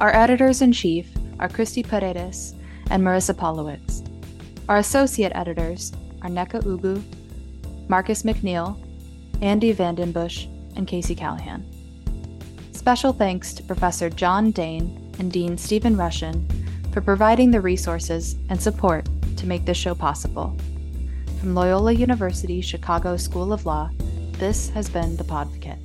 Our 0.02 0.14
editors 0.14 0.62
in 0.62 0.74
chief 0.74 1.08
are 1.40 1.48
Christy 1.48 1.82
Paredes 1.82 2.54
and 2.90 3.02
Marissa 3.02 3.34
Polowitz. 3.34 4.06
Our 4.68 4.78
associate 4.78 5.32
editors 5.36 5.94
are 6.22 6.30
Neka 6.30 6.64
Ugu, 6.64 7.02
Marcus 7.88 8.24
McNeil, 8.24 8.78
Andy 9.42 9.74
Vandenbush, 9.74 10.48
and 10.76 10.86
Casey 10.86 11.16
Callahan. 11.16 11.66
Special 12.74 13.14
thanks 13.14 13.54
to 13.54 13.64
Professor 13.64 14.10
John 14.10 14.52
Dane 14.52 15.14
and 15.20 15.32
Dean 15.32 15.58
Stephen 15.58 15.96
Russian 15.96 16.46
for 16.92 17.00
providing 17.00 17.52
the 17.52 17.62
resources 17.62 18.36
and 18.50 18.62
support 18.62 19.08
to 19.38 19.48
make 19.48 19.64
this 19.64 19.78
show 19.78 19.96
possible. 19.96 20.58
From 21.44 21.56
Loyola 21.56 21.92
University 21.92 22.62
Chicago 22.62 23.18
School 23.18 23.52
of 23.52 23.66
Law, 23.66 23.90
this 24.40 24.70
has 24.70 24.88
been 24.88 25.18
The 25.18 25.26
Podvocate. 25.26 25.83